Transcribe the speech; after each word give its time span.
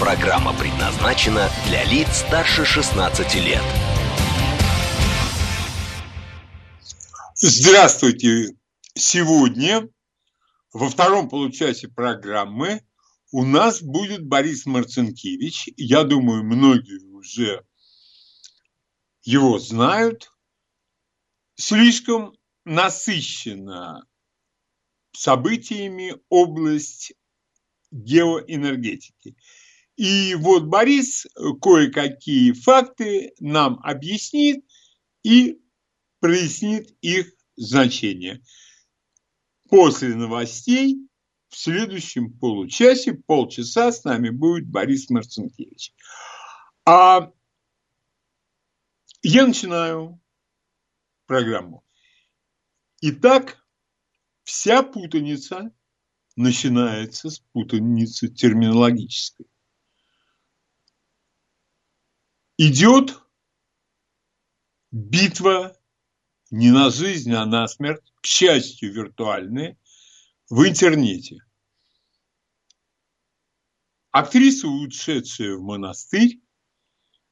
Программа 0.00 0.58
предназначена 0.58 1.50
для 1.66 1.84
лиц 1.84 2.08
старше 2.26 2.64
16 2.64 3.34
лет. 3.34 3.62
Здравствуйте! 7.34 8.56
Сегодня 8.94 9.86
во 10.72 10.88
втором 10.88 11.28
получасе 11.28 11.88
программы 11.88 12.80
у 13.30 13.44
нас 13.44 13.82
будет 13.82 14.26
Борис 14.26 14.64
Марцинкевич. 14.64 15.68
Я 15.76 16.04
думаю, 16.04 16.44
многие 16.44 17.04
уже 17.12 17.62
его 19.22 19.58
знают. 19.58 20.32
Слишком 21.56 22.32
насыщена 22.64 24.06
событиями 25.12 26.14
область 26.30 27.12
геоэнергетики. 27.90 29.36
И 30.00 30.34
вот 30.34 30.64
Борис 30.64 31.26
кое-какие 31.60 32.52
факты 32.52 33.34
нам 33.38 33.78
объяснит 33.82 34.64
и 35.22 35.60
прояснит 36.20 36.96
их 37.02 37.34
значение. 37.56 38.40
После 39.68 40.14
новостей 40.14 41.06
в 41.50 41.56
следующем 41.58 42.32
получасе, 42.32 43.12
полчаса 43.12 43.92
с 43.92 44.02
нами 44.04 44.30
будет 44.30 44.66
Борис 44.66 45.10
Марцинкевич. 45.10 45.92
А 46.86 47.30
я 49.20 49.46
начинаю 49.46 50.18
программу. 51.26 51.84
Итак, 53.02 53.62
вся 54.44 54.82
путаница 54.82 55.70
начинается 56.36 57.28
с 57.28 57.40
путаницы 57.52 58.28
терминологической. 58.28 59.49
Идет 62.62 63.18
битва 64.90 65.80
не 66.50 66.70
на 66.70 66.90
жизнь, 66.90 67.32
а 67.32 67.46
на 67.46 67.66
смерть, 67.66 68.12
к 68.20 68.26
счастью, 68.26 68.92
виртуальная, 68.92 69.78
в 70.50 70.68
интернете. 70.68 71.38
Актриса, 74.10 74.68
ушедшая 74.68 75.56
в 75.56 75.62
монастырь, 75.62 76.42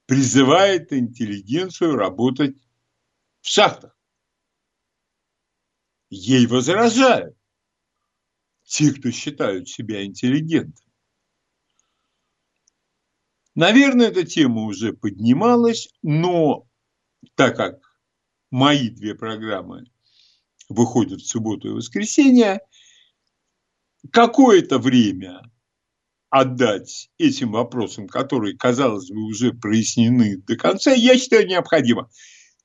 призывает 0.06 0.94
интеллигенцию 0.94 1.96
работать 1.96 2.56
в 3.42 3.48
шахтах. 3.48 3.94
Ей 6.08 6.46
возражают 6.46 7.36
те, 8.64 8.94
кто 8.94 9.10
считают 9.10 9.68
себя 9.68 10.06
интеллигентами. 10.06 10.87
Наверное, 13.58 14.06
эта 14.06 14.24
тема 14.24 14.66
уже 14.66 14.92
поднималась, 14.92 15.88
но 16.00 16.68
так 17.34 17.56
как 17.56 17.80
мои 18.52 18.88
две 18.88 19.16
программы 19.16 19.86
выходят 20.68 21.20
в 21.20 21.26
субботу 21.26 21.66
и 21.66 21.72
воскресенье, 21.72 22.60
какое-то 24.12 24.78
время 24.78 25.42
отдать 26.30 27.10
этим 27.18 27.50
вопросам, 27.50 28.06
которые, 28.06 28.56
казалось 28.56 29.10
бы, 29.10 29.24
уже 29.24 29.52
прояснены 29.52 30.36
до 30.36 30.54
конца, 30.56 30.92
я 30.92 31.18
считаю 31.18 31.48
необходимо. 31.48 32.08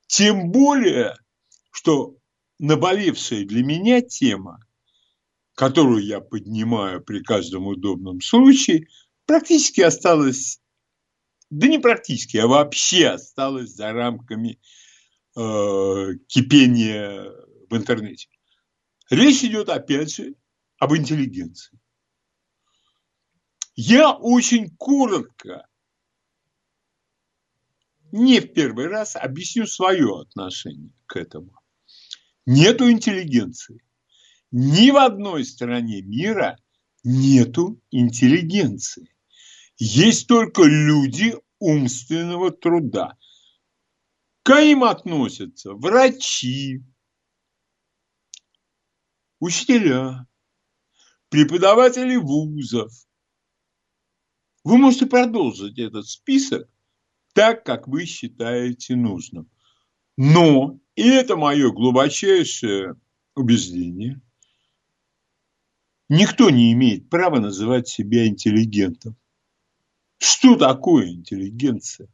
Тем 0.06 0.52
более, 0.52 1.16
что 1.72 2.14
наболевшая 2.60 3.44
для 3.44 3.64
меня 3.64 4.00
тема, 4.00 4.60
которую 5.56 6.04
я 6.04 6.20
поднимаю 6.20 7.02
при 7.02 7.20
каждом 7.20 7.66
удобном 7.66 8.20
случае, 8.20 8.86
практически 9.26 9.80
осталась 9.80 10.60
да 11.54 11.68
не 11.68 11.78
практически, 11.78 12.36
а 12.36 12.48
вообще 12.48 13.08
осталось 13.10 13.70
за 13.70 13.92
рамками 13.92 14.58
э, 15.36 16.14
кипения 16.26 17.30
в 17.70 17.76
интернете. 17.76 18.28
Речь 19.08 19.44
идет, 19.44 19.68
опять 19.68 20.12
же, 20.16 20.34
об 20.78 20.96
интеллигенции. 20.96 21.78
Я 23.76 24.12
очень 24.12 24.74
коротко, 24.76 25.68
не 28.10 28.40
в 28.40 28.52
первый 28.52 28.88
раз, 28.88 29.14
объясню 29.14 29.68
свое 29.68 30.22
отношение 30.22 30.92
к 31.06 31.16
этому. 31.16 31.52
Нету 32.46 32.90
интеллигенции. 32.90 33.80
Ни 34.50 34.90
в 34.90 34.96
одной 34.96 35.44
стране 35.44 36.02
мира 36.02 36.58
нету 37.04 37.80
интеллигенции. 37.92 39.14
Есть 39.76 40.28
только 40.28 40.62
люди 40.62 41.34
умственного 41.58 42.50
труда. 42.50 43.16
К 44.42 44.60
ним 44.60 44.84
относятся 44.84 45.72
врачи, 45.72 46.82
учителя, 49.40 50.26
преподаватели 51.30 52.16
вузов. 52.16 52.92
Вы 54.64 54.78
можете 54.78 55.06
продолжить 55.06 55.78
этот 55.78 56.06
список 56.06 56.68
так, 57.34 57.64
как 57.64 57.88
вы 57.88 58.06
считаете 58.06 58.96
нужным. 58.96 59.50
Но, 60.16 60.78
и 60.94 61.08
это 61.08 61.36
мое 61.36 61.72
глубочайшее 61.72 62.94
убеждение, 63.34 64.20
никто 66.08 66.50
не 66.50 66.72
имеет 66.72 67.10
права 67.10 67.40
называть 67.40 67.88
себя 67.88 68.26
интеллигентом. 68.26 69.16
Что 70.24 70.56
такое 70.56 71.10
интеллигенция? 71.10 72.08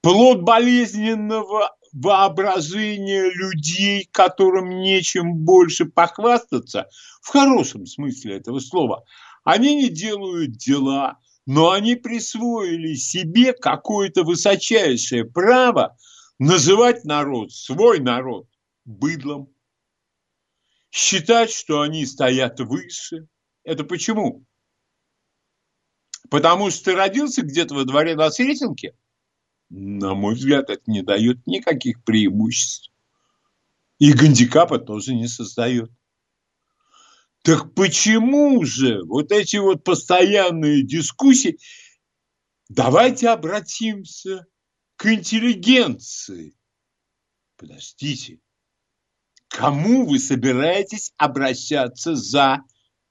Плод 0.00 0.42
болезненного 0.42 1.72
воображения 1.92 3.30
людей, 3.30 4.08
которым 4.10 4.80
нечем 4.80 5.36
больше 5.36 5.84
похвастаться, 5.84 6.88
в 7.22 7.28
хорошем 7.28 7.86
смысле 7.86 8.38
этого 8.38 8.58
слова. 8.58 9.04
Они 9.44 9.76
не 9.76 9.88
делают 9.88 10.56
дела, 10.56 11.18
но 11.46 11.70
они 11.70 11.94
присвоили 11.94 12.94
себе 12.94 13.52
какое-то 13.52 14.24
высочайшее 14.24 15.24
право 15.24 15.96
называть 16.40 17.04
народ, 17.04 17.52
свой 17.52 18.00
народ, 18.00 18.48
быдлом. 18.84 19.48
Считать, 20.90 21.52
что 21.52 21.82
они 21.82 22.04
стоят 22.04 22.58
выше. 22.58 23.28
Это 23.62 23.84
почему? 23.84 24.44
Потому 26.30 26.70
что 26.70 26.86
ты 26.86 26.94
родился 26.94 27.42
где-то 27.42 27.74
во 27.74 27.84
дворе 27.84 28.14
на 28.14 28.30
Сретенке, 28.30 28.94
на 29.70 30.14
мой 30.14 30.34
взгляд, 30.34 30.70
это 30.70 30.82
не 30.86 31.02
дает 31.02 31.46
никаких 31.46 32.02
преимуществ. 32.04 32.90
И 33.98 34.12
гандикапа 34.12 34.78
тоже 34.78 35.14
не 35.14 35.26
создает. 35.26 35.90
Так 37.42 37.74
почему 37.74 38.64
же 38.64 39.02
вот 39.04 39.32
эти 39.32 39.56
вот 39.56 39.84
постоянные 39.84 40.82
дискуссии? 40.82 41.58
Давайте 42.68 43.28
обратимся 43.28 44.46
к 44.96 45.06
интеллигенции. 45.06 46.54
Подождите, 47.56 48.40
кому 49.48 50.06
вы 50.06 50.18
собираетесь 50.18 51.12
обращаться 51.16 52.14
за 52.14 52.62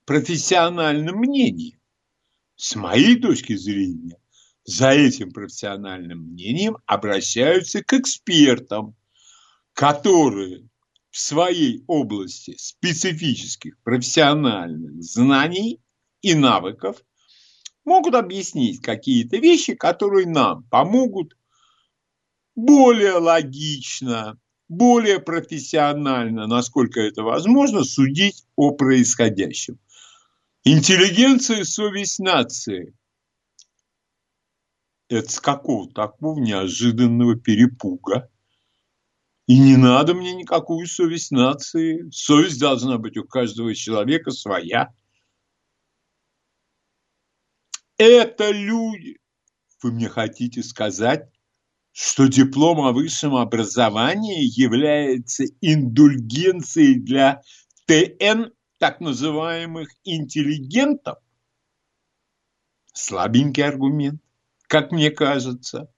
профессиональным 0.05 1.17
мнением? 1.17 1.79
С 2.57 2.75
моей 2.75 3.19
точки 3.19 3.55
зрения, 3.55 4.17
за 4.65 4.89
этим 4.89 5.31
профессиональным 5.31 6.31
мнением 6.31 6.77
обращаются 6.87 7.83
к 7.83 7.93
экспертам, 7.93 8.95
которые 9.73 10.67
в 11.11 11.19
своей 11.19 11.83
области 11.85 12.55
специфических 12.57 13.79
профессиональных 13.83 15.03
знаний 15.03 15.79
и 16.23 16.33
навыков 16.33 16.97
могут 17.85 18.15
объяснить 18.15 18.81
какие-то 18.81 19.37
вещи, 19.37 19.75
которые 19.75 20.25
нам 20.25 20.63
помогут 20.63 21.37
более 22.55 23.13
логично, 23.13 24.39
более 24.67 25.19
профессионально, 25.19 26.47
насколько 26.47 27.01
это 27.01 27.21
возможно, 27.21 27.83
судить 27.83 28.45
о 28.55 28.71
происходящем. 28.71 29.77
Интеллигенция– 30.69 31.63
совесть 31.63 32.19
нации. 32.19 32.93
это 35.07 35.31
с 35.31 35.39
какого 35.39 35.89
такого 35.89 36.37
неожиданного 36.41 37.39
перепуга? 37.39 38.29
И 39.45 39.57
не 39.57 39.77
надо 39.77 40.13
мне 40.13 40.33
никакую 40.33 40.85
совесть 40.87 41.31
нации. 41.31 42.09
Совесть 42.11 42.59
должна 42.59 42.97
быть 42.97 43.15
у 43.15 43.23
каждого 43.23 43.73
человека 43.73 44.31
своя. 44.31 44.93
Это 47.95 48.51
люди. 48.51 49.19
Вы 49.81 49.93
мне 49.93 50.09
хотите 50.09 50.63
сказать, 50.63 51.29
что 51.93 52.27
диплом 52.27 52.81
о 52.81 52.91
высшем 52.91 53.37
образовании 53.37 54.43
является 54.43 55.45
индульгенцией 55.61 56.99
для 56.99 57.41
ТН, 57.85 58.51
так 58.77 58.99
называемых 58.99 59.89
интеллигентов? 60.03 61.19
Слабенький 62.93 63.63
аргумент, 63.63 64.21
как 64.67 64.91
мне 64.91 65.11
кажется. 65.11 65.91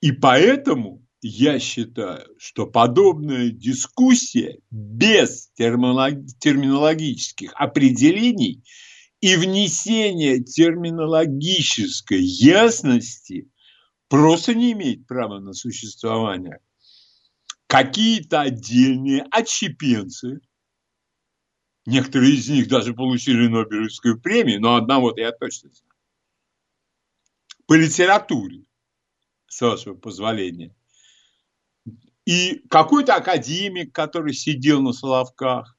И 0.00 0.12
поэтому 0.12 1.02
я 1.22 1.58
считаю, 1.58 2.26
что 2.36 2.66
подобная 2.66 3.48
дискуссия 3.48 4.58
без 4.70 5.48
терминологических 5.54 7.52
определений 7.54 8.62
и 9.22 9.36
внесения 9.36 10.40
терминологической 10.40 12.20
ясности 12.20 13.48
просто 14.08 14.54
не 14.54 14.72
имеет 14.72 15.06
права 15.06 15.40
на 15.40 15.54
существование. 15.54 16.60
Какие-то 17.74 18.42
отдельные 18.42 19.26
отщепенцы, 19.32 20.38
некоторые 21.86 22.34
из 22.34 22.48
них 22.48 22.68
даже 22.68 22.94
получили 22.94 23.48
Нобелевскую 23.48 24.20
премию, 24.20 24.60
но 24.60 24.76
одного 24.76 25.12
я 25.16 25.32
точно 25.32 25.70
знаю, 25.70 25.92
по 27.66 27.74
литературе, 27.74 28.62
с 29.48 29.60
вашего 29.60 29.96
позволения. 29.96 30.72
И 32.24 32.62
какой-то 32.70 33.16
академик, 33.16 33.92
который 33.92 34.34
сидел 34.34 34.80
на 34.80 34.92
Соловках, 34.92 35.76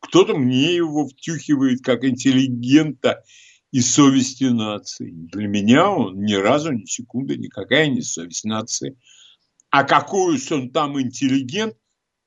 кто-то 0.00 0.34
мне 0.34 0.74
его 0.74 1.06
втюхивает 1.06 1.82
как 1.82 2.04
интеллигента 2.04 3.22
и 3.70 3.82
совести 3.82 4.44
нации. 4.44 5.10
Для 5.10 5.46
меня 5.46 5.90
он 5.90 6.22
ни 6.22 6.32
разу, 6.32 6.72
ни 6.72 6.86
секунды 6.86 7.36
никакая 7.36 7.88
не 7.88 8.00
совесть 8.00 8.44
нации. 8.44 8.96
А 9.72 9.84
какой 9.84 10.38
он 10.50 10.70
там 10.70 11.00
интеллигент, 11.00 11.74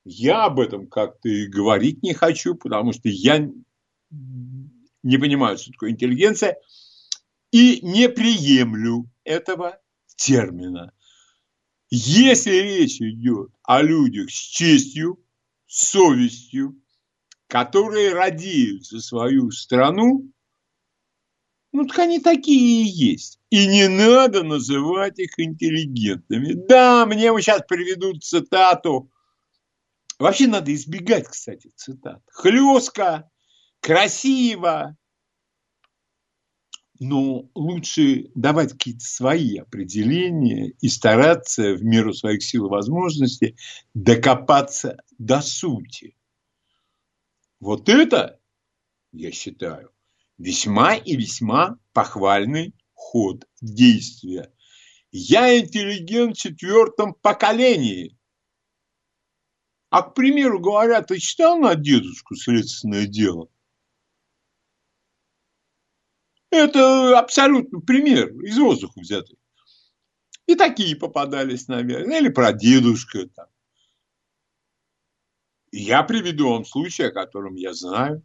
я 0.04 0.46
об 0.46 0.60
этом 0.60 0.88
как-то 0.88 1.30
и 1.30 1.46
говорить 1.46 2.02
не 2.02 2.16
хочу, 2.16 2.56
потому 2.56 2.92
что 2.92 3.08
я 3.08 3.38
не 5.04 5.18
понимаю, 5.20 5.60
что 5.60 5.72
такое 5.72 5.92
интеллигенция, 5.92 6.58
и 7.52 7.82
не 7.84 8.10
приемлю 8.10 9.08
этого 9.24 9.80
термина. 10.16 10.92
Если 11.92 12.50
речь 12.50 13.00
идет 13.00 13.52
о 13.62 13.84
людях 13.84 14.32
с 14.32 14.34
честью, 14.34 15.24
совестью, 15.68 16.82
которые 17.46 18.14
радеют 18.14 18.88
за 18.88 19.02
свою 19.02 19.52
страну, 19.52 20.32
ну 21.76 21.86
так 21.86 22.00
они 22.00 22.20
такие 22.20 22.84
и 22.84 22.88
есть. 22.88 23.40
И 23.50 23.68
не 23.68 23.88
надо 23.88 24.44
называть 24.44 25.20
их 25.20 25.38
интеллигентными. 25.38 26.54
Да, 26.54 27.06
мне 27.06 27.28
сейчас 27.40 27.62
приведут 27.68 28.24
цитату. 28.24 29.12
Вообще 30.18 30.48
надо 30.48 30.74
избегать, 30.74 31.28
кстати, 31.28 31.72
цитат. 31.76 32.22
Хлестко, 32.32 33.30
красиво, 33.82 34.96
но 37.00 37.50
лучше 37.56 38.32
давать 38.36 38.72
какие-то 38.72 39.04
свои 39.04 39.58
определения 39.58 40.70
и 40.80 40.88
стараться 40.88 41.74
в 41.74 41.84
меру 41.84 42.14
своих 42.14 42.42
сил 42.42 42.68
и 42.68 42.70
возможностей 42.70 43.58
докопаться 43.94 44.98
до 45.18 45.42
сути. 45.42 46.16
Вот 47.60 47.90
это, 47.90 48.40
я 49.12 49.32
считаю, 49.32 49.92
весьма 50.38 50.96
и 50.96 51.16
весьма 51.16 51.78
похвальный 51.94 52.74
ход 52.94 53.46
действия. 53.62 54.52
Я 55.12 55.58
интеллигент 55.58 56.36
в 56.36 56.40
четвертом 56.40 57.14
поколении. 57.14 58.18
А, 59.90 60.02
к 60.02 60.14
примеру 60.14 60.60
говоря, 60.60 61.02
ты 61.02 61.20
читал 61.20 61.58
на 61.58 61.76
дедушку 61.76 62.36
следственное 62.36 63.06
дело? 63.06 63.48
Это 66.50 67.18
абсолютно 67.18 67.80
пример 67.80 68.30
из 68.42 68.58
воздуха 68.58 69.00
взятый. 69.00 69.38
И 70.48 70.56
такие 70.56 70.96
попадались, 70.96 71.68
наверное. 71.68 72.20
Или 72.20 72.30
про 72.30 72.54
дедушка 72.54 73.28
там. 73.28 73.48
Я 75.72 76.04
приведу 76.04 76.50
вам 76.50 76.66
случай, 76.66 77.04
о 77.04 77.12
котором 77.12 77.56
я 77.56 77.74
знаю. 77.74 78.24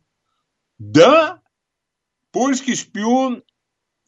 Да, 0.78 1.42
польский 2.32 2.74
шпион, 2.74 3.42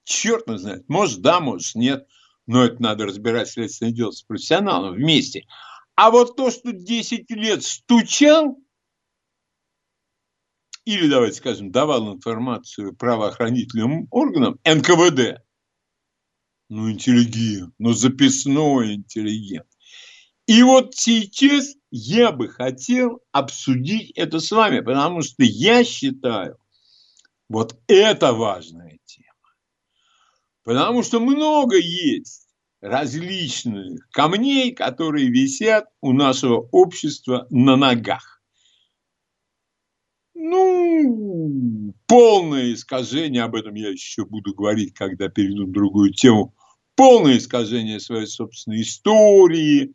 черт 0.05 0.47
не 0.49 0.59
знает, 0.59 0.89
может 0.89 1.21
да, 1.21 1.41
может 1.41 1.75
нет, 1.75 2.07
но 2.47 2.65
это 2.65 2.83
надо 2.83 3.07
разбирать 3.07 3.49
следственное 3.49 3.93
дело 3.93 4.11
с 4.11 4.23
профессионалом 4.23 4.95
вместе. 4.95 5.47
А 5.95 6.11
вот 6.11 6.37
то, 6.37 6.51
что 6.51 6.73
10 6.73 7.31
лет 7.31 7.63
стучал, 7.63 8.59
или, 10.85 11.09
давайте 11.09 11.37
скажем, 11.37 11.71
давал 11.71 12.15
информацию 12.15 12.97
правоохранительным 12.97 14.09
органам, 14.11 14.59
НКВД, 14.65 15.43
ну, 16.69 16.91
интеллигент, 16.91 17.75
ну, 17.79 17.93
записной 17.93 18.95
интеллигент. 18.95 19.67
И 20.47 20.63
вот 20.63 20.95
сейчас 20.95 21.75
я 21.91 22.33
бы 22.33 22.49
хотел 22.49 23.21
обсудить 23.31 24.11
это 24.17 24.41
с 24.41 24.51
вами, 24.51 24.81
потому 24.81 25.23
что 25.23 25.45
я 25.45 25.85
считаю, 25.85 26.57
вот 27.53 27.79
это 27.87 28.33
важная 28.33 28.99
тема. 29.05 29.29
Потому 30.65 31.03
что 31.03 31.21
много 31.21 31.77
есть 31.77 32.49
различных 32.81 34.09
камней, 34.11 34.73
которые 34.73 35.29
висят 35.29 35.85
у 36.01 36.13
нашего 36.13 36.67
общества 36.73 37.47
на 37.51 37.77
ногах. 37.77 38.43
Ну, 40.35 41.95
полное 42.07 42.73
искажение, 42.73 43.43
об 43.43 43.55
этом 43.55 43.75
я 43.75 43.91
еще 43.91 44.25
буду 44.25 44.55
говорить, 44.55 44.95
когда 44.95 45.29
перейду 45.29 45.67
на 45.67 45.73
другую 45.73 46.13
тему, 46.15 46.55
полное 46.97 47.37
искажение 47.37 48.01
своей 48.01 48.27
собственной 48.27 48.81
истории 48.81 49.95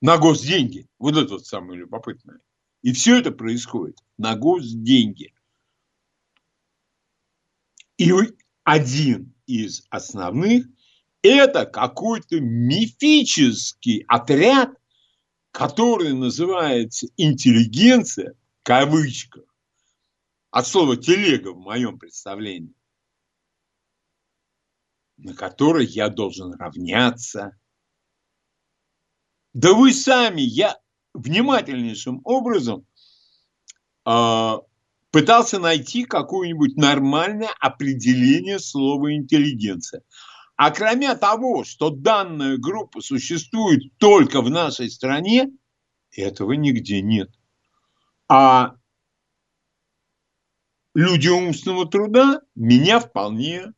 на 0.00 0.18
госденьги. 0.18 0.88
Вот 0.98 1.16
это 1.16 1.34
вот 1.34 1.46
самое 1.46 1.78
любопытное. 1.78 2.40
И 2.82 2.92
все 2.92 3.18
это 3.18 3.30
происходит 3.30 3.96
на 4.18 4.34
госденьги. 4.34 5.35
И 7.98 8.12
один 8.64 9.34
из 9.46 9.86
основных– 9.90 10.66
это 11.22 11.66
какой-то 11.66 12.40
мифический 12.40 14.04
отряд, 14.06 14.70
который 15.50 16.12
называется 16.12 17.08
интеллигенция– 17.16 18.34
кавычках, 18.66 19.44
от 20.50 20.66
слова 20.66 20.96
телега 20.96 21.52
в 21.52 21.58
моем 21.60 22.00
представлении, 22.00 22.74
на 25.18 25.34
которой 25.34 25.86
я 25.86 26.08
должен 26.08 26.52
равняться. 26.54 27.56
Да 29.52 29.72
вы 29.72 29.92
сами, 29.94 30.40
я 30.40 30.80
внимательнейшим 31.14 32.20
образом 32.24 32.88
э, 34.04 34.54
пытался 35.16 35.58
найти 35.58 36.04
какое-нибудь 36.04 36.76
нормальное 36.76 37.48
определение 37.58 38.58
слова 38.58 39.14
интеллигенция. 39.14 40.02
А 40.56 40.70
кроме 40.70 41.14
того, 41.14 41.64
что 41.64 41.88
данная 41.88 42.58
группа 42.58 43.00
существует 43.00 43.96
только 43.96 44.42
в 44.42 44.50
нашей 44.50 44.90
стране, 44.90 45.48
этого 46.10 46.52
нигде 46.52 47.00
нет. 47.00 47.30
А 48.28 48.74
люди 50.92 51.28
умственного 51.28 51.88
труда 51.88 52.42
меня 52.54 53.00
вполне 53.00 53.72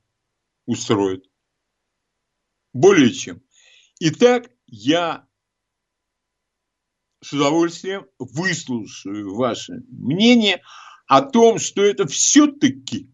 устроят. 0.66 1.25
Более 2.73 3.12
чем. 3.12 3.42
Итак, 4.00 4.50
я 4.66 5.25
с 7.21 7.33
удовольствием 7.33 8.07
выслушаю 8.18 9.37
ваше 9.37 9.75
мнение 9.88 10.62
о 11.08 11.22
том, 11.22 11.58
что 11.58 11.82
это 11.82 12.06
все-таки 12.06 13.10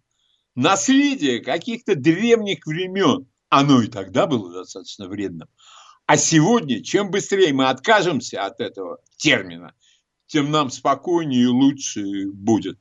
наследие 0.55 1.41
каких-то 1.41 1.95
древних 1.95 2.67
времен. 2.67 3.27
Оно 3.49 3.81
и 3.81 3.87
тогда 3.87 4.27
было 4.27 4.53
достаточно 4.53 5.09
вредным. 5.09 5.49
А 6.07 6.17
сегодня, 6.17 6.83
чем 6.83 7.11
быстрее 7.11 7.55
мы 7.55 7.69
откажемся 7.69 8.45
от 8.45 8.61
этого 8.61 8.99
термина, 9.17 9.75
тем 10.27 10.51
нам 10.51 10.71
спокойнее 10.71 11.45
и 11.45 11.47
лучше 11.47 12.03
будет. 12.33 12.79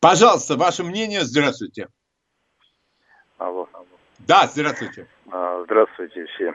Пожалуйста, 0.00 0.56
ваше 0.56 0.84
мнение. 0.84 1.22
Здравствуйте. 1.22 1.88
Алло. 3.38 3.68
Да, 4.20 4.46
здравствуйте. 4.46 5.08
А, 5.30 5.64
здравствуйте 5.64 6.26
все. 6.26 6.54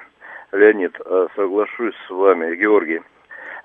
Леонид, 0.53 0.95
а, 1.05 1.27
соглашусь 1.35 1.95
с 2.07 2.09
вами, 2.09 2.55
Георгий. 2.55 3.01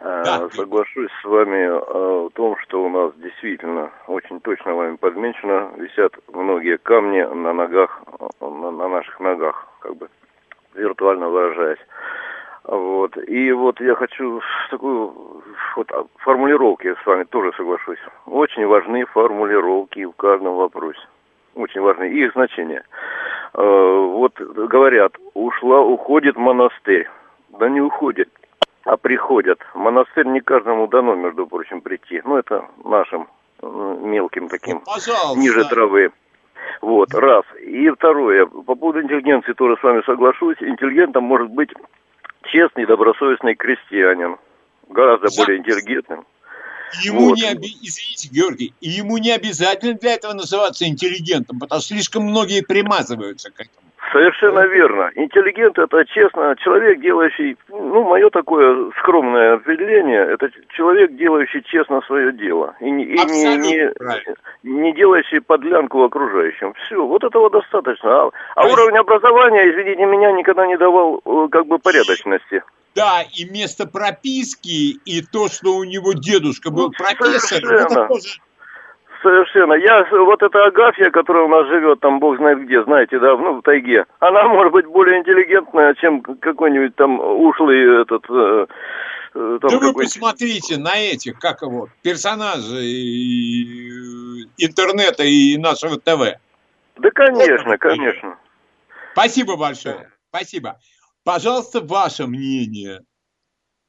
А, 0.04 0.24
да. 0.24 0.48
Соглашусь 0.50 1.10
с 1.20 1.24
вами 1.24 1.68
в 1.68 2.30
том, 2.30 2.56
что 2.58 2.84
у 2.84 2.88
нас 2.88 3.12
действительно 3.16 3.90
очень 4.08 4.40
точно 4.40 4.74
вами 4.74 4.96
подмечено, 4.96 5.70
висят 5.76 6.12
многие 6.32 6.78
камни 6.78 7.22
на 7.22 7.52
ногах, 7.52 8.02
на, 8.40 8.70
на 8.70 8.88
наших 8.88 9.20
ногах, 9.20 9.68
как 9.80 9.96
бы 9.96 10.08
виртуально 10.74 11.28
выражаясь. 11.28 11.78
Вот. 12.64 13.16
И 13.28 13.52
вот 13.52 13.80
я 13.80 13.94
хочу 13.94 14.40
такую 14.70 15.42
вот, 15.76 15.90
формулировки 16.18 16.94
с 17.02 17.06
вами 17.06 17.24
тоже 17.24 17.52
соглашусь. 17.56 17.98
Очень 18.26 18.66
важны 18.66 19.04
формулировки 19.06 20.04
в 20.04 20.12
каждом 20.12 20.56
вопросе. 20.56 21.00
Очень 21.54 21.80
важны. 21.80 22.10
И 22.10 22.24
их 22.24 22.32
значение. 22.32 22.82
Э, 23.54 23.62
вот 23.62 24.40
говорят, 24.40 25.12
ушла, 25.34 25.80
уходит 25.80 26.36
монастырь. 26.36 27.08
Да 27.58 27.68
не 27.68 27.80
уходит, 27.80 28.30
а 28.84 28.96
приходят. 28.96 29.58
В 29.74 29.78
монастырь 29.78 30.26
не 30.26 30.40
каждому 30.40 30.86
дано, 30.88 31.14
между 31.14 31.46
прочим, 31.46 31.80
прийти. 31.80 32.20
Ну, 32.24 32.36
это 32.36 32.64
нашим 32.84 33.28
мелким 33.62 34.48
таким, 34.48 34.80
Пожалуйста. 34.80 35.38
ниже 35.38 35.64
травы. 35.68 36.10
Вот, 36.80 37.14
раз. 37.14 37.44
И 37.64 37.88
второе, 37.90 38.46
по 38.46 38.74
поводу 38.74 39.02
интеллигенции 39.02 39.52
тоже 39.52 39.76
с 39.80 39.82
вами 39.82 40.02
соглашусь. 40.04 40.56
Интеллигентом 40.60 41.24
может 41.24 41.50
быть 41.50 41.70
честный, 42.44 42.86
добросовестный 42.86 43.54
крестьянин. 43.54 44.36
Гораздо 44.88 45.28
За... 45.28 45.42
более 45.42 45.58
интеллигентным. 45.58 46.26
Ему 47.02 47.30
вот. 47.30 47.38
не 47.38 47.50
оби... 47.50 47.68
Извините, 47.82 48.28
Георгий, 48.30 48.74
ему 48.80 49.16
не 49.18 49.30
обязательно 49.30 49.94
для 49.94 50.14
этого 50.14 50.34
называться 50.34 50.86
интеллигентом, 50.86 51.58
потому 51.58 51.80
что 51.80 51.94
слишком 51.94 52.24
многие 52.24 52.62
примазываются 52.62 53.50
к 53.50 53.60
этому. 53.60 53.91
Совершенно 54.10 54.66
верно. 54.66 55.10
Интеллигент 55.14 55.78
это 55.78 56.04
честно 56.06 56.56
человек, 56.56 57.00
делающий, 57.00 57.56
ну, 57.68 58.02
мое 58.04 58.28
такое 58.30 58.90
скромное 58.98 59.54
определение, 59.54 60.34
это 60.34 60.50
человек, 60.76 61.14
делающий 61.16 61.62
честно 61.62 62.00
свое 62.02 62.32
дело. 62.32 62.74
И, 62.80 62.86
и 62.86 62.88
не, 62.88 63.56
не, 63.56 63.92
не 64.64 64.92
делающий 64.92 65.40
подлянку 65.40 66.02
окружающим. 66.02 66.74
Все, 66.74 67.06
вот 67.06 67.22
этого 67.22 67.48
достаточно. 67.48 68.24
А, 68.24 68.30
а 68.56 68.66
уровень 68.66 68.98
образования, 68.98 69.70
извините 69.70 70.04
меня, 70.04 70.32
никогда 70.32 70.66
не 70.66 70.76
давал 70.76 71.22
э, 71.24 71.48
как 71.50 71.66
бы 71.66 71.78
порядочности. 71.78 72.62
Да, 72.94 73.22
и 73.22 73.44
место 73.44 73.86
прописки, 73.86 74.98
и 75.04 75.22
то, 75.22 75.48
что 75.48 75.76
у 75.76 75.84
него 75.84 76.12
дедушка 76.12 76.70
был 76.70 76.88
ну, 76.88 76.92
профессор, 76.92 77.64
это 77.64 78.06
тоже 78.08 78.40
Совершенно. 79.22 79.74
Я, 79.74 80.04
вот 80.10 80.42
эта 80.42 80.64
Агафья, 80.64 81.10
которая 81.10 81.44
у 81.44 81.48
нас 81.48 81.68
живет, 81.68 82.00
там, 82.00 82.18
бог 82.18 82.36
знает 82.38 82.64
где, 82.64 82.82
знаете, 82.82 83.18
да, 83.20 83.36
ну, 83.36 83.58
в 83.58 83.62
тайге, 83.62 84.06
она 84.18 84.48
может 84.48 84.72
быть 84.72 84.86
более 84.86 85.20
интеллигентная, 85.20 85.94
чем 85.94 86.22
какой-нибудь 86.22 86.96
там 86.96 87.20
ушлый 87.20 88.02
этот... 88.02 88.24
Э, 88.28 88.66
э 89.34 89.58
там 89.60 89.70
да 89.70 89.78
вы 89.78 89.94
посмотрите 89.94 90.76
на 90.76 90.96
этих, 90.98 91.38
как 91.38 91.62
его, 91.62 91.88
персонажей 92.02 92.82
интернета 94.58 95.22
и 95.22 95.56
нашего 95.56 95.98
ТВ. 95.98 96.38
Да, 96.96 97.10
конечно, 97.10 97.78
конечно. 97.78 98.36
Спасибо 99.12 99.56
большое. 99.56 100.10
Спасибо. 100.28 100.78
Пожалуйста, 101.24 101.80
ваше 101.80 102.26
мнение. 102.26 103.00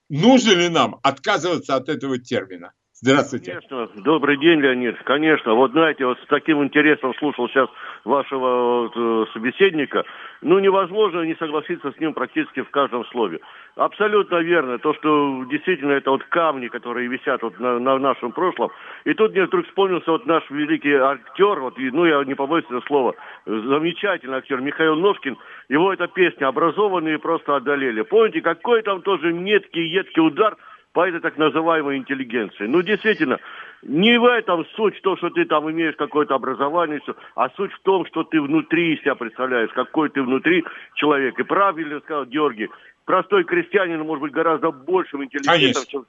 Нужно 0.09 0.51
ли 0.51 0.69
нам 0.69 0.99
отказываться 1.01 1.75
от 1.75 1.89
этого 1.89 2.19
термина? 2.19 2.71
Здравствуйте. 3.03 3.51
Конечно. 3.51 3.89
Добрый 4.01 4.37
день, 4.37 4.61
Леонид. 4.61 4.95
Конечно. 5.03 5.55
Вот 5.55 5.71
знаете, 5.71 6.05
вот 6.05 6.17
с 6.19 6.27
таким 6.27 6.63
интересом 6.63 7.13
слушал 7.15 7.49
сейчас 7.49 7.69
вашего 8.05 8.83
вот, 8.83 8.93
э, 8.95 9.25
собеседника. 9.33 10.05
Ну, 10.41 10.57
невозможно 10.59 11.19
не 11.23 11.35
согласиться 11.35 11.91
с 11.91 11.99
ним 11.99 12.13
практически 12.13 12.61
в 12.61 12.69
каждом 12.69 13.05
слове. 13.07 13.41
Абсолютно 13.75 14.37
верно. 14.37 14.79
То, 14.79 14.93
что 14.93 15.43
действительно 15.51 15.91
это 15.91 16.11
вот 16.11 16.23
камни, 16.23 16.69
которые 16.69 17.09
висят 17.09 17.43
вот 17.43 17.59
на, 17.59 17.77
на 17.77 17.97
нашем 17.97 18.31
прошлом. 18.31 18.71
И 19.03 19.13
тут 19.13 19.33
мне 19.33 19.47
вдруг 19.47 19.65
вспомнился 19.65 20.09
вот 20.09 20.25
наш 20.25 20.49
великий 20.49 20.93
актер, 20.93 21.59
вот, 21.59 21.73
ну, 21.77 22.05
я 22.05 22.23
не 22.23 22.35
побоюсь 22.35 22.65
этого 22.67 22.81
слова, 22.87 23.15
замечательный 23.45 24.37
актер 24.37 24.61
Михаил 24.61 24.95
Ножкин. 24.95 25.35
Его 25.67 25.91
эта 25.91 26.07
песня 26.07 26.47
«Образованные 26.47 27.19
просто 27.19 27.57
одолели». 27.57 28.03
Помните, 28.03 28.39
какой 28.39 28.81
там 28.81 29.01
тоже 29.01 29.33
меткий, 29.33 29.89
едкий 29.89 30.21
удар– 30.21 30.55
по 30.93 31.07
этой 31.07 31.19
так 31.19 31.37
называемой 31.37 31.97
интеллигенции. 31.97 32.67
Ну, 32.67 32.81
действительно, 32.83 33.39
не 33.81 34.17
в 34.17 34.25
этом 34.25 34.65
суть, 34.75 35.01
то, 35.01 35.17
что 35.17 35.29
ты 35.31 35.45
там 35.45 35.69
имеешь 35.69 35.95
какое-то 35.95 36.35
образование, 36.35 37.01
а 37.35 37.49
суть 37.57 37.73
в 37.73 37.81
том, 37.81 38.05
что 38.05 38.23
ты 38.23 38.39
внутри 38.39 38.97
себя 38.99 39.15
представляешь, 39.15 39.71
какой 39.73 40.09
ты 40.09 40.21
внутри 40.21 40.63
человек. 40.95 41.37
И 41.39 41.43
правильно 41.43 41.99
сказал 42.01 42.25
Георгий, 42.25 42.69
простой 43.05 43.43
крестьянин 43.43 43.99
может 44.01 44.21
быть 44.21 44.31
гораздо 44.31 44.71
большим 44.71 45.23
интеллигентом, 45.23 45.83
чем... 45.87 46.05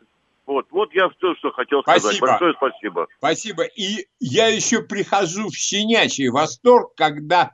Вот, 0.46 0.66
вот 0.70 0.92
я 0.92 1.08
все, 1.08 1.34
что 1.36 1.52
хотел 1.52 1.80
сказать. 1.80 2.02
Спасибо. 2.02 2.26
Большое 2.26 2.52
спасибо. 2.52 3.06
Спасибо. 3.16 3.62
И 3.62 4.06
я 4.20 4.48
еще 4.48 4.82
прихожу 4.82 5.48
в 5.48 5.54
щенячий 5.54 6.28
восторг, 6.28 6.94
когда 6.96 7.52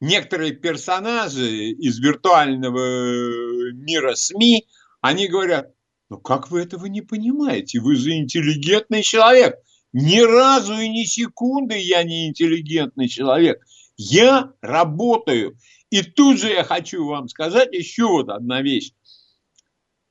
некоторые 0.00 0.52
персонажи 0.52 1.40
из 1.40 1.98
виртуального 1.98 3.72
мира 3.72 4.14
СМИ, 4.14 4.66
они 5.00 5.26
говорят, 5.26 5.75
но 6.08 6.18
как 6.18 6.50
вы 6.50 6.62
этого 6.62 6.86
не 6.86 7.02
понимаете? 7.02 7.80
Вы 7.80 7.96
же 7.96 8.16
интеллигентный 8.16 9.02
человек. 9.02 9.56
Ни 9.92 10.20
разу 10.20 10.74
и 10.74 10.88
ни 10.88 11.04
секунды 11.04 11.78
я 11.78 12.02
не 12.04 12.28
интеллигентный 12.28 13.08
человек. 13.08 13.64
Я 13.96 14.52
работаю. 14.60 15.58
И 15.90 16.02
тут 16.02 16.38
же 16.38 16.50
я 16.50 16.64
хочу 16.64 17.06
вам 17.06 17.28
сказать 17.28 17.72
еще 17.72 18.06
вот 18.06 18.28
одна 18.28 18.62
вещь. 18.62 18.92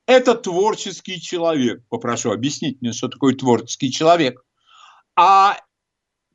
Это 0.06 0.36
творческий 0.36 1.22
человек. 1.22 1.84
Попрошу 1.90 2.32
объяснить 2.32 2.82
мне, 2.82 2.94
что 2.94 3.08
такое 3.08 3.36
творческий 3.36 3.92
человек. 3.92 4.44
А 5.16 5.60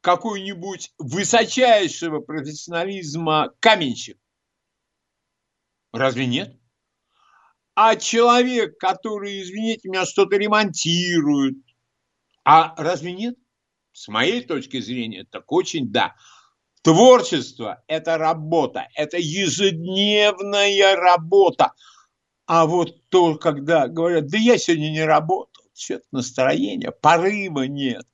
какой-нибудь 0.01 0.93
высочайшего 0.99 2.21
профессионализма 2.21 3.53
каменщик. 3.61 4.19
Разве 5.93 6.27
нет? 6.27 6.60
А 7.75 7.97
человек, 7.97 8.79
который, 8.79 9.43
извините 9.43 9.89
меня, 9.89 10.05
что-то 10.05 10.37
ремонтирует, 10.37 11.57
а 12.45 12.75
разве 12.77 13.13
нет? 13.13 13.37
С 13.93 14.09
моей 14.09 14.43
точки 14.43 14.81
зрения, 14.81 15.27
так 15.31 15.51
очень 15.53 15.91
да. 15.91 16.15
Творчество– 16.83 17.83
это 17.87 18.17
работа, 18.17 18.89
это 18.95 19.19
ежедневная 19.19 20.97
работа. 20.97 21.75
А 22.47 22.67
вот 22.67 23.09
то, 23.11 23.37
когда 23.37 23.87
говорят, 23.87 24.29
да 24.29 24.39
я 24.39 24.59
сегодня 24.59 24.91
не 24.91 25.05
работал, 25.05 25.65
что-то 25.75 26.07
настроение, 26.11 26.91
порыва 26.91 27.63
нет. 27.63 28.07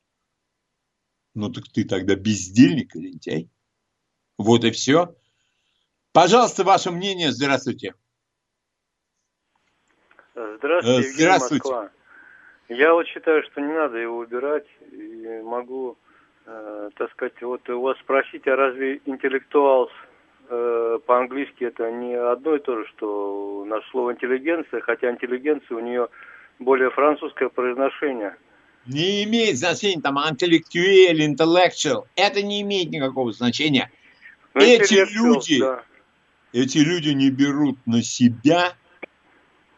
Ну 1.34 1.50
так 1.50 1.68
ты 1.68 1.84
тогда 1.84 2.16
бездельник 2.16 2.96
или 2.96 3.08
лентяй. 3.08 3.50
Вот 4.38 4.64
и 4.64 4.70
все. 4.70 5.16
Пожалуйста, 6.12 6.64
ваше 6.64 6.90
мнение. 6.90 7.30
Здравствуйте. 7.32 7.94
Здравствуйте, 10.36 11.08
Здравствуйте. 11.08 11.68
Москва. 11.68 11.90
Я 12.68 12.92
вот 12.92 13.06
считаю, 13.06 13.42
что 13.44 13.60
не 13.60 13.72
надо 13.72 13.96
его 13.96 14.18
убирать. 14.18 14.66
И 14.92 15.40
могу, 15.42 15.96
э, 16.44 16.90
так 16.96 17.10
сказать, 17.12 17.40
вот 17.40 17.68
у 17.70 17.80
вас 17.80 17.98
спросить, 18.00 18.46
а 18.46 18.54
разве 18.54 19.00
интеллектуал 19.06 19.90
э, 20.50 20.98
по-английски 21.06 21.64
это 21.64 21.90
не 21.90 22.14
одно 22.14 22.56
и 22.56 22.58
то 22.58 22.76
же, 22.76 22.86
что 22.88 23.64
наше 23.66 23.88
слово 23.90 24.12
интеллигенция, 24.12 24.80
хотя 24.80 25.10
интеллигенция 25.10 25.76
у 25.76 25.80
нее 25.80 26.08
более 26.58 26.90
французское 26.90 27.48
произношение. 27.48 28.36
Не 28.86 29.24
имеет 29.24 29.56
значения 29.56 30.02
там 30.02 30.18
интеллектуэль, 30.18 31.22
intellectual. 31.24 32.04
Это 32.14 32.42
не 32.42 32.60
имеет 32.60 32.90
никакого 32.90 33.32
значения. 33.32 33.90
Ну, 34.54 34.60
эти 34.62 34.94
люди, 35.14 35.60
да. 35.60 35.82
эти 36.52 36.78
люди 36.78 37.10
не 37.10 37.30
берут 37.30 37.78
на 37.86 38.02
себя 38.02 38.74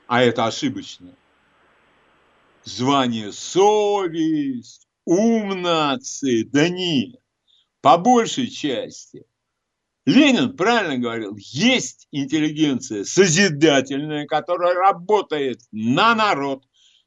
а 0.08 0.22
это 0.22 0.46
ошибочно. 0.46 1.14
Звание 2.64 3.30
совесть, 3.30 4.88
ум 5.04 5.62
да 5.62 6.68
нет. 6.68 7.20
По 7.80 7.98
большей 7.98 8.50
части. 8.50 9.24
Ленин 10.06 10.56
правильно 10.56 10.96
говорил, 10.96 11.36
есть 11.36 12.08
интеллигенция 12.10 13.04
созидательная, 13.04 14.26
которая 14.26 14.74
работает 14.74 15.60
на 15.70 16.14
народ, 16.14 16.64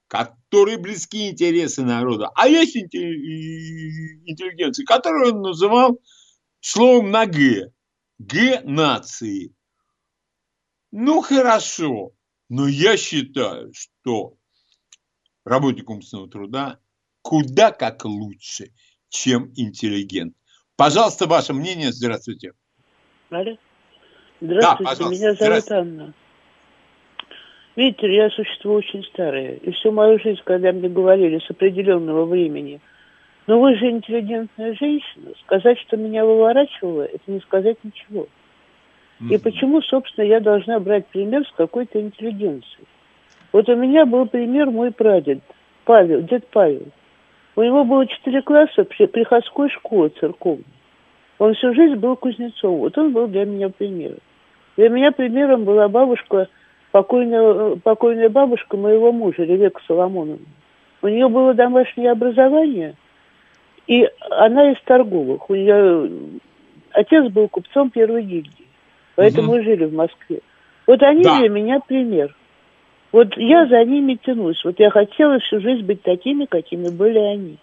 которые 0.07 0.77
близки 0.77 1.29
интересы 1.29 1.81
народа. 1.81 2.29
А 2.35 2.47
есть 2.47 2.77
интеллигенция, 2.77 4.85
которую 4.85 5.33
он 5.33 5.41
называл 5.41 5.99
словом 6.59 7.09
на 7.09 7.25
«г». 7.25 7.71
«Г» 8.19 8.61
нации. 8.63 9.55
Ну, 10.91 11.21
хорошо. 11.21 12.13
Но 12.51 12.67
я 12.67 12.97
считаю, 12.97 13.71
что 13.73 14.33
работник 15.45 15.89
умственного 15.89 16.29
труда 16.29 16.79
куда 17.21 17.71
как 17.71 18.03
лучше, 18.03 18.73
чем 19.07 19.53
интеллигент. 19.55 20.35
Пожалуйста, 20.75 21.27
ваше 21.27 21.53
мнение. 21.53 21.93
Здравствуйте. 21.93 22.51
Алло. 23.29 23.55
Здравствуйте, 24.41 24.95
да, 24.99 25.09
меня 25.09 25.33
зовут 25.35 25.71
Анна. 25.71 26.13
Видите, 27.77 28.13
я 28.13 28.29
существо 28.31 28.73
очень 28.73 29.05
старое. 29.05 29.55
И 29.55 29.71
всю 29.71 29.93
мою 29.93 30.19
жизнь, 30.19 30.41
когда 30.43 30.73
мне 30.73 30.89
говорили 30.89 31.39
с 31.39 31.49
определенного 31.49 32.25
времени, 32.25 32.81
ну 33.47 33.61
вы 33.61 33.77
же 33.77 33.89
интеллигентная 33.89 34.75
женщина, 34.75 35.31
сказать, 35.45 35.79
что 35.87 35.95
меня 35.95 36.25
выворачивало, 36.25 37.03
это 37.03 37.31
не 37.31 37.39
сказать 37.39 37.77
ничего. 37.85 38.27
И 39.29 39.37
почему, 39.37 39.81
собственно, 39.81 40.25
я 40.25 40.39
должна 40.39 40.79
брать 40.79 41.05
пример 41.07 41.45
с 41.47 41.51
какой-то 41.51 42.01
интеллигенцией? 42.01 42.87
Вот 43.51 43.69
у 43.69 43.75
меня 43.75 44.05
был 44.05 44.25
пример 44.25 44.71
мой 44.71 44.91
прадед, 44.91 45.39
Павел, 45.85 46.21
дед 46.21 46.47
Павел. 46.51 46.87
У 47.55 47.61
него 47.61 47.83
было 47.83 48.07
четыре 48.07 48.41
класса 48.41 48.83
при 48.85 49.05
приходской 49.05 49.69
школы 49.69 50.09
церковной. 50.19 50.65
Он 51.37 51.53
всю 51.53 51.73
жизнь 51.73 51.95
был 51.95 52.15
кузнецом. 52.15 52.77
Вот 52.77 52.97
он 52.97 53.11
был 53.13 53.27
для 53.27 53.45
меня 53.45 53.69
примером. 53.69 54.19
Для 54.77 54.89
меня 54.89 55.11
примером 55.11 55.65
была 55.65 55.87
бабушка, 55.89 56.47
покойная, 56.91 57.75
покойная 57.77 58.29
бабушка 58.29 58.77
моего 58.77 59.11
мужа, 59.11 59.43
Ревека 59.43 59.81
Соломоновна. 59.87 60.45
У 61.01 61.07
нее 61.07 61.27
было 61.27 61.53
домашнее 61.53 62.11
образование, 62.11 62.95
и 63.87 64.07
она 64.29 64.71
из 64.71 64.81
торговых. 64.83 65.49
У 65.49 65.55
нее 65.55 66.09
отец 66.91 67.31
был 67.31 67.49
купцом 67.49 67.89
первой 67.89 68.23
гильдии, 68.23 68.60
поэтому 69.15 69.53
угу. 69.53 69.63
жили 69.63 69.85
в 69.85 69.93
Москве. 69.93 70.41
Вот 70.87 71.01
они 71.03 71.23
да. 71.23 71.39
для 71.39 71.49
меня 71.49 71.79
пример. 71.79 72.35
Вот 73.11 73.35
я 73.37 73.67
за 73.67 73.83
ними 73.83 74.17
тянусь. 74.23 74.63
Вот 74.63 74.79
я 74.79 74.89
хотела 74.89 75.39
всю 75.39 75.59
жизнь 75.59 75.85
быть 75.85 76.01
такими, 76.01 76.45
какими 76.45 76.89
были 76.89 77.19
они. 77.19 77.57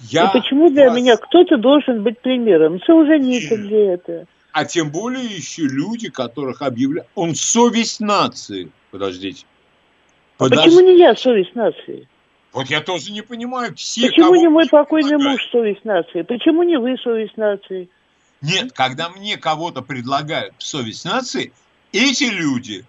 Я 0.00 0.26
и 0.26 0.32
почему 0.32 0.70
для 0.70 0.88
вас... 0.88 0.96
меня 0.96 1.16
кто-то 1.16 1.56
должен 1.56 2.02
быть 2.02 2.18
примером? 2.20 2.80
Солженицын 2.82 3.68
для 3.68 3.94
этого. 3.94 4.26
А 4.52 4.64
тем 4.64 4.90
более 4.90 5.24
еще 5.24 5.62
люди, 5.62 6.10
которых 6.10 6.62
объявляют... 6.62 7.08
Он 7.14 7.34
совесть 7.34 8.00
нации. 8.00 8.70
Подождите. 8.90 9.44
А 10.38 10.48
почему 10.48 10.80
не 10.80 10.98
я 10.98 11.14
совесть 11.14 11.54
нации? 11.54 12.08
Вот 12.52 12.66
я 12.66 12.80
тоже 12.80 13.10
не 13.10 13.22
понимаю. 13.22 13.74
Все, 13.74 14.08
Почему 14.08 14.36
не 14.36 14.48
мой 14.48 14.68
покойный 14.68 15.10
предлагают? 15.10 15.40
муж 15.40 15.50
совесть 15.50 15.84
нации? 15.84 16.22
Почему 16.22 16.62
не 16.62 16.78
вы 16.78 16.96
совесть 16.98 17.36
нации? 17.36 17.88
Нет, 18.44 18.72
когда 18.72 19.08
мне 19.08 19.38
кого-то 19.38 19.80
предлагают 19.80 20.54
совесть 20.58 21.04
нации, 21.04 21.52
эти 21.92 22.24
люди 22.24 22.84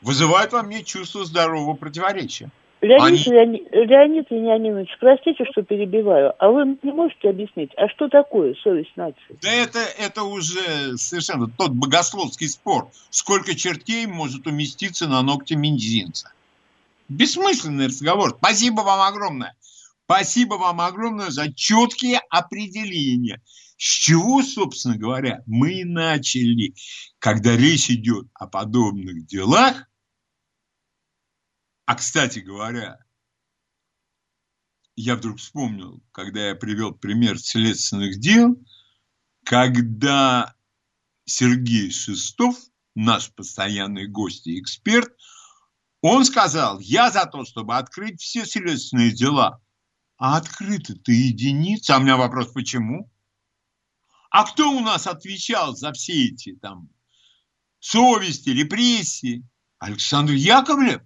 вызывают 0.00 0.52
во 0.52 0.62
мне 0.62 0.84
чувство 0.84 1.24
здорового 1.24 1.74
противоречия. 1.74 2.50
Леонид, 2.80 3.26
Они... 3.26 3.36
Леонид, 3.36 3.68
Леонид 3.72 4.30
Вениаминович, 4.30 4.96
простите, 4.98 5.44
что 5.50 5.62
перебиваю, 5.62 6.34
а 6.38 6.50
вы 6.50 6.76
не 6.82 6.92
можете 6.92 7.30
объяснить, 7.30 7.70
а 7.76 7.88
что 7.88 8.08
такое 8.08 8.54
совесть 8.62 8.96
нации? 8.96 9.38
Да 9.40 9.52
это, 9.52 9.78
это 9.98 10.24
уже 10.24 10.96
совершенно 10.96 11.48
тот 11.48 11.70
богословский 11.70 12.48
спор. 12.48 12.88
Сколько 13.10 13.54
чертей 13.54 14.06
может 14.06 14.46
уместиться 14.46 15.08
на 15.08 15.22
ногте 15.22 15.54
мизинца? 15.54 16.32
Бессмысленный 17.08 17.86
разговор. 17.86 18.36
Спасибо 18.38 18.80
вам 18.80 19.00
огромное. 19.00 19.54
Спасибо 20.04 20.54
вам 20.54 20.80
огромное 20.80 21.30
за 21.30 21.52
четкие 21.52 22.20
определения. 22.30 23.40
С 23.82 23.84
чего, 23.84 24.44
собственно 24.44 24.96
говоря, 24.96 25.42
мы 25.44 25.84
начали, 25.84 26.76
когда 27.18 27.56
речь 27.56 27.90
идет 27.90 28.28
о 28.32 28.46
подобных 28.46 29.26
делах, 29.26 29.88
а, 31.84 31.96
кстати 31.96 32.38
говоря, 32.38 33.04
я 34.94 35.16
вдруг 35.16 35.38
вспомнил, 35.38 36.00
когда 36.12 36.50
я 36.50 36.54
привел 36.54 36.92
пример 36.92 37.40
следственных 37.40 38.20
дел, 38.20 38.54
когда 39.42 40.54
Сергей 41.24 41.90
Шестов, 41.90 42.56
наш 42.94 43.34
постоянный 43.34 44.06
гость 44.06 44.46
и 44.46 44.60
эксперт, 44.60 45.12
он 46.02 46.24
сказал, 46.24 46.78
я 46.78 47.10
за 47.10 47.26
то, 47.26 47.44
чтобы 47.44 47.76
открыть 47.76 48.20
все 48.20 48.46
следственные 48.46 49.10
дела. 49.10 49.60
А 50.18 50.36
открыто-то 50.36 51.10
единица. 51.10 51.96
А 51.96 51.98
у 51.98 52.02
меня 52.02 52.16
вопрос, 52.16 52.52
почему? 52.52 53.11
А 54.32 54.44
кто 54.44 54.72
у 54.72 54.80
нас 54.80 55.06
отвечал 55.06 55.76
за 55.76 55.92
все 55.92 56.28
эти 56.28 56.54
там 56.54 56.88
совести, 57.80 58.48
репрессии? 58.48 59.46
Александр 59.78 60.32
Яковлев. 60.32 61.02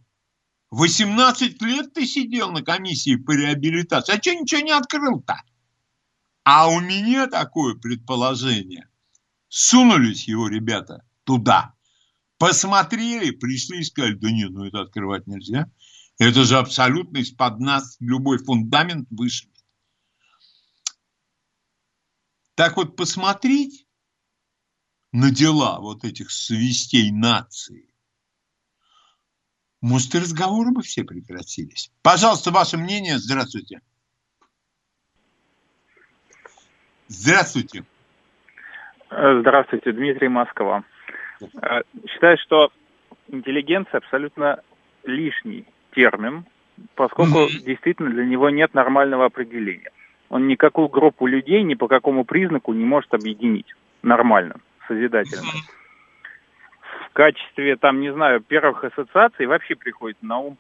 18 0.71 1.61
лет 1.63 1.93
ты 1.93 2.07
сидел 2.07 2.53
на 2.53 2.63
комиссии 2.63 3.17
по 3.17 3.33
реабилитации, 3.33 4.15
а 4.15 4.23
что 4.23 4.33
ничего 4.33 4.61
не 4.61 4.71
открыл-то? 4.71 5.43
А 6.45 6.69
у 6.69 6.81
меня 6.81 7.27
такое 7.27 7.75
предположение. 7.75 8.89
Сунулись 9.49 10.29
его 10.29 10.47
ребята 10.49 11.05
туда, 11.25 11.75
посмотрели, 12.39 13.33
пришли 13.33 13.81
и 13.81 13.85
сказали, 13.85 14.15
да 14.15 14.31
нет, 14.31 14.51
ну 14.51 14.65
это 14.65 14.83
открывать 14.83 15.27
нельзя. 15.27 15.69
Это 16.19 16.45
же 16.45 16.59
абсолютно 16.59 17.19
из-под 17.19 17.59
нас 17.59 17.97
любой 17.99 18.39
фундамент 18.39 19.09
вышибет. 19.11 19.56
Так 22.57 22.79
вот, 22.79 22.97
посмотреть 22.97 23.87
на 25.13 25.31
дела 25.31 25.79
вот 25.79 26.05
этих 26.05 26.31
свистей 26.31 27.13
нации, 27.13 27.89
может, 29.83 30.15
и 30.15 30.19
разговоры 30.19 30.73
бы 30.73 30.83
все 30.83 31.05
прекратились. 31.05 31.93
Пожалуйста, 32.03 32.51
ваше 32.51 32.79
мнение. 32.79 33.19
Здравствуйте. 33.19 33.83
Здравствуйте. 37.09 37.85
Здравствуйте, 39.11 39.93
Дмитрий 39.93 40.29
Москва. 40.29 40.83
Считаю, 42.09 42.39
что 42.39 42.73
интеллигенция 43.29 43.99
абсолютно 43.99 44.63
лишний 45.05 45.67
термин, 45.95 46.47
поскольку 46.95 47.49
действительно 47.51 48.11
для 48.11 48.25
него 48.25 48.49
нет 48.49 48.73
нормального 48.73 49.27
определения. 49.27 49.91
Он 50.29 50.49
никакую 50.49 50.89
группу 50.89 51.27
людей 51.27 51.63
ни 51.63 51.75
по 51.75 51.89
какому 51.89 52.25
признаку 52.25 52.73
не 52.73 52.85
может 52.85 53.15
объединить 53.15 53.73
нормально, 54.03 54.57
созидательно. 54.87 55.43
Mm-hmm 55.43 55.77
качестве, 57.17 57.77
там, 57.77 58.01
не 58.01 58.13
знаю, 58.13 58.43
первых 58.43 58.85
ассоциаций 58.85 59.47
вообще 59.47 59.75
приходит 59.75 60.19
на 60.21 60.39
ум 60.39 60.59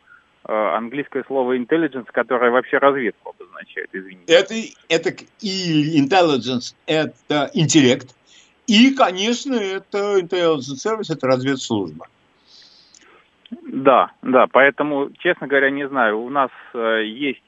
э, 0.49 0.53
английское 0.53 1.23
слово 1.27 1.59
intelligence, 1.59 2.07
которое 2.11 2.51
вообще 2.51 2.79
разведку 2.79 3.35
обозначает, 3.39 3.91
извините. 3.93 4.33
Это, 4.33 4.55
это 4.89 5.11
и 5.43 6.01
intelligence– 6.01 6.75
это 6.87 7.51
интеллект, 7.53 8.09
и, 8.67 8.95
конечно, 8.95 9.55
это 9.55 10.19
intelligence 10.19 10.81
service– 10.83 11.07
это 11.13 11.27
разведслужба. 11.27 12.09
Да, 13.51 14.13
да, 14.23 14.47
поэтому, 14.51 15.11
честно 15.19 15.47
говоря, 15.47 15.69
не 15.71 15.87
знаю, 15.87 16.23
у 16.23 16.31
нас 16.31 16.51
э, 16.73 17.05
есть 17.05 17.43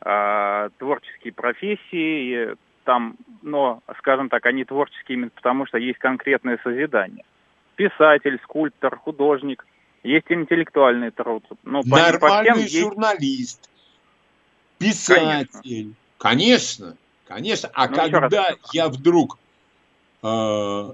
э, 0.00 0.70
творческие 0.78 1.32
профессии, 1.32 2.56
там, 2.84 3.16
но, 3.42 3.82
скажем 3.98 4.28
так, 4.28 4.46
они 4.46 4.64
творческие 4.64 5.16
именно 5.16 5.30
потому, 5.30 5.66
что 5.66 5.78
есть 5.78 5.98
конкретное 5.98 6.58
созидание 6.62 7.24
писатель, 7.78 8.38
скульптор, 8.42 8.98
художник. 8.98 9.64
Есть 10.02 10.26
интеллектуальный 10.28 11.10
труд. 11.10 11.44
Ну, 11.62 11.80
Нормальный 11.84 12.18
по 12.18 13.20
есть... 13.20 13.70
писатель. 14.78 15.94
Конечно, 16.18 16.96
конечно. 16.96 16.96
конечно. 17.26 17.70
А 17.72 17.88
ну, 17.88 18.10
когда 18.10 18.48
я 18.72 18.88
вдруг... 18.88 19.38
Э, 20.22 20.92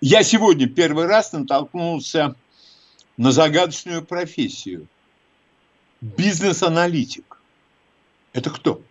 я 0.00 0.22
сегодня 0.22 0.68
первый 0.68 1.06
раз 1.06 1.32
натолкнулся 1.32 2.36
на 3.16 3.32
загадочную 3.32 4.02
профессию. 4.02 4.86
Бизнес-аналитик. 6.00 7.35
Это 8.36 8.50
кто? 8.50 8.82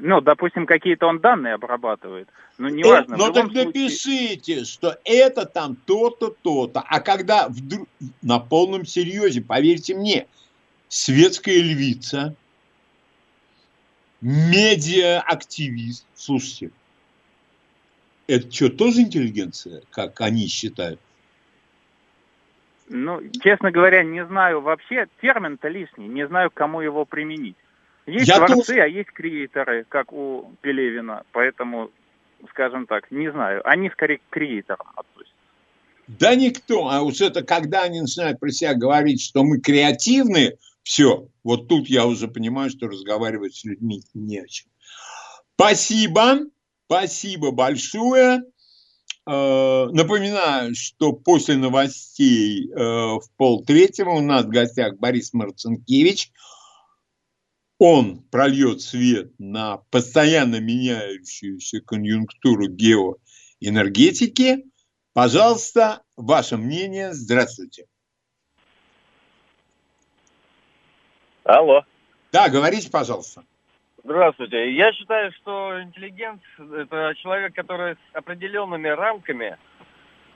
ну, 0.00 0.20
допустим, 0.20 0.66
какие-то 0.66 1.06
он 1.06 1.18
данные 1.18 1.54
обрабатывает. 1.54 2.28
Ну, 2.58 2.68
неважно. 2.68 3.14
Э, 3.14 3.16
но 3.16 3.32
так 3.32 3.46
случае... 3.46 3.64
напишите, 3.64 4.64
что 4.64 4.96
это 5.04 5.46
там 5.46 5.74
то-то, 5.74 6.28
то-то. 6.28 6.80
А 6.80 7.00
когда 7.00 7.48
вдруг, 7.48 7.88
на 8.22 8.38
полном 8.38 8.86
серьезе, 8.86 9.42
поверьте 9.42 9.96
мне, 9.96 10.28
светская 10.86 11.58
львица, 11.58 12.36
медиа-активист, 14.20 16.06
слушайте, 16.14 16.70
это 18.28 18.50
что, 18.52 18.68
тоже 18.68 19.00
интеллигенция, 19.00 19.82
как 19.90 20.20
они 20.20 20.46
считают? 20.46 21.00
Ну, 22.88 23.20
честно 23.42 23.70
говоря, 23.70 24.02
не 24.04 24.24
знаю 24.26 24.60
вообще, 24.60 25.06
термин-то 25.20 25.68
лишний, 25.68 26.06
не 26.06 26.26
знаю, 26.26 26.50
кому 26.52 26.80
его 26.80 27.04
применить. 27.04 27.56
Есть 28.06 28.28
Я 28.28 28.36
творцы, 28.36 28.74
тоже... 28.74 28.80
а 28.80 28.86
есть 28.86 29.10
креаторы, 29.10 29.84
как 29.88 30.12
у 30.12 30.52
Пелевина. 30.60 31.24
Поэтому, 31.32 31.90
скажем 32.50 32.86
так, 32.86 33.10
не 33.10 33.30
знаю. 33.32 33.68
Они 33.68 33.90
скорее 33.90 34.18
к 34.18 34.30
креаторам 34.30 34.86
относятся. 34.94 35.34
Да 36.06 36.36
никто. 36.36 36.88
А 36.88 37.02
уж 37.02 37.20
это 37.20 37.42
когда 37.42 37.82
они 37.82 38.00
начинают 38.00 38.38
про 38.38 38.50
себя 38.50 38.74
говорить, 38.74 39.20
что 39.20 39.42
мы 39.42 39.60
креативны, 39.60 40.56
все. 40.84 41.26
Вот 41.42 41.66
тут 41.66 41.88
я 41.88 42.06
уже 42.06 42.28
понимаю, 42.28 42.70
что 42.70 42.86
разговаривать 42.86 43.56
с 43.56 43.64
людьми 43.64 44.02
не 44.14 44.38
о 44.38 44.46
чем. 44.46 44.68
Спасибо. 45.56 46.38
Спасибо 46.86 47.50
большое. 47.50 48.44
Э, 49.26 49.86
напоминаю, 49.92 50.74
что 50.74 51.12
после 51.12 51.56
новостей 51.56 52.70
э, 52.70 52.74
в 52.76 53.24
полтретьего 53.36 54.10
у 54.10 54.20
нас 54.20 54.44
в 54.44 54.48
гостях 54.48 54.96
Борис 54.98 55.32
Марцинкевич. 55.32 56.32
Он 57.78 58.22
прольет 58.30 58.80
свет 58.80 59.32
на 59.38 59.78
постоянно 59.90 60.60
меняющуюся 60.60 61.80
конъюнктуру 61.80 62.68
геоэнергетики. 62.68 64.64
Пожалуйста, 65.12 66.02
ваше 66.16 66.56
мнение. 66.56 67.12
Здравствуйте. 67.12 67.86
Алло. 71.44 71.84
Да, 72.32 72.48
говорите, 72.48 72.90
пожалуйста. 72.90 73.44
Здравствуйте. 74.06 74.72
Я 74.72 74.92
считаю, 74.92 75.32
что 75.32 75.82
интеллигент– 75.82 76.40
это 76.58 77.12
человек, 77.16 77.56
который 77.56 77.94
с 77.94 77.98
определенными 78.12 78.86
рамками, 78.86 79.56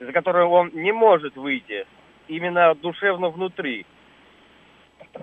за 0.00 0.10
которые 0.10 0.46
он 0.46 0.72
не 0.74 0.90
может 0.90 1.36
выйти, 1.36 1.86
именно 2.26 2.74
душевно 2.74 3.28
внутри. 3.28 3.86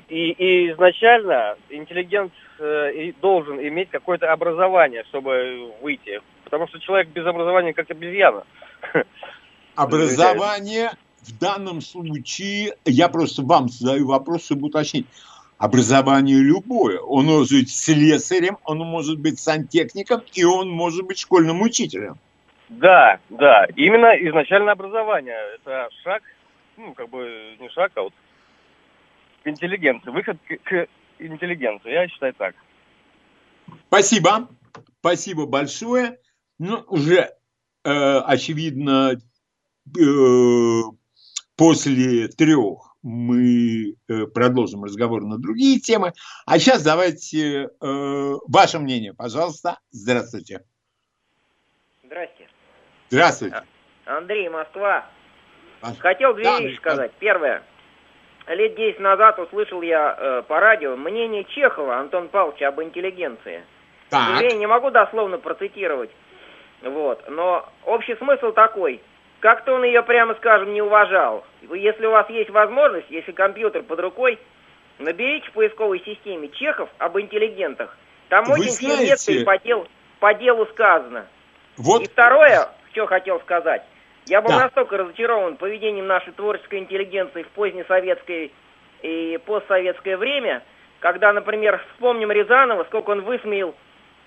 И, 0.08 0.32
и 0.32 0.72
изначально 0.72 1.58
интеллигент 1.70 2.32
э, 2.60 3.12
должен 3.22 3.60
иметь 3.60 3.90
какое-то 3.90 4.32
образование, 4.32 5.04
чтобы 5.10 5.74
выйти. 5.82 6.22
Потому 6.46 6.70
что 6.70 6.80
человек 6.80 7.10
без 7.10 7.26
образования 7.26 7.74
как 7.74 7.92
обезьяна. 7.92 8.46
Образование 9.76 10.92
в 11.22 11.38
данном 11.38 11.82
случае, 11.82 12.78
я 12.86 13.10
просто 13.10 13.42
вам 13.42 13.68
задаю 13.68 14.08
вопрос, 14.08 14.46
чтобы 14.46 14.68
уточнить 14.68 15.06
образование 15.58 16.38
любое. 16.38 17.00
Он 17.00 17.26
может 17.26 17.52
быть 17.52 17.70
слесарем, 17.70 18.58
он 18.63 18.80
может 18.80 19.20
быть 19.20 19.39
сантехником, 19.39 20.22
и 20.34 20.43
он 20.43 20.70
может 20.70 21.06
быть 21.06 21.20
школьным 21.20 21.62
учителем. 21.62 22.17
Да, 22.70 23.20
да, 23.30 23.65
именно 23.76 24.12
изначальное 24.28 24.74
образование. 24.74 25.38
Это 25.56 25.89
шаг, 26.04 26.22
ну, 26.76 26.93
как 26.93 27.10
бы 27.10 27.56
не 27.60 27.70
шаг, 27.70 27.91
а 27.96 28.04
вот 28.04 28.13
к 29.43 29.48
интеллигенции, 29.48 30.10
выход 30.10 30.38
к, 30.48 30.58
к 30.63 30.88
интеллигенции. 31.20 31.91
Я 31.91 32.08
считаю 32.08 32.34
так. 32.34 32.56
Спасибо. 33.88 34.50
Спасибо 35.00 35.46
большое. 35.46 36.20
Ну, 36.60 36.84
уже, 36.88 37.32
э, 37.84 38.20
очевидно, 38.26 39.13
э, 39.98 40.82
после 41.56 42.28
трех 42.28 42.87
мы 43.08 43.96
э, 44.10 44.26
продолжим 44.26 44.84
разговор 44.84 45.24
на 45.24 45.38
другие 45.38 45.80
темы. 45.80 46.12
А 46.46 46.60
сейчас 46.60 46.84
давайте 46.84 47.63
э, 47.63 47.67
ваше 47.80 48.80
мнение, 48.80 49.13
пожалуйста. 49.13 49.80
Здравствуйте. 49.91 50.65
Здрасте. 52.04 52.50
Здравствуйте. 53.10 53.63
Андрей, 54.06 54.50
Москва. 54.50 55.06
Хотел 56.00 56.34
две 56.34 56.43
да, 56.43 56.60
вещи 56.60 56.78
сказать. 56.78 57.13
Первое. 57.20 57.63
Лет 58.48 58.76
10 58.76 59.00
назад 59.00 59.39
услышал 59.39 59.82
я 59.82 60.15
э, 60.17 60.43
по 60.46 60.60
радио 60.60 60.98
мнение 60.98 61.46
Чехова 61.46 62.00
Антон 62.00 62.28
Павловича 62.28 62.67
об 62.67 62.82
интеллигенции. 62.82 63.63
Так. 64.10 64.41
Я 64.41 64.52
не 64.52 64.67
могу 64.67 64.89
дословно 64.89 65.38
процитировать. 65.38 66.12
Вот. 66.82 67.24
Но 67.30 67.70
общий 67.86 68.15
смысл 68.15 68.52
такой– 68.52 69.02
как-то 69.39 69.73
он 69.73 69.84
ее, 69.84 70.02
прямо 70.04 70.36
скажем, 70.36 70.73
не 70.73 70.82
уважал. 70.82 71.45
Если 71.73 72.06
у 72.06 72.12
вас 72.12 72.30
есть 72.30 72.50
возможность, 72.50 73.10
если 73.10 73.32
компьютер 73.32 73.84
под 73.84 74.00
рукой, 74.00 74.39
наберите 75.00 75.47
в 75.50 75.54
поисковой 75.54 76.00
системе 76.00 76.50
Чехов 76.50 76.89
об 76.97 77.19
интеллигентах. 77.19 77.95
Там 78.30 78.45
Вы 78.45 78.54
очень 78.54 79.06
метко 79.06 79.32
и 79.32 79.43
по 79.43 79.58
делу, 79.58 79.88
по 80.19 80.34
делу 80.34 80.65
сказано. 80.67 81.28
Вот. 81.78 82.02
И 82.02 82.06
второе, 82.06 82.69
что 82.91 83.06
хотел 83.06 83.39
сказать. 83.41 83.84
Я 84.26 84.41
был 84.41 84.50
да. 84.50 84.63
настолько 84.63 84.97
разочарован 84.97 85.56
поведением 85.56 86.08
нашей 86.08 86.34
творческой 86.34 86.80
интеллигенции 86.80 87.43
в 87.43 87.50
позднесоветское 87.50 88.50
и 89.02 89.39
постсоветское 89.45 90.17
время, 90.17 90.63
когда, 91.00 91.32
например, 91.32 91.82
вспомним 91.93 92.32
Рязанова, 92.32 92.84
сколько 92.86 93.12
он 93.12 93.21
высмеял 93.21 93.76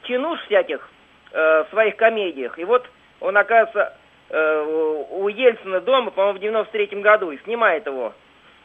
чинуш 0.05 0.41
всяких 0.47 0.89
э, 1.33 1.65
в 1.65 1.71
своих 1.71 1.97
комедиях. 1.97 2.59
И 2.59 2.65
вот 2.65 2.89
он, 3.21 3.37
оказывается, 3.37 3.95
у 4.33 5.29
Ельцина 5.29 5.81
дома, 5.81 6.11
по-моему, 6.11 6.39
в 6.39 6.41
93 6.41 7.01
году, 7.01 7.31
и 7.31 7.43
снимает 7.45 7.87
его. 7.87 8.15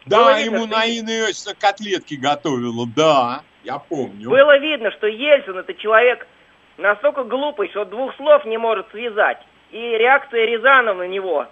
Да, 0.05 0.17
Было 0.19 0.37
ему 0.37 0.59
видно, 0.61 0.77
Наина 0.77 1.09
Иосифовна 1.09 1.59
котлетки 1.59 2.13
готовила, 2.13 2.85
да, 2.95 3.41
я 3.63 3.79
помню. 3.79 4.29
Было 4.29 4.57
видно, 4.59 4.91
что 4.91 5.07
Ельцин 5.07 5.57
это 5.57 5.73
человек 5.73 6.27
настолько 6.77 7.23
глупый, 7.23 7.69
что 7.69 7.85
двух 7.85 8.15
слов 8.15 8.45
не 8.45 8.57
может 8.57 8.87
связать. 8.91 9.39
И 9.71 9.79
реакция 9.79 10.45
Рязанова 10.45 10.99
на 10.99 11.07
него, 11.07 11.47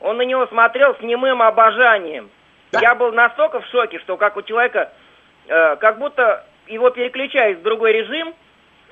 он 0.00 0.16
на 0.16 0.22
него 0.22 0.46
смотрел 0.48 0.96
с 0.96 1.00
немым 1.00 1.40
обожанием. 1.40 2.30
Да. 2.72 2.80
Я 2.80 2.94
был 2.96 3.12
настолько 3.12 3.60
в 3.60 3.66
шоке, 3.66 4.00
что 4.00 4.16
как 4.16 4.36
у 4.36 4.42
человека, 4.42 4.92
э, 5.46 5.76
как 5.76 5.98
будто 5.98 6.44
его 6.66 6.90
переключают 6.90 7.60
в 7.60 7.62
другой 7.62 7.92
режим, 7.92 8.34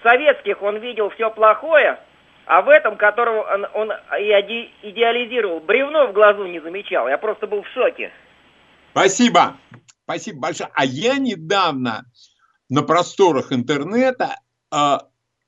советских 0.03 0.62
он 0.62 0.77
видел 0.77 1.11
все 1.11 1.31
плохое, 1.31 1.98
а 2.46 2.62
в 2.62 2.68
этом, 2.68 2.96
которого 2.96 3.42
он, 3.55 3.66
он 3.74 3.90
идеализировал, 3.92 5.61
бревно 5.61 6.09
в 6.09 6.12
глазу 6.12 6.46
не 6.46 6.61
замечал. 6.61 7.09
Я 7.09 7.18
просто 7.18 7.46
был 7.46 7.62
в 7.62 7.68
шоке. 7.68 8.12
Спасибо. 8.90 9.57
Спасибо 10.05 10.40
большое. 10.40 10.70
А 10.74 10.85
я 10.85 11.18
недавно 11.18 12.05
на 12.68 12.83
просторах 12.83 13.52
интернета 13.52 14.40
э, 14.74 14.98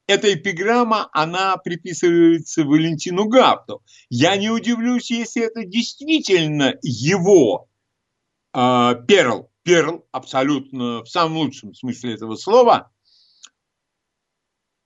эта 0.07 0.35
эпиграмма, 0.35 1.09
она 1.12 1.57
приписывается 1.57 2.64
Валентину 2.64 3.26
Гапту. 3.26 3.83
Я 4.09 4.37
не 4.37 4.50
удивлюсь, 4.50 5.11
если 5.11 5.44
это 5.46 5.64
действительно 5.64 6.74
его 6.83 7.68
э, 8.54 8.94
перл, 9.09 9.50
перл, 9.62 10.07
абсолютно 10.12 11.02
в 11.02 11.09
самом 11.09 11.38
лучшем 11.38 11.74
смысле 11.74 12.14
этого 12.14 12.37
слова, 12.37 12.90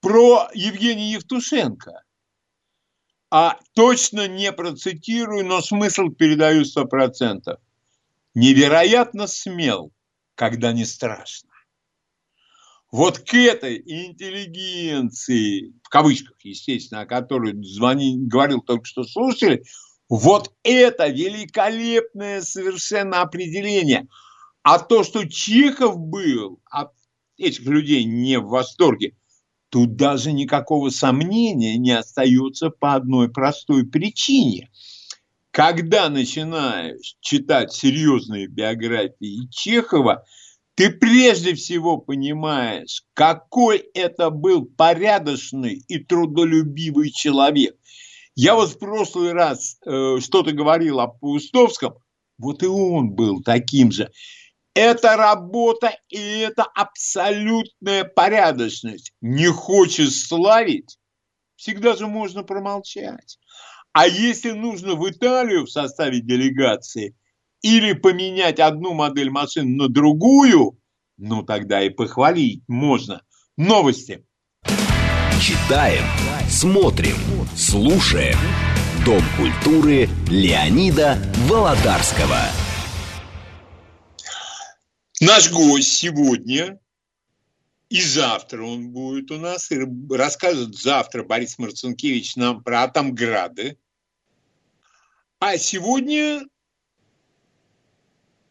про 0.01 0.49
Евгения 0.55 1.13
Евтушенко. 1.13 2.03
А 3.31 3.59
точно 3.75 4.27
не 4.27 4.53
процитирую, 4.53 5.45
но 5.45 5.61
смысл 5.61 6.09
передаю 6.09 6.65
сто 6.65 6.87
процентов. 6.87 7.61
Невероятно 8.35 9.27
смел, 9.27 9.93
когда 10.35 10.73
не 10.73 10.85
страшно. 10.85 11.51
Вот 12.91 13.19
к 13.19 13.35
этой 13.35 13.83
интеллигенции, 13.85 15.75
в 15.83 15.91
кавычках, 15.91 16.39
естественно, 16.43 17.03
о 17.03 17.07
которой 17.07 17.53
звони, 17.63 18.17
говорил 18.19 18.63
только 18.63 18.87
что 18.87 19.05
слушали, 19.05 19.63
вот 20.09 20.55
это 20.63 21.09
великолепное 21.09 22.41
совершенно 22.41 23.21
определение. 23.21 24.09
А 24.63 24.79
то, 24.79 25.05
что 25.05 25.29
Чехов 25.29 25.99
был 25.99 26.63
от 26.71 26.93
этих 27.37 27.67
людей 27.67 28.05
не 28.05 28.39
в 28.39 28.47
восторге, 28.47 29.15
Тут 29.71 29.97
даже 29.97 30.33
никакого 30.33 30.91
сомнения 30.91 31.77
не 31.77 31.91
остается 31.91 32.71
по 32.71 32.95
одной 32.95 33.31
простой 33.31 33.87
причине. 33.87 34.71
Когда 35.51 36.09
начинаешь 36.09 37.17
читать 37.21 37.73
серьезные 37.73 38.47
биографии 38.47 39.49
Чехова, 39.51 40.25
ты 40.75 40.91
прежде 40.91 41.55
всего 41.55 41.99
понимаешь, 41.99 43.03
какой 43.13 43.79
это 43.79 44.31
был 44.31 44.65
порядочный 44.65 45.83
и 45.89 45.99
трудолюбивый 45.99 47.11
человек. 47.11 47.77
Я 48.37 48.55
вот 48.55 48.71
в 48.71 48.79
прошлый 48.79 49.33
раз 49.33 49.79
э, 49.85 50.19
что-то 50.21 50.53
говорил 50.53 51.01
о 51.01 51.09
Паустовском, 51.09 51.95
вот 52.39 52.63
и 52.63 52.67
он 52.67 53.11
был 53.11 53.43
таким 53.43 53.91
же. 53.91 54.13
Это 54.81 55.17
работа 55.17 55.93
и 56.09 56.38
это 56.38 56.62
абсолютная 56.62 58.05
порядочность. 58.05 59.12
Не 59.21 59.49
хочешь 59.49 60.25
славить, 60.29 60.99
всегда 61.57 61.97
же 61.97 62.07
можно 62.07 62.45
промолчать. 62.45 63.41
А 63.93 64.07
если 64.07 64.53
нужно 64.53 64.95
в 64.95 65.11
Италию 65.11 65.67
в 65.67 65.71
составе 65.73 66.21
делегации 66.21 67.17
или 67.61 67.93
поменять 67.93 68.61
одну 68.61 68.95
модель 68.95 69.31
машин 69.31 69.77
на 69.77 69.88
другую, 69.88 70.79
ну 71.17 71.43
тогда 71.43 71.83
и 71.83 71.88
похвалить 71.88 72.62
можно. 72.69 73.23
Новости. 73.57 74.25
Читаем, 75.43 76.05
смотрим, 76.49 77.17
слушаем. 77.57 78.38
Дом 79.05 79.25
культуры 79.37 80.09
Леонида 80.29 81.19
Володарского. 81.49 82.68
Наш 85.21 85.51
гость 85.51 85.97
сегодня 85.97 86.79
и 87.89 88.03
завтра 88.03 88.65
он 88.65 88.91
будет 88.91 89.31
у 89.31 89.39
нас, 89.39 89.71
и 89.73 89.79
расскажет 90.11 90.77
завтра 90.77 91.25
Борис 91.25 91.59
Марцинкевич 91.59 92.37
нам 92.37 92.63
про 92.63 92.83
Атомграды. 92.83 93.79
А 95.41 95.57
сегодня 95.57 96.47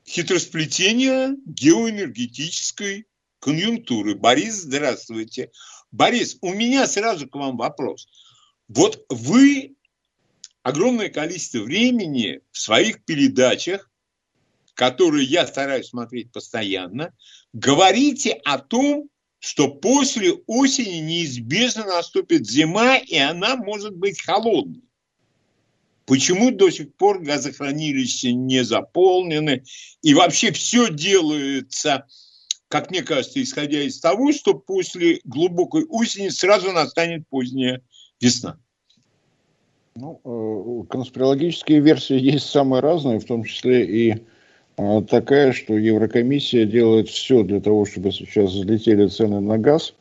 хитросплетение 0.08 1.36
геоэнергетической 1.46 3.06
конъюнктуры. 3.40 4.16
Борис, 4.16 4.56
здравствуйте. 4.56 5.52
Борис, 5.92 6.38
у 6.42 6.54
меня 6.54 6.88
сразу 6.88 7.30
к 7.30 7.36
вам 7.36 7.58
вопрос. 7.58 8.08
Вот 8.68 9.06
вы 9.10 9.76
огромное 10.64 11.10
количество 11.10 11.60
времени 11.60 12.42
в 12.52 12.58
своих 12.58 13.06
передачах, 13.06 13.92
которые 14.78 15.26
я 15.26 15.48
стараюсь 15.48 15.88
смотреть 15.88 16.32
постоянно, 16.32 17.12
говорите 17.52 18.34
о 18.46 18.60
том, 18.60 19.10
что 19.40 19.70
после 19.70 20.34
осени 20.46 21.00
неизбежно 21.00 21.84
наступит 21.84 22.48
зима, 22.48 22.98
и 22.98 23.18
она 23.18 23.56
может 23.56 23.96
быть 23.96 24.22
холодной. 24.22 24.84
Почему 26.06 26.52
до 26.52 26.70
сих 26.70 26.94
пор 26.94 27.24
газохранилища 27.24 28.32
не 28.32 28.64
заполнены? 28.64 29.64
И 30.04 30.14
вообще 30.14 30.52
все 30.52 30.94
делается, 30.94 32.06
как 32.68 32.92
мне 32.92 33.02
кажется, 33.02 33.42
исходя 33.42 33.82
из 33.82 34.00
того, 34.00 34.32
что 34.32 34.54
после 34.54 35.22
глубокой 35.24 35.86
осени 35.86 36.30
сразу 36.30 36.72
настанет 36.72 37.28
поздняя 37.30 37.82
весна. 38.22 38.60
Ну, 39.96 40.22
э, 40.24 40.88
конспирологические 40.88 41.80
версии 41.80 42.20
есть 42.20 42.46
самые 42.46 42.82
разные, 42.82 43.20
в 43.20 43.26
том 43.26 43.44
числе 43.44 43.84
и 43.84 44.24
такая, 44.78 45.52
что 45.52 45.78
Еврокомиссия 45.78 46.66
делает 46.66 47.10
все 47.10 47.44
для 47.44 47.60
того, 47.60 47.86
чтобы 47.86 48.12
сейчас 48.12 48.52
взлетели 48.52 49.08
цены 49.08 49.40
на 49.40 49.58
газ, 49.58 49.94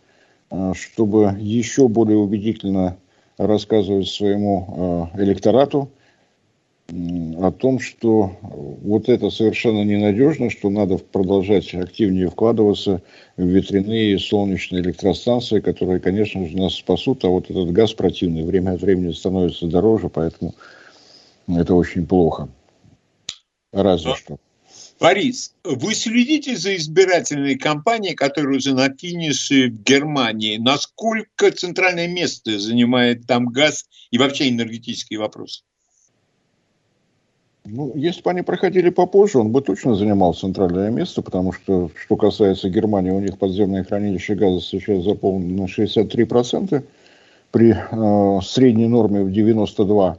э, 0.51 0.73
чтобы 0.75 1.37
еще 1.39 1.89
более 1.89 2.19
убедительно 2.19 2.97
рассказывать 3.39 4.09
своему 4.09 5.11
электорату 5.15 5.91
о 6.89 7.51
том, 7.51 7.81
что 7.81 8.37
вот 8.41 9.09
это 9.09 9.31
совершенно 9.31 9.83
ненадежно, 9.83 10.51
что 10.51 10.71
надо 10.71 10.99
продолжать 10.99 11.75
активнее 11.75 12.31
вкладываться 12.31 13.03
в 13.37 13.45
ветряные 13.45 14.19
солнечные 14.19 14.83
электростанции, 14.83 15.61
которые, 15.61 15.99
конечно 15.99 16.47
же, 16.47 16.57
нас 16.57 16.75
спасут, 16.75 17.25
а 17.25 17.29
вот 17.29 17.51
этот 17.51 17.73
газ 17.73 17.93
противный 17.93 18.45
время 18.45 18.73
от 18.73 18.83
времени 18.83 19.11
становится 19.13 19.67
дороже, 19.67 20.09
поэтому 20.09 20.55
это 21.49 21.75
очень 21.75 22.07
плохо. 22.07 22.49
Разве 23.73 24.13
а, 24.13 24.17
что. 24.17 24.37
Борис, 24.99 25.55
вы 25.63 25.95
следите 25.95 26.57
за 26.57 26.75
избирательной 26.77 27.57
кампанией, 27.57 28.15
которую 28.15 28.57
уже 28.57 28.75
на 28.75 28.89
финише 28.89 29.69
в 29.69 29.83
Германии. 29.83 30.57
Насколько 30.57 31.51
центральное 31.51 32.09
место 32.09 32.59
занимает 32.59 33.27
там 33.27 33.47
газ 33.47 33.87
и 34.11 34.17
вообще 34.17 34.49
энергетические 34.49 35.19
вопросы? 35.19 35.63
Ну, 37.67 37.93
если 37.95 38.23
бы 38.23 38.31
они 38.31 38.43
проходили 38.43 38.91
попозже, 38.91 39.39
он 39.39 39.51
бы 39.51 39.61
точно 39.61 39.97
занимал 39.97 40.33
центральное 40.35 40.91
место, 40.91 41.21
потому 41.21 41.53
что, 41.53 41.91
что 42.01 42.17
касается 42.17 42.71
Германии, 42.71 43.11
у 43.11 43.21
них 43.21 43.39
подземное 43.39 43.85
хранилище 43.85 44.35
газа 44.35 44.61
сейчас 44.61 45.03
заполнено 45.03 45.63
на 45.63 45.67
63%, 45.67 46.85
при 47.51 47.73
э, 47.73 48.41
средней 48.43 48.87
норме 48.87 49.23
в 49.23 49.29
92%. 49.29 50.19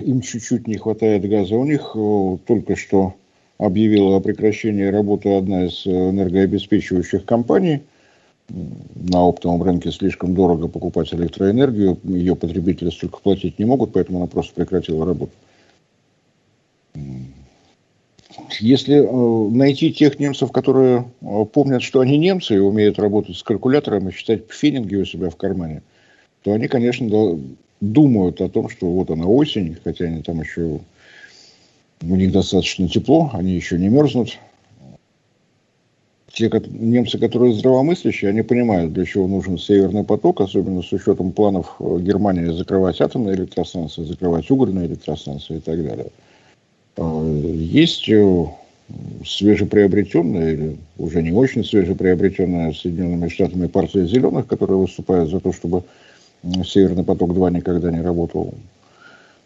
Им 0.00 0.20
чуть-чуть 0.20 0.66
не 0.66 0.76
хватает 0.76 1.28
газа. 1.28 1.56
У 1.56 1.64
них 1.64 1.92
э, 1.94 2.38
только 2.46 2.76
что 2.76 3.14
объявила 3.58 4.16
о 4.16 4.20
прекращении 4.20 4.84
работы 4.84 5.34
одна 5.34 5.66
из 5.66 5.86
энергообеспечивающих 5.86 7.24
компаний. 7.24 7.82
На 8.48 9.22
оптовом 9.22 9.62
рынке 9.62 9.90
слишком 9.90 10.34
дорого 10.34 10.68
покупать 10.68 11.12
электроэнергию, 11.12 11.98
ее 12.04 12.36
потребители 12.36 12.90
столько 12.90 13.18
платить 13.18 13.58
не 13.58 13.64
могут, 13.64 13.92
поэтому 13.92 14.18
она 14.18 14.28
просто 14.28 14.54
прекратила 14.54 15.04
работу. 15.04 15.32
Если 18.60 18.96
э, 18.96 19.50
найти 19.50 19.92
тех 19.92 20.18
немцев, 20.18 20.52
которые 20.52 21.10
э, 21.22 21.44
помнят, 21.52 21.82
что 21.82 22.00
они 22.00 22.18
немцы 22.18 22.54
и 22.54 22.58
умеют 22.58 22.98
работать 22.98 23.36
с 23.36 23.42
калькулятором 23.42 24.08
и 24.08 24.12
считать 24.12 24.50
фенинги 24.50 24.94
у 24.94 25.04
себя 25.04 25.30
в 25.30 25.36
кармане, 25.36 25.82
то 26.42 26.52
они, 26.52 26.68
конечно, 26.68 27.38
думают 27.80 28.40
о 28.40 28.48
том, 28.48 28.68
что 28.68 28.86
вот 28.86 29.10
она 29.10 29.26
осень, 29.26 29.76
хотя 29.82 30.06
они 30.06 30.22
там 30.22 30.40
еще 30.40 30.80
у 32.02 32.16
них 32.16 32.32
достаточно 32.32 32.88
тепло, 32.88 33.30
они 33.32 33.52
еще 33.52 33.78
не 33.78 33.88
мерзнут. 33.88 34.38
Те 36.32 36.50
немцы, 36.68 37.18
которые 37.18 37.54
здравомыслящие, 37.54 38.28
они 38.28 38.42
понимают, 38.42 38.92
для 38.92 39.06
чего 39.06 39.26
нужен 39.26 39.56
Северный 39.56 40.04
поток, 40.04 40.42
особенно 40.42 40.82
с 40.82 40.92
учетом 40.92 41.32
планов 41.32 41.76
э, 41.80 41.98
Германии 42.00 42.52
закрывать 42.52 43.00
атомные 43.00 43.36
электростанции, 43.36 44.04
закрывать 44.04 44.50
угольные 44.50 44.86
электростанции 44.86 45.56
и 45.56 45.60
так 45.60 45.82
далее. 45.82 46.08
А, 46.98 47.24
есть 47.24 48.06
э, 48.10 48.46
свежеприобретенная 49.24 50.52
или 50.52 50.76
уже 50.98 51.22
не 51.22 51.32
очень 51.32 51.64
свежеприобретенная 51.64 52.74
Соединенными 52.74 53.28
Штатами 53.28 53.66
партия 53.66 54.06
зеленых, 54.06 54.46
которая 54.46 54.76
выступает 54.76 55.30
за 55.30 55.40
то, 55.40 55.54
чтобы 55.54 55.84
Северный 56.64 57.04
поток-2 57.04 57.52
никогда 57.52 57.90
не 57.90 58.00
работал. 58.00 58.54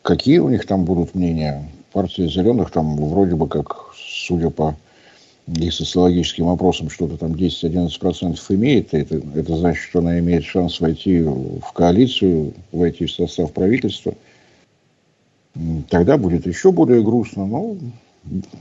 Какие 0.02 0.38
у 0.38 0.48
них 0.48 0.66
там 0.66 0.84
будут 0.84 1.14
мнения? 1.14 1.68
Партия 1.92 2.28
зеленых 2.28 2.70
там 2.70 2.96
вроде 2.96 3.34
бы 3.34 3.48
как, 3.48 3.92
судя 3.94 4.50
по 4.50 4.76
их 5.46 5.74
социологическим 5.74 6.48
опросам, 6.48 6.90
что-то 6.90 7.16
там 7.16 7.32
10-11% 7.32 8.38
имеет. 8.50 8.94
Это, 8.94 9.20
это 9.34 9.56
значит, 9.56 9.82
что 9.82 9.98
она 9.98 10.18
имеет 10.18 10.44
шанс 10.44 10.80
войти 10.80 11.20
в 11.20 11.72
коалицию, 11.74 12.54
войти 12.72 13.06
в 13.06 13.12
состав 13.12 13.52
правительства– 13.52 14.14
тогда 15.88 16.16
будет 16.16 16.46
еще 16.46 16.72
более 16.72 17.02
грустно. 17.02 17.46
Но 17.46 17.76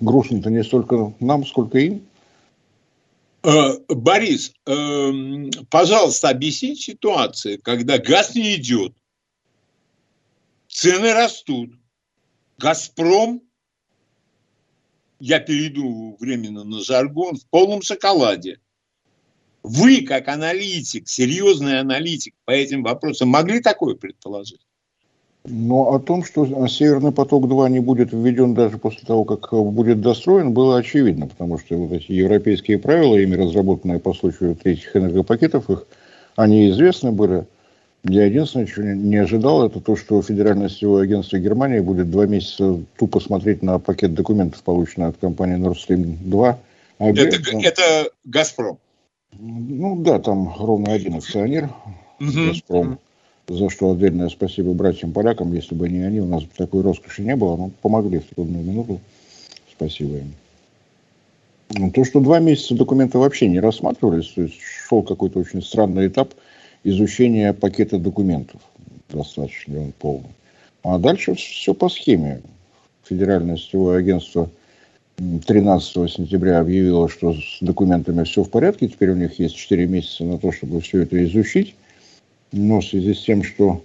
грустно-то 0.02 0.50
не 0.50 0.64
столько 0.64 1.14
нам, 1.20 1.46
сколько 1.46 1.78
им. 1.78 2.02
Э, 3.42 3.78
Борис, 3.88 4.54
эм, 4.66 5.50
пожалуйста, 5.70 6.30
объясни 6.30 6.76
ситуацию, 6.76 7.62
когда 7.62 7.98
газ 7.98 8.36
не 8.36 8.56
идет, 8.56 8.94
цены 10.68 11.14
растут, 11.14 11.72
Газпром, 12.58 13.42
я 15.20 15.40
перейду 15.40 16.18
временно 16.20 16.64
на 16.64 16.82
жаргон, 16.82 17.38
в 17.38 17.46
полном 17.48 17.82
шоколаде. 17.82 18.60
Вы, 19.64 20.02
как 20.02 20.28
аналитик, 20.28 21.08
серьезный 21.08 21.80
аналитик 21.80 22.36
по 22.46 22.52
этим 22.52 22.84
вопросам, 22.84 23.30
могли 23.30 23.62
такое 23.62 23.96
предположить? 23.96 24.62
Но 25.52 25.94
о 25.94 26.00
том, 26.00 26.24
что 26.24 26.46
Северный 26.68 27.12
поток-2 27.12 27.70
не 27.70 27.80
будет 27.80 28.14
введен 28.14 28.54
даже 28.54 28.78
после 28.78 29.02
того, 29.06 29.24
как 29.26 29.52
будет 29.52 30.00
достроен, 30.00 30.54
было 30.54 30.78
очевидно, 30.78 31.28
потому 31.28 31.58
что 31.58 31.76
вот 31.76 31.92
эти 31.92 32.12
европейские 32.12 32.78
правила, 32.78 33.16
ими 33.16 33.36
разработанные 33.36 34.00
по 34.00 34.14
случаю 34.14 34.56
третьих 34.56 34.96
энергопакетов, 34.96 35.70
их, 35.70 35.88
они 36.36 36.70
известны 36.70 37.12
были. 37.12 37.46
Я 38.04 38.26
единственное, 38.26 38.66
чего 38.66 38.86
не 38.86 39.18
ожидал, 39.18 39.66
это 39.66 39.82
то, 39.82 39.96
что 39.96 40.22
Федеральное 40.22 40.70
сетевое 40.70 41.04
агентство 41.04 41.38
Германии 41.38 41.80
будет 41.80 42.12
два 42.12 42.28
месяца 42.28 42.80
тупо 42.98 43.20
смотреть 43.20 43.62
на 43.64 43.80
пакет 43.80 44.14
документов, 44.14 44.62
полученный 44.64 45.08
от 45.08 45.18
компании 45.18 45.58
Nord 45.58 45.76
Stream 45.76 46.16
2. 46.22 46.60
АГ. 47.00 47.18
Это, 47.18 47.58
это 47.58 48.10
«Газпром». 48.24 48.78
Ну 49.38 50.02
да, 50.02 50.20
там 50.20 50.54
ровно 50.58 50.94
один 50.94 51.16
акционер, 51.16 51.70
«Газпром» 52.20 53.00
за 53.50 53.70
что 53.70 53.92
отдельное 53.92 54.30
спасибо 54.30 54.74
братьям-полякам. 54.74 55.54
Если 55.54 55.74
бы 55.76 55.90
не 55.90 56.04
они, 56.04 56.22
у 56.22 56.28
нас 56.28 56.44
бы 56.44 56.50
такой 56.56 56.84
роскоши 56.84 57.24
не 57.24 57.36
было. 57.36 57.58
Но 57.58 57.72
помогли 57.82 58.20
в 58.20 58.36
трудную 58.36 58.64
минуту. 58.64 59.00
Спасибо 59.72 60.18
им. 60.18 60.34
Ну, 61.76 61.92
то, 61.92 62.04
что 62.04 62.20
два 62.20 62.40
месяца 62.40 62.76
документы 62.76 63.18
вообще 63.18 63.48
не 63.48 63.60
рассматривались, 63.60 64.28
то 64.30 64.42
есть 64.44 64.60
шел 64.60 65.04
какой-то 65.04 65.40
очень 65.40 65.62
странный 65.62 66.08
этап 66.08 66.34
изучения 66.84 67.54
пакета 67.54 68.00
документов. 68.00 68.62
Достаточно 69.10 69.74
ли 69.74 69.80
он 69.80 69.94
полный. 69.98 70.30
А 70.84 70.98
дальше 70.98 71.36
все 71.36 71.74
по 71.74 71.90
схеме. 71.90 72.42
Федеральное 73.04 73.58
сетевое 73.58 74.00
агентство 74.00 74.50
13 75.18 76.12
сентября 76.12 76.60
объявило, 76.60 77.10
что 77.10 77.34
с 77.34 77.58
документами 77.62 78.24
все 78.24 78.44
в 78.44 78.50
порядке. 78.50 78.88
Теперь 78.88 79.12
у 79.12 79.16
них 79.16 79.40
есть 79.40 79.56
4 79.56 79.86
месяца 79.88 80.24
на 80.24 80.38
то, 80.38 80.52
чтобы 80.52 80.80
все 80.82 81.02
это 81.02 81.24
изучить. 81.26 81.76
Но 82.52 82.82
в 82.82 82.86
связи 82.86 83.14
с 83.14 83.24
тем, 83.24 83.44
что 83.44 83.82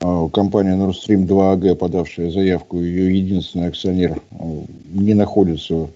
а, 0.00 0.28
компания 0.28 0.76
Nord 0.76 0.94
Stream 0.94 1.26
2 1.26 1.56
AG, 1.56 1.74
подавшая 1.74 2.30
заявку, 2.30 2.80
ее 2.80 3.18
единственный 3.18 3.68
акционер 3.68 4.20
а, 4.30 4.64
не 4.92 5.14
находится 5.14 5.88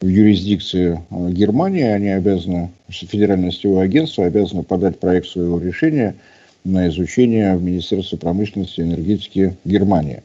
в 0.00 0.06
юрисдикции 0.06 1.00
а, 1.10 1.30
Германии, 1.30 1.82
они 1.82 2.08
обязаны, 2.08 2.70
Федеральное 2.88 3.50
сетевое 3.50 3.84
агентство 3.84 4.24
обязано 4.24 4.62
подать 4.62 5.00
проект 5.00 5.28
своего 5.28 5.58
решения 5.58 6.14
на 6.64 6.88
изучение 6.88 7.56
в 7.56 7.62
Министерство 7.62 8.16
промышленности 8.16 8.80
и 8.80 8.84
энергетики 8.84 9.56
Германии, 9.64 10.22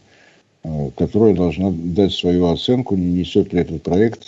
которое 0.98 1.34
должно 1.34 1.72
дать 1.72 2.12
свою 2.12 2.48
оценку, 2.48 2.96
не 2.96 3.12
несет 3.12 3.54
ли 3.54 3.62
этот 3.62 3.84
проект 3.84 4.24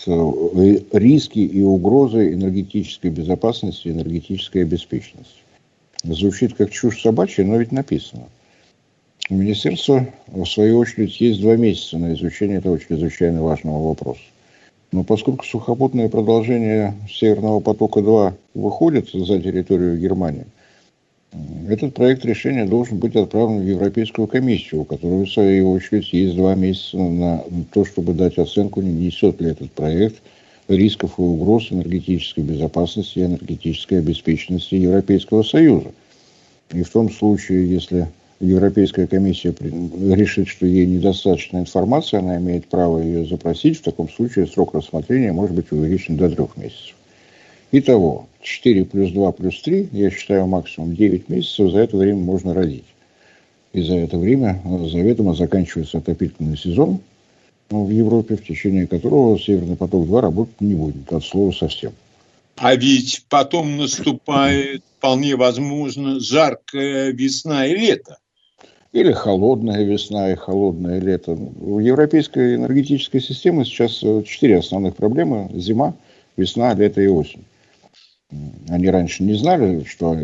риски 0.94 1.40
и 1.40 1.62
угрозы 1.62 2.34
энергетической 2.34 3.10
безопасности 3.10 3.90
энергетической 3.90 4.62
обеспеченности. 4.62 5.45
Звучит 6.08 6.54
как 6.54 6.70
чушь 6.70 7.02
собачья, 7.02 7.44
но 7.44 7.58
ведь 7.58 7.72
написано. 7.72 8.24
У 9.30 9.36
министерства, 9.36 10.08
в 10.28 10.46
свою 10.46 10.78
очередь, 10.78 11.20
есть 11.20 11.42
два 11.42 11.56
месяца 11.56 11.98
на 11.98 12.14
изучение 12.14 12.60
этого 12.60 12.80
чрезвычайно 12.80 13.42
важного 13.42 13.88
вопроса. 13.88 14.22
Но 14.92 15.04
поскольку 15.04 15.44
сухопутное 15.46 16.08
продолжение 16.10 16.94
Северного 17.10 17.60
потока-2 17.60 18.34
выходит 18.54 19.10
за 19.12 19.42
территорию 19.42 19.98
Германии, 19.98 20.46
Этот 21.68 21.96
проект 21.96 22.24
решения 22.24 22.66
должен 22.66 23.00
быть 23.00 23.16
отправлен 23.16 23.62
в 23.62 23.68
Европейскую 23.68 24.28
комиссию, 24.28 24.82
у 24.82 24.86
которой, 24.86 25.26
в 25.26 25.32
свою 25.32 25.72
очередь, 25.72 26.14
есть 26.14 26.36
два 26.36 26.56
месяца 26.56 26.98
на 26.98 27.44
то, 27.74 27.84
чтобы 27.84 28.14
дать 28.14 28.38
оценку, 28.38 28.82
не 28.82 29.08
несет 29.08 29.42
ли 29.42 29.50
этот 29.52 29.72
проект 29.72 30.22
рисков 30.68 31.18
и 31.18 31.22
угроз 31.22 31.72
энергетической 31.72 32.42
безопасности 32.42 33.20
и 33.20 33.26
энергетической 33.26 34.00
обеспеченности 34.00 34.76
Европейского 34.76 35.44
Союза. 35.44 35.92
И 36.72 36.84
в 36.84 36.90
том 36.90 37.12
случае, 37.12 37.70
если 37.70 38.08
Европейская 38.40 39.08
комиссия 39.08 39.54
решит, 39.60 40.48
что 40.48 40.66
ей 40.66 40.86
недостаточно 40.86 41.60
информации, 41.60 42.18
она 42.18 42.38
имеет 42.38 42.68
право 42.68 43.02
ее 43.02 43.26
запросить. 43.26 43.78
В 43.78 43.84
таком 43.84 44.10
случае 44.10 44.48
срок 44.48 44.74
рассмотрения 44.74 45.32
может 45.32 45.56
быть 45.56 45.72
увеличен 45.72 46.18
до 46.18 46.30
трех 46.30 46.58
месяцев. 46.58 46.96
Итого, 47.72 48.28
4 48.42 48.86
плюс 48.86 49.12
2 49.12 49.32
плюс 49.34 49.62
3, 49.62 49.90
я 49.92 50.10
считаю 50.10 50.48
максимум 50.48 50.96
9 50.96 51.30
месяцев, 51.30 51.72
за 51.72 51.80
это 51.80 51.98
время 51.98 52.20
можно 52.20 52.54
родить. 52.54 52.86
И 53.74 53.82
за 53.82 53.96
это 53.96 54.18
время 54.18 54.62
заведомо 54.66 55.34
заканчивается 55.34 55.98
отопительный 55.98 56.58
сезон 56.58 57.00
в 57.70 57.90
Европе, 57.90 58.36
в 58.36 58.44
течение 58.44 58.88
которого 58.88 59.40
Северный 59.40 59.76
поток-2 59.76 60.22
работать 60.22 60.62
не 60.62 60.76
будет, 60.76 61.12
от 61.12 61.24
слова 61.24 61.52
совсем. 61.52 61.94
А 62.58 62.76
ведь 62.76 63.26
потом 63.30 63.78
наступает, 63.78 64.84
вполне 64.98 65.36
возможно, 65.36 66.20
жаркая 66.20 67.12
весна 67.12 67.66
и 67.66 67.76
лето. 67.76 68.18
Или 68.94 69.12
холодная 69.12 69.84
весна 69.84 70.32
и 70.32 70.36
холодное 70.36 71.02
лето. 71.02 71.32
У 71.34 71.80
европейской 71.80 72.56
энергетической 72.56 73.20
системы 73.20 73.66
сейчас 73.66 74.00
четыре 74.26 74.60
основных 74.60 74.96
проблемы. 74.96 75.50
Зима, 75.54 75.96
весна, 76.38 76.74
лето 76.74 77.02
и 77.02 77.08
осень. 77.08 77.44
Они 78.70 78.90
раньше 78.90 79.24
не 79.24 79.34
знали, 79.34 79.84
что 79.84 80.16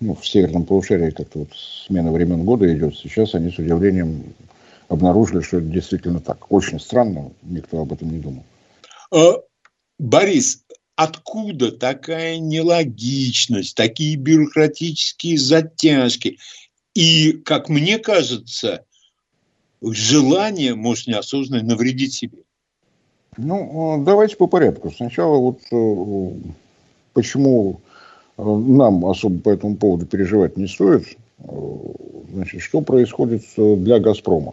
ну, 0.00 0.14
в 0.14 0.26
северном 0.26 0.64
полушарии 0.64 1.10
как-то 1.10 1.40
вот 1.40 1.48
смена 1.86 2.12
времен 2.12 2.44
года 2.44 2.72
идет. 2.72 2.96
Сейчас 2.96 3.34
они 3.34 3.50
с 3.50 3.58
удивлением 3.58 4.22
обнаружили, 4.92 5.40
что 5.40 5.58
это 5.58 5.66
действительно 5.66 6.20
так. 6.20 6.52
Очень 6.52 6.78
странно, 6.78 7.32
никто 7.42 7.80
об 7.80 7.92
этом 7.92 8.10
не 8.10 8.18
думал. 8.18 8.44
А, 9.10 9.40
Борис, 9.98 10.64
откуда 10.96 11.72
такая 11.72 12.38
нелогичность, 12.38 13.74
такие 13.74 14.16
бюрократические 14.16 15.38
затяжки? 15.38 16.38
И, 16.94 17.32
как 17.32 17.70
мне 17.70 17.98
кажется, 17.98 18.84
желание, 19.80 20.74
может, 20.74 21.06
неосознанно 21.06 21.62
навредить 21.62 22.12
себе. 22.12 22.38
Ну, 23.38 24.02
давайте 24.04 24.36
по 24.36 24.46
порядку. 24.46 24.90
Сначала 24.90 25.38
вот 25.38 25.60
э, 25.72 26.32
почему 27.14 27.80
э, 28.36 28.42
нам 28.44 29.06
особо 29.06 29.40
по 29.40 29.48
этому 29.48 29.76
поводу 29.76 30.04
переживать 30.04 30.58
не 30.58 30.66
стоит. 30.66 31.16
Э, 31.38 31.50
значит, 32.30 32.60
что 32.60 32.82
происходит 32.82 33.44
для 33.56 33.98
«Газпрома»? 34.00 34.52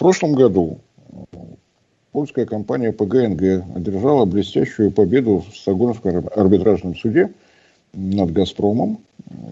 Прошлом 0.00 0.32
году 0.32 0.78
польская 2.10 2.46
компания 2.46 2.90
ПГНГ 2.90 3.76
одержала 3.76 4.24
блестящую 4.24 4.90
победу 4.92 5.44
в 5.46 5.54
Стокгольмском 5.54 6.26
арбитражном 6.34 6.96
суде 6.96 7.30
над 7.92 8.32
«Газпромом», 8.32 9.00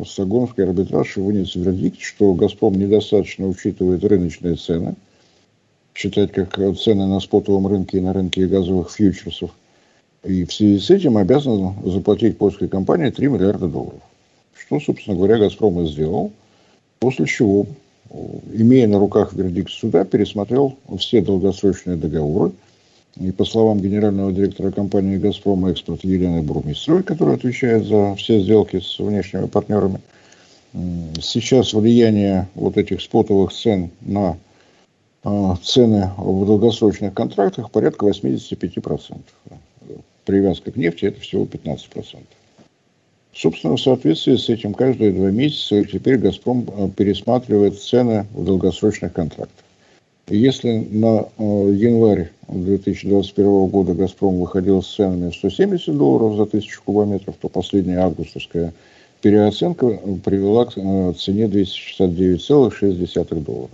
Стокгольмский 0.06 0.64
арбитраж 0.64 1.18
вынес 1.18 1.54
вердикт, 1.54 2.00
что 2.00 2.32
«Газпром» 2.32 2.76
недостаточно 2.76 3.46
учитывает 3.46 4.02
рыночные 4.02 4.54
цены, 4.54 4.94
считать 5.94 6.32
как 6.32 6.56
цены 6.78 7.04
на 7.04 7.20
спотовом 7.20 7.66
рынке 7.66 7.98
и 7.98 8.00
на 8.00 8.14
рынке 8.14 8.46
газовых 8.46 8.90
фьючерсов, 8.90 9.50
и 10.24 10.46
в 10.46 10.52
связи 10.54 10.78
с 10.78 10.88
этим 10.88 11.18
обязан 11.18 11.74
заплатить 11.84 12.38
польской 12.38 12.68
компании 12.68 13.10
3 13.10 13.28
миллиарда 13.28 13.68
долларов. 13.68 14.00
Что, 14.56 14.80
собственно 14.80 15.14
говоря, 15.14 15.36
«Газпром» 15.36 15.78
и 15.82 15.86
сделал, 15.86 16.32
после 17.00 17.26
чего, 17.26 17.66
имея 18.10 18.88
на 18.88 18.98
руках 18.98 19.32
вердикт 19.32 19.70
суда, 19.70 20.04
пересмотрел 20.04 20.76
все 20.98 21.20
долгосрочные 21.20 21.96
договоры– 21.96 22.52
и 23.20 23.32
по 23.32 23.44
словам 23.44 23.80
генерального 23.80 24.32
директора 24.32 24.70
компании 24.70 25.16
«Газпром 25.16 25.66
Экспорт» 25.66 26.04
Елены 26.04 26.42
Бурмистровой, 26.42 27.02
которая 27.02 27.36
отвечает 27.36 27.84
за 27.84 28.14
все 28.14 28.40
сделки 28.40 28.80
с 28.80 28.98
внешними 28.98 29.46
партнерами, 29.46 30.00
сейчас 31.20 31.72
влияние 31.72 32.48
вот 32.54 32.76
этих 32.76 33.00
спотовых 33.00 33.52
цен 33.52 33.90
на 34.02 34.36
а, 35.24 35.56
цены 35.62 36.12
в 36.16 36.46
долгосрочных 36.46 37.14
контрактах 37.14 37.70
порядка 37.70 38.06
85%. 38.06 39.18
Привязка 40.24 40.70
к 40.70 40.76
нефти– 40.76 41.04
это 41.06 41.20
всего 41.20 41.44
15%. 41.44 42.18
Собственно, 43.34 43.76
в 43.76 43.80
соответствии 43.80 44.36
с 44.36 44.48
этим 44.48 44.74
каждые 44.74 45.12
два 45.12 45.30
месяца 45.30 45.84
теперь 45.84 46.18
«Газпром» 46.18 46.66
а, 46.76 46.88
пересматривает 46.88 47.78
цены 47.78 48.26
в 48.34 48.44
долгосрочных 48.44 49.12
контрактах. 49.12 49.64
Если 50.28 50.86
на 50.90 51.28
а, 51.38 51.38
январь 51.38 52.30
2021 52.48 53.66
года 53.66 53.94
«Газпром» 53.94 54.40
выходил 54.40 54.82
с 54.82 54.94
ценами 54.94 55.30
170 55.30 55.96
долларов 55.96 56.36
за 56.36 56.46
тысячу 56.46 56.82
кубометров, 56.82 57.36
то 57.40 57.48
последняя 57.48 58.00
августовская 58.00 58.72
переоценка 59.20 60.00
привела 60.24 60.66
к 60.66 60.72
э, 60.76 61.12
цене 61.18 61.44
269,6 61.44 63.44
доллара. 63.44 63.70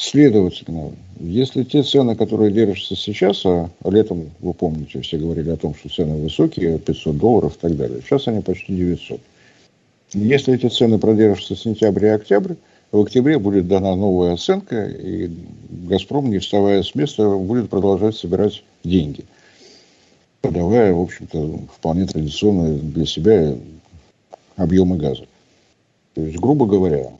Следовательно, 0.00 0.92
если 1.18 1.62
те 1.62 1.82
цены, 1.82 2.16
которые 2.16 2.50
держатся 2.50 2.96
сейчас, 2.96 3.44
а 3.44 3.68
летом, 3.84 4.30
вы 4.40 4.54
помните, 4.54 5.02
все 5.02 5.18
говорили 5.18 5.50
о 5.50 5.58
том, 5.58 5.74
что 5.74 5.90
цены 5.90 6.16
высокие, 6.16 6.78
500 6.78 7.18
долларов 7.18 7.56
и 7.56 7.60
так 7.60 7.76
далее, 7.76 8.00
сейчас 8.00 8.26
они 8.26 8.40
почти 8.40 8.74
900. 8.74 9.20
Если 10.14 10.54
эти 10.54 10.68
цены 10.68 10.98
продержатся 10.98 11.54
сентябрь 11.54 12.06
и 12.06 12.08
октябрь, 12.08 12.54
в 12.92 13.00
октябре 13.02 13.38
будет 13.38 13.68
дана 13.68 13.94
новая 13.94 14.32
оценка, 14.32 14.86
и 14.86 15.30
«Газпром», 15.68 16.30
не 16.30 16.38
вставая 16.38 16.82
с 16.82 16.94
места, 16.94 17.28
будет 17.36 17.68
продолжать 17.68 18.16
собирать 18.16 18.64
деньги, 18.82 19.26
подавая, 20.40 20.94
в 20.94 21.00
общем-то, 21.02 21.60
вполне 21.76 22.06
традиционные 22.06 22.78
для 22.78 23.04
себя 23.04 23.54
объемы 24.56 24.96
газа. 24.96 25.26
То 26.14 26.22
есть, 26.22 26.38
грубо 26.38 26.64
говоря, 26.64 27.10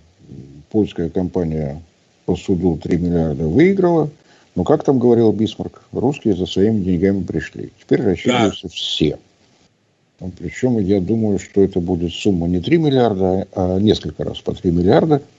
польская 0.70 1.10
компания 1.10 1.82
по 2.30 2.36
суду 2.36 2.78
3 2.80 2.96
миллиарда 2.96 3.44
выиграла, 3.44 4.08
но, 4.54 4.62
как 4.62 4.84
там 4.84 5.00
говорил 5.00 5.32
Бисмарк, 5.32 5.82
русские 5.90 6.36
за 6.36 6.46
своими 6.46 6.80
деньгами 6.80 7.24
пришли. 7.24 7.72
Теперь 7.80 8.02
рассчитываются 8.02 8.68
да. 8.68 8.72
все. 8.72 9.18
Причем 10.38 10.78
я 10.78 11.00
думаю, 11.00 11.40
что 11.40 11.60
это 11.60 11.80
будет 11.80 12.12
сумма 12.12 12.46
не 12.46 12.60
3 12.60 12.78
миллиарда, 12.78 13.48
а 13.52 13.80
несколько 13.80 14.22
раз 14.22 14.38
по 14.38 14.54
3 14.54 14.70
миллиарда– 14.70 15.22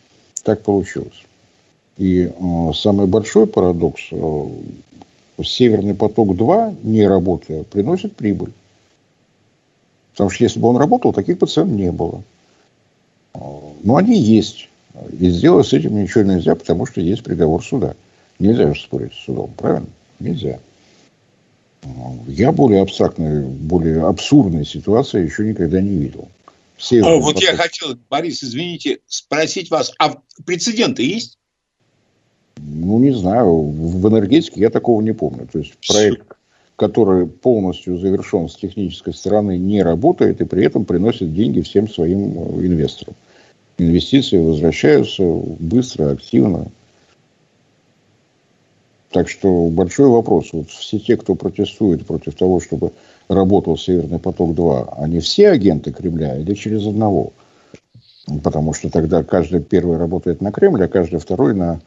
так 0.43 0.63
получилось. 0.63 1.23
И 1.97 2.23
э, 2.23 2.73
самый 2.73 3.07
большой 3.07 3.47
парадокс, 3.47 4.01
э, 4.11 4.49
Северный 5.43 5.95
поток-2, 5.95 6.77
не 6.83 7.07
работая, 7.07 7.63
приносит 7.63 8.17
прибыль. 8.17 8.51
Потому 10.11 10.29
что 10.29 10.43
если 10.43 10.59
бы 10.59 10.67
он 10.67 10.75
работал, 10.75 11.13
таких 11.13 11.39
цен 11.47 11.73
не 11.73 11.91
было. 11.91 12.21
Э, 13.33 13.39
но 13.83 13.95
они 13.95 14.19
есть. 14.19 14.67
И 15.19 15.29
сделать 15.29 15.67
с 15.67 15.73
этим 15.73 16.01
ничего 16.01 16.23
нельзя, 16.23 16.55
потому 16.55 16.85
что 16.85 17.01
есть 17.01 17.23
приговор 17.23 17.63
суда. 17.63 17.95
Нельзя 18.39 18.73
же 18.73 18.81
спорить 18.81 19.13
с 19.13 19.25
судом, 19.25 19.51
правильно? 19.57 19.87
Нельзя. 20.19 20.59
Э, 21.83 21.87
я 22.27 22.51
более 22.51 22.81
абстрактной, 22.81 23.43
более 23.43 24.05
абсурдной 24.05 24.65
ситуации 24.65 25.23
еще 25.23 25.47
никогда 25.47 25.81
не 25.81 25.95
видел. 25.95 26.27
Северный 26.77 27.21
вот 27.21 27.35
поток. 27.35 27.43
я 27.43 27.55
хотел, 27.55 27.97
Борис, 28.09 28.43
извините, 28.43 28.99
спросить 29.07 29.69
вас, 29.69 29.93
а 29.99 30.15
прецеденты 30.45 31.03
есть? 31.03 31.37
Ну, 32.57 32.99
не 32.99 33.11
знаю. 33.11 33.61
В 33.61 34.07
энергетике 34.07 34.61
я 34.61 34.69
такого 34.69 35.01
не 35.01 35.13
помню. 35.13 35.47
То 35.51 35.59
есть 35.59 35.73
проект, 35.87 36.33
который 36.75 37.27
полностью 37.27 37.97
завершен 37.97 38.49
с 38.49 38.55
технической 38.55 39.13
стороны, 39.13 39.57
не 39.57 39.83
работает 39.83 40.41
и 40.41 40.45
при 40.45 40.65
этом 40.65 40.85
приносит 40.85 41.33
деньги 41.33 41.61
всем 41.61 41.87
своим 41.87 42.33
э, 42.37 42.65
инвесторам. 42.65 43.15
Инвестиции 43.81 44.37
возвращаются 44.37 45.23
быстро, 45.23 46.11
активно. 46.11 46.67
Так 49.09 49.27
что 49.27 49.69
большой 49.69 50.07
вопрос. 50.07 50.53
Вот 50.53 50.69
все 50.69 50.99
те, 50.99 51.17
кто 51.17 51.33
протестует 51.33 52.05
против 52.05 52.35
того, 52.35 52.59
чтобы 52.59 52.91
работал 53.27 53.75
Северный 53.75 54.19
поток-2, 54.19 54.93
они 54.97 55.19
все 55.19 55.49
агенты 55.49 55.91
Кремля 55.91 56.37
или 56.37 56.53
через 56.53 56.85
одного? 56.85 57.33
Потому 58.43 58.73
что 58.73 58.91
тогда 58.91 59.23
каждый 59.23 59.63
первый 59.63 59.97
работает 59.97 60.41
на 60.41 60.51
Кремль, 60.51 60.83
а 60.83 60.87
каждый 60.87 61.19
второй 61.19 61.55
на 61.55 61.81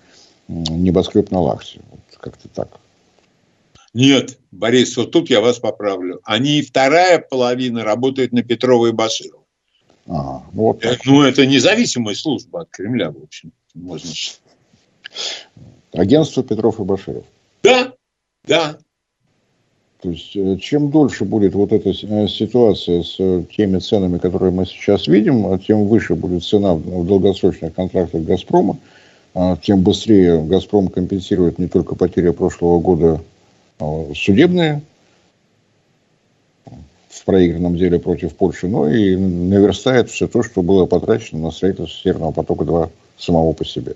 небоскреб 0.48 1.30
на 1.30 1.40
Лахте. 1.40 1.80
Вот 1.92 2.00
как-то 2.18 2.48
так. 2.48 2.80
Нет, 3.94 4.36
Борис, 4.50 4.96
вот 4.96 5.12
тут 5.12 5.30
я 5.30 5.40
вас 5.40 5.60
поправлю. 5.60 6.18
Они 6.24 6.60
вторая 6.60 7.20
половина 7.20 7.84
работает 7.84 8.32
на 8.32 8.42
Петрова 8.42 8.88
и 8.88 8.92
Баширова. 8.92 9.43
А, 10.06 10.42
вот 10.52 10.80
так. 10.80 11.04
Ну, 11.04 11.22
это 11.22 11.46
независимая 11.46 12.14
служба 12.14 12.62
от 12.62 12.70
Кремля, 12.70 13.10
в 13.10 13.22
общем, 13.22 13.52
можно 13.74 14.10
Агентство 15.92 16.42
Петров 16.42 16.80
и 16.80 16.82
Баширов. 16.82 17.24
Да, 17.62 17.92
да. 18.46 18.78
То 20.02 20.10
есть, 20.10 20.36
э, 20.36 20.58
чем 20.58 20.90
дольше 20.90 21.24
будет 21.24 21.54
вот 21.54 21.72
эта 21.72 21.90
э, 21.90 22.28
ситуация 22.28 23.02
с 23.02 23.16
теми 23.56 23.78
ценами, 23.78 24.18
которые 24.18 24.52
мы 24.52 24.66
сейчас 24.66 25.06
видим, 25.06 25.58
тем 25.60 25.86
выше 25.86 26.14
будет 26.14 26.44
цена 26.44 26.74
в 26.74 27.06
долгосрочных 27.06 27.74
контрактах 27.74 28.22
«Газпрома», 28.22 28.76
тем 29.62 29.82
быстрее 29.82 30.44
«Газпром» 30.44 30.88
компенсирует 30.88 31.58
не 31.58 31.66
только 31.66 31.96
потери 31.96 32.30
прошлого 32.30 32.78
года 32.78 33.20
а, 33.80 34.06
судебные 34.14 34.82
в 37.14 37.24
проигранном 37.24 37.76
деле 37.76 37.98
против 37.98 38.34
Польши, 38.34 38.66
но 38.68 38.90
и 38.90 39.16
наверстает 39.16 40.10
все 40.10 40.26
то, 40.26 40.42
что 40.42 40.62
было 40.62 40.86
потрачено 40.86 41.40
на 41.40 41.50
строительство 41.50 42.02
Северного 42.02 42.32
потока-2 42.32 42.90
самого 43.18 43.52
по 43.52 43.64
себе. 43.64 43.94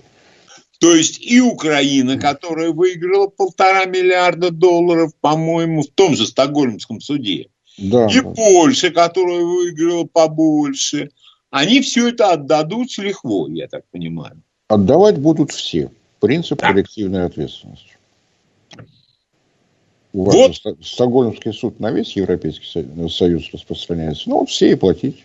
То 0.78 0.94
есть 0.94 1.20
и 1.20 1.40
Украина, 1.40 2.18
которая 2.18 2.70
выиграла 2.70 3.26
полтора 3.26 3.84
миллиарда 3.86 4.52
долларов, 4.52 5.12
по-моему, 5.20 5.82
в 5.82 5.88
том 5.88 6.14
же 6.14 6.26
Стокгольмском 6.26 7.00
суде, 7.00 7.48
да, 7.76 8.06
и 8.06 8.20
да. 8.20 8.30
Польша, 8.30 8.90
которая 8.90 9.40
выиграла 9.40 10.04
побольше, 10.04 11.10
они 11.50 11.80
все 11.80 12.08
это 12.08 12.32
отдадут 12.32 12.90
с 12.90 12.98
лихвой, 12.98 13.54
я 13.54 13.66
так 13.66 13.82
понимаю. 13.90 14.42
Отдавать 14.68 15.18
будут 15.18 15.50
все. 15.50 15.90
Принцип 16.20 16.60
да. 16.60 16.68
коллективной 16.68 17.24
ответственности. 17.24 17.97
У 20.12 20.24
вас 20.24 20.34
вот. 20.34 20.78
Стокгольмский 20.84 21.52
суд 21.52 21.80
на 21.80 21.90
весь 21.90 22.16
Европейский 22.16 22.66
Союз 23.08 23.50
распространяется. 23.52 24.30
Ну, 24.30 24.46
все 24.46 24.72
и 24.72 24.74
платить. 24.74 25.24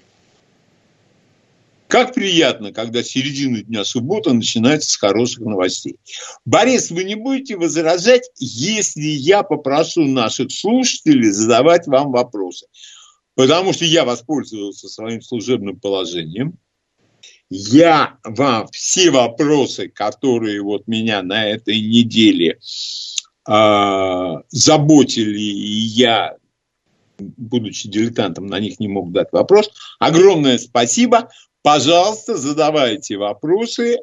Как 1.87 2.15
приятно, 2.15 2.73
когда 2.73 3.03
середина 3.03 3.61
дня 3.61 3.85
суббота 3.85 4.33
начинается 4.33 4.89
с 4.89 4.97
хороших 4.97 5.41
новостей. 5.41 5.97
Борис, 6.43 6.89
вы 6.89 7.03
не 7.03 7.13
будете 7.13 7.55
возражать, 7.55 8.31
если 8.39 9.05
я 9.05 9.43
попрошу 9.43 10.05
наших 10.05 10.51
слушателей 10.51 11.29
задавать 11.29 11.85
вам 11.85 12.11
вопросы? 12.11 12.65
Потому 13.35 13.73
что 13.73 13.85
я 13.85 14.05
воспользовался 14.05 14.87
своим 14.87 15.21
служебным 15.21 15.79
положением. 15.79 16.57
Я 17.49 18.17
вам 18.23 18.67
все 18.69 19.11
вопросы, 19.11 19.87
которые 19.87 20.63
вот 20.63 20.87
меня 20.87 21.21
на 21.21 21.47
этой 21.47 21.79
неделе 21.79 22.53
э, 22.53 22.57
заботили, 23.45 25.39
и 25.39 25.79
я 25.95 26.37
будучи 27.19 27.89
дилетантом, 27.89 28.47
на 28.47 28.59
них 28.59 28.79
не 28.79 28.87
мог 28.87 29.11
дать 29.11 29.31
вопрос. 29.31 29.71
Огромное 29.99 30.57
спасибо. 30.57 31.29
Пожалуйста, 31.61 32.35
задавайте 32.35 33.17
вопросы 33.17 33.99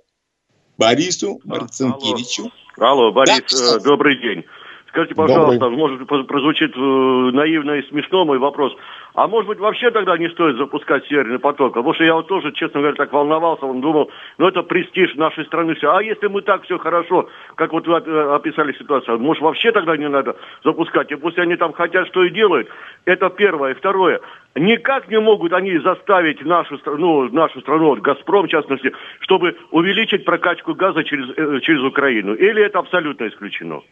Борису 0.78 1.40
Марцинкевичу. 1.44 2.50
Алло, 2.78 3.08
Алло 3.08 3.12
Борис, 3.12 3.42
да, 3.50 3.76
э, 3.76 3.80
добрый 3.80 4.18
день. 4.20 4.44
Скажите, 4.90 5.14
пожалуйста, 5.14 5.70
добрый. 5.70 5.78
может 5.78 6.26
прозвучит 6.26 6.76
э, 6.76 6.80
наивно 6.80 7.72
и 7.72 7.88
смешно 7.88 8.24
мой 8.24 8.38
вопрос. 8.38 8.76
А 9.14 9.28
может 9.28 9.48
быть, 9.48 9.60
вообще 9.60 9.90
тогда 9.92 10.18
не 10.18 10.28
стоит 10.30 10.56
запускать 10.56 11.06
Северный 11.06 11.38
поток? 11.38 11.74
Потому 11.74 11.94
что 11.94 12.04
я 12.04 12.14
вот 12.14 12.26
тоже, 12.26 12.50
честно 12.52 12.80
говоря, 12.80 12.96
так 12.96 13.12
волновался, 13.12 13.66
он 13.66 13.80
думал, 13.80 14.10
ну 14.38 14.48
это 14.48 14.62
престиж 14.62 15.14
нашей 15.14 15.44
страны. 15.46 15.76
Все. 15.76 15.94
А 15.94 16.02
если 16.02 16.26
мы 16.26 16.42
так 16.42 16.64
все 16.64 16.76
хорошо, 16.78 17.28
как 17.54 17.72
вот 17.72 17.86
вы 17.86 17.96
описали 17.96 18.72
ситуацию, 18.72 19.20
может 19.20 19.42
вообще 19.42 19.70
тогда 19.70 19.96
не 19.96 20.08
надо 20.08 20.36
запускать? 20.64 21.12
И 21.12 21.14
пусть 21.14 21.38
они 21.38 21.54
там 21.54 21.72
хотят, 21.72 22.08
что 22.08 22.24
и 22.24 22.30
делают. 22.30 22.68
Это 23.04 23.30
первое. 23.30 23.72
И 23.72 23.74
второе. 23.74 24.20
Никак 24.56 25.08
не 25.08 25.20
могут 25.20 25.52
они 25.52 25.78
заставить 25.78 26.44
нашу 26.44 26.78
страну, 26.78 27.28
нашу 27.30 27.60
страну, 27.60 27.90
вот 27.90 28.00
«Газпром» 28.00 28.46
в 28.46 28.50
частности, 28.50 28.92
чтобы 29.20 29.56
увеличить 29.70 30.24
прокачку 30.24 30.74
газа 30.74 31.04
через, 31.04 31.28
э, 31.36 31.60
через 31.60 31.82
Украину. 31.84 32.34
Или 32.34 32.64
это 32.64 32.80
абсолютно 32.80 33.28
исключено? 33.28 33.82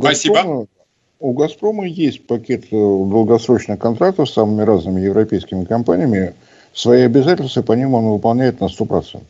Спасибо. 0.00 0.66
У 1.22 1.34
«Газпрома» 1.34 1.86
есть 1.86 2.26
пакет 2.26 2.64
э, 2.64 2.68
долгосрочных 2.70 3.78
контрактов 3.78 4.28
с 4.28 4.32
самыми 4.32 4.62
разными 4.62 5.00
европейскими 5.00 5.64
компаниями. 5.64 6.34
Свои 6.74 7.02
обязательства 7.02 7.62
по 7.62 7.74
ним 7.74 7.94
он 7.94 8.06
выполняет 8.06 8.60
на 8.60 8.64
100%. 8.64 9.22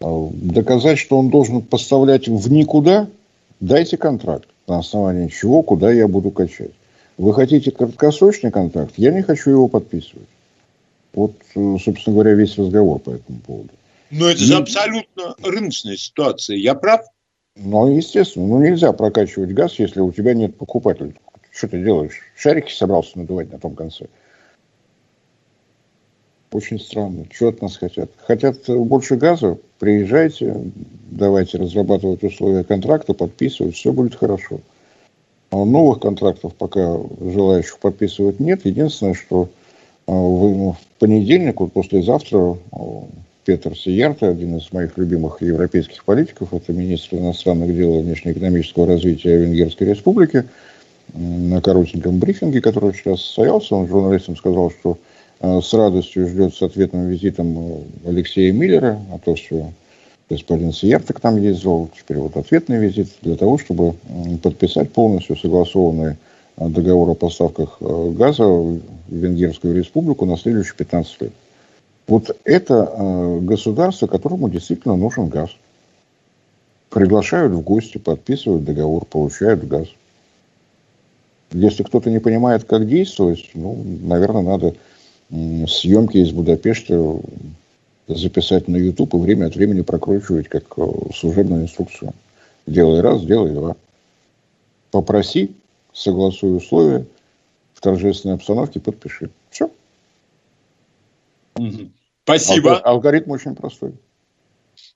А 0.00 0.28
доказать, 0.32 0.98
что 0.98 1.16
он 1.16 1.30
должен 1.30 1.62
поставлять 1.62 2.26
в 2.26 2.50
никуда, 2.50 3.06
дайте 3.60 3.96
контракт. 3.96 4.48
На 4.66 4.80
основании 4.80 5.28
чего, 5.28 5.62
куда 5.62 5.92
я 5.92 6.08
буду 6.08 6.32
качать. 6.32 6.72
Вы 7.18 7.32
хотите 7.34 7.70
краткосрочный 7.70 8.50
контракт? 8.50 8.94
Я 8.96 9.12
не 9.12 9.22
хочу 9.22 9.50
его 9.50 9.68
подписывать. 9.68 10.28
Вот, 11.14 11.34
э, 11.54 11.76
собственно 11.84 12.14
говоря, 12.14 12.34
весь 12.34 12.58
разговор 12.58 12.98
по 12.98 13.10
этому 13.10 13.38
поводу. 13.38 13.70
Но 14.10 14.28
это 14.28 14.40
же 14.40 14.54
абсолютно 14.56 15.36
рыночная 15.42 15.96
ситуация. 15.96 16.56
Я 16.56 16.74
прав? 16.74 17.02
Ну, 17.56 17.96
естественно. 17.96 18.46
Ну, 18.46 18.62
нельзя 18.62 18.92
прокачивать 18.92 19.52
газ, 19.52 19.78
если 19.78 20.00
у 20.00 20.12
тебя 20.12 20.34
нет 20.34 20.56
покупателей. 20.56 21.16
Что 21.50 21.68
ты 21.68 21.82
делаешь? 21.82 22.20
Шарики 22.36 22.70
собрался 22.70 23.18
надувать 23.18 23.50
на 23.50 23.58
том 23.58 23.74
конце. 23.74 24.06
Очень 26.52 26.78
странно. 26.78 27.26
Что 27.32 27.48
от 27.48 27.62
нас 27.62 27.76
хотят? 27.76 28.10
Хотят 28.18 28.68
больше 28.68 29.16
газа? 29.16 29.58
Приезжайте, 29.78 30.54
давайте 31.10 31.58
разрабатывать 31.58 32.22
условия 32.22 32.62
контракта, 32.62 33.14
подписывать, 33.14 33.74
все 33.74 33.92
будет 33.92 34.14
хорошо. 34.14 34.60
А 35.50 35.64
новых 35.64 36.00
контрактов 36.00 36.54
пока 36.54 36.98
желающих 37.20 37.78
подписывать 37.78 38.38
нет. 38.38 38.64
Единственное, 38.64 39.14
что 39.14 39.48
а, 40.06 40.12
в 40.12 40.76
понедельник, 40.98 41.60
вот 41.60 41.72
послезавтра, 41.72 42.56
а, 42.72 43.04
Петр 43.46 43.78
Сиярта, 43.78 44.28
один 44.28 44.56
из 44.56 44.72
моих 44.72 44.98
любимых 44.98 45.40
европейских 45.40 46.04
политиков, 46.04 46.52
это 46.52 46.72
министр 46.72 47.18
иностранных 47.18 47.74
дел 47.76 48.00
и 48.00 48.02
внешнеэкономического 48.02 48.88
развития 48.88 49.36
Венгерской 49.36 49.86
республики, 49.86 50.44
на 51.14 51.62
коротеньком 51.62 52.18
брифинге, 52.18 52.60
который 52.60 52.92
сейчас 52.92 53.22
состоялся, 53.22 53.76
он 53.76 53.86
журналистам 53.86 54.36
сказал, 54.36 54.72
что 54.72 54.98
э, 55.40 55.60
с 55.62 55.72
радостью 55.72 56.26
ждет 56.28 56.56
с 56.56 56.62
ответным 56.62 57.06
визитом 57.06 57.56
э, 57.56 58.08
Алексея 58.08 58.52
Миллера, 58.52 59.00
а 59.12 59.18
то, 59.20 59.36
что 59.36 59.70
господин 60.28 60.72
Сиярток 60.72 61.20
там 61.20 61.40
ездил, 61.40 61.88
теперь 61.96 62.16
вот 62.16 62.36
ответный 62.36 62.78
визит 62.78 63.10
для 63.22 63.36
того, 63.36 63.58
чтобы 63.58 63.94
подписать 64.42 64.90
полностью 64.90 65.36
согласованный 65.36 66.16
э, 66.56 66.68
договор 66.68 67.10
о 67.10 67.14
поставках 67.14 67.76
газа 67.80 68.44
в 68.44 68.80
Венгерскую 69.06 69.72
республику 69.72 70.26
на 70.26 70.36
следующие 70.36 70.74
15 70.76 71.20
лет. 71.22 71.32
Вот 72.06 72.36
это 72.44 72.92
э, 72.92 73.38
государство, 73.40 74.06
которому 74.06 74.48
действительно 74.48 74.96
нужен 74.96 75.28
газ. 75.28 75.50
Приглашают 76.90 77.52
в 77.52 77.60
гости, 77.62 77.98
подписывают 77.98 78.64
договор, 78.64 79.04
получают 79.04 79.66
газ. 79.66 79.88
Если 81.50 81.82
кто-то 81.82 82.10
не 82.10 82.20
понимает, 82.20 82.64
как 82.64 82.86
действовать, 82.86 83.50
ну, 83.54 83.82
наверное, 84.02 84.42
надо 84.42 84.74
съемки 85.30 86.18
из 86.18 86.30
Будапешта 86.30 87.20
записать 88.06 88.68
на 88.68 88.76
YouTube 88.76 89.14
и 89.14 89.18
время 89.18 89.46
от 89.46 89.56
времени 89.56 89.80
прокручивать 89.80 90.48
как 90.48 90.64
э, 90.76 90.82
служебную 91.14 91.64
инструкцию. 91.64 92.12
Делай 92.66 93.00
раз, 93.00 93.24
делай 93.24 93.52
два. 93.52 93.76
Попроси, 94.92 95.54
согласуй 95.92 96.56
условия, 96.56 97.04
в 97.74 97.80
торжественной 97.80 98.36
обстановке 98.36 98.78
подпиши. 98.78 99.30
Все. 99.50 99.70
Спасибо. 102.26 102.78
Алгоритм 102.78 103.30
очень 103.30 103.54
простой. 103.54 103.94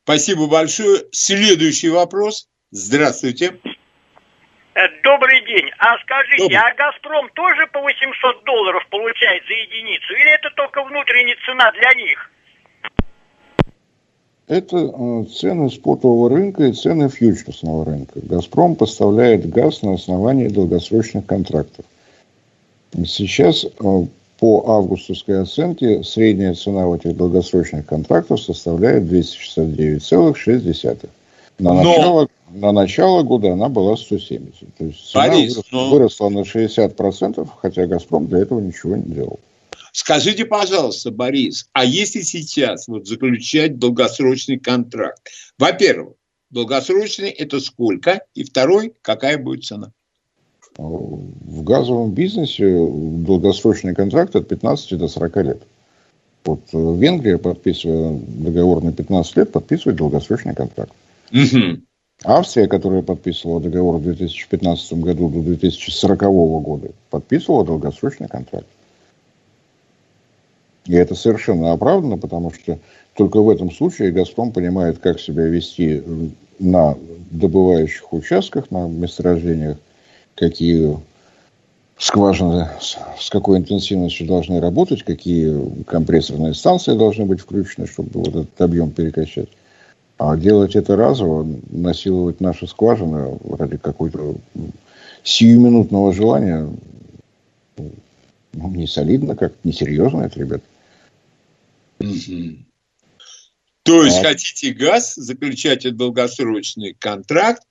Спасибо 0.02 0.48
большое. 0.48 1.04
Следующий 1.12 1.88
вопрос. 1.88 2.48
Здравствуйте. 2.72 3.54
Э, 4.74 4.80
добрый 5.04 5.40
день. 5.46 5.70
А 5.78 5.96
скажите, 6.02 6.42
Добрый. 6.42 6.58
а 6.58 6.74
«Газпром» 6.74 7.30
тоже 7.34 7.68
по 7.72 7.80
800 7.82 8.44
долларов 8.44 8.82
получает 8.90 9.44
за 9.46 9.52
единицу? 9.52 10.12
Или 10.12 10.34
это 10.34 10.50
только 10.56 10.82
внутренняя 10.82 11.36
цена 11.46 11.70
для 11.70 11.94
них? 11.94 12.30
Это 14.48 14.76
э, 14.76 15.24
цены 15.32 15.70
спотового 15.70 16.30
рынка 16.30 16.64
и 16.64 16.72
цены 16.72 17.08
фьючерсного 17.08 17.84
рынка. 17.84 18.18
«Газпром» 18.22 18.74
поставляет 18.74 19.48
газ 19.48 19.82
на 19.82 19.94
основании 19.94 20.48
долгосрочных 20.48 21.26
контрактов. 21.26 21.84
Сейчас 23.06 23.64
э, 23.64 23.68
по 24.40 24.64
августовской 24.66 25.42
оценке 25.42 26.02
средняя 26.02 26.54
цена 26.54 26.86
в 26.86 26.94
этих 26.94 27.14
долгосрочных 27.14 27.84
контрактах 27.84 28.40
составляет 28.40 29.04
269,6. 29.04 31.08
На, 31.58 31.74
но... 31.74 31.82
начало, 31.82 32.28
на 32.48 32.72
начало 32.72 33.22
года 33.22 33.52
она 33.52 33.68
была 33.68 33.98
170. 33.98 34.76
То 34.78 34.84
есть 34.86 35.10
цена 35.10 35.28
Борис, 35.28 35.56
выросла, 35.56 35.64
но... 35.72 35.90
выросла 35.90 36.30
на 36.30 36.40
60%, 36.40 37.48
хотя 37.60 37.86
«Газпром» 37.86 38.28
для 38.28 38.38
этого 38.38 38.60
ничего 38.60 38.96
не 38.96 39.12
делал. 39.12 39.38
Скажите, 39.92 40.46
пожалуйста, 40.46 41.10
Борис, 41.10 41.68
а 41.74 41.84
если 41.84 42.22
сейчас 42.22 42.88
вот 42.88 43.06
заключать 43.06 43.78
долгосрочный 43.78 44.58
контракт? 44.58 45.20
Во-первых, 45.58 46.14
долгосрочный– 46.48 47.28
это 47.30 47.60
сколько? 47.60 48.22
И 48.34 48.44
второй– 48.44 48.94
какая 49.02 49.36
будет 49.36 49.64
цена? 49.64 49.92
В 50.76 51.62
газовом 51.62 52.12
бизнесе 52.12 52.86
долгосрочный 52.88 53.94
контракт 53.94 54.34
от 54.36 54.48
15 54.48 54.98
до 54.98 55.08
40 55.08 55.36
лет. 55.36 55.62
Вот 56.44 56.60
э, 56.72 56.94
Венгрия, 56.96 57.38
подписывая 57.38 58.18
договор 58.26 58.82
на 58.82 58.92
15 58.92 59.36
лет, 59.36 59.52
подписывает 59.52 59.98
долгосрочный 59.98 60.54
контракт. 60.54 60.92
Угу. 61.32 61.82
Австрия, 62.24 62.66
которая 62.66 63.02
подписывала 63.02 63.60
договор 63.60 63.96
в 63.96 64.02
2015 64.02 64.92
году 64.94 65.28
до 65.28 65.42
2040 65.42 66.20
года, 66.62 66.90
подписывала 67.10 67.64
долгосрочный 67.64 68.28
контракт. 68.28 68.66
И 70.86 70.94
это 70.94 71.14
совершенно 71.14 71.72
оправданно, 71.72 72.16
потому 72.16 72.52
что 72.52 72.78
только 73.14 73.40
в 73.40 73.48
этом 73.48 73.70
случае 73.70 74.12
«Газпром» 74.12 74.52
понимает, 74.52 74.98
как 74.98 75.20
себя 75.20 75.44
вести 75.44 76.02
на 76.58 76.96
добывающих 77.30 78.12
участках, 78.12 78.70
на 78.70 78.88
месторождениях, 78.88 79.76
какие 80.34 80.98
скважины 81.98 82.68
с 82.80 83.28
какой 83.28 83.58
интенсивностью 83.58 84.26
должны 84.26 84.60
работать, 84.60 85.02
какие 85.02 85.84
компрессорные 85.84 86.54
станции 86.54 86.96
должны 86.96 87.26
быть 87.26 87.40
включены, 87.40 87.86
чтобы 87.86 88.10
вот 88.14 88.28
этот 88.28 88.60
объем 88.60 88.90
перекачать. 88.90 89.50
А 90.16 90.36
делать 90.36 90.76
это 90.76 90.96
разово, 90.96 91.46
насиловать 91.70 92.40
наши 92.40 92.66
скважины 92.66 93.38
ради 93.58 93.76
какой-то 93.76 94.36
сиюминутного 95.22 96.12
желания, 96.12 96.68
ну, 97.76 98.70
не 98.70 98.86
солидно, 98.86 99.36
как 99.36 99.52
не 99.64 99.72
серьезно 99.72 100.22
это, 100.22 100.40
ребят. 100.40 100.62
То 103.82 104.04
есть, 104.04 104.18
а... 104.18 104.22
хотите 104.22 104.72
газ, 104.72 105.14
заключайте 105.16 105.90
долгосрочный 105.90 106.94
контракт, 106.98 107.62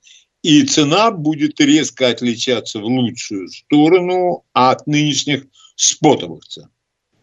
и 0.42 0.62
цена 0.64 1.10
будет 1.10 1.60
резко 1.60 2.08
отличаться 2.08 2.80
в 2.80 2.84
лучшую 2.84 3.48
сторону 3.48 4.44
от 4.52 4.86
нынешних 4.86 5.46
спотовых 5.76 6.44
цен. 6.46 6.68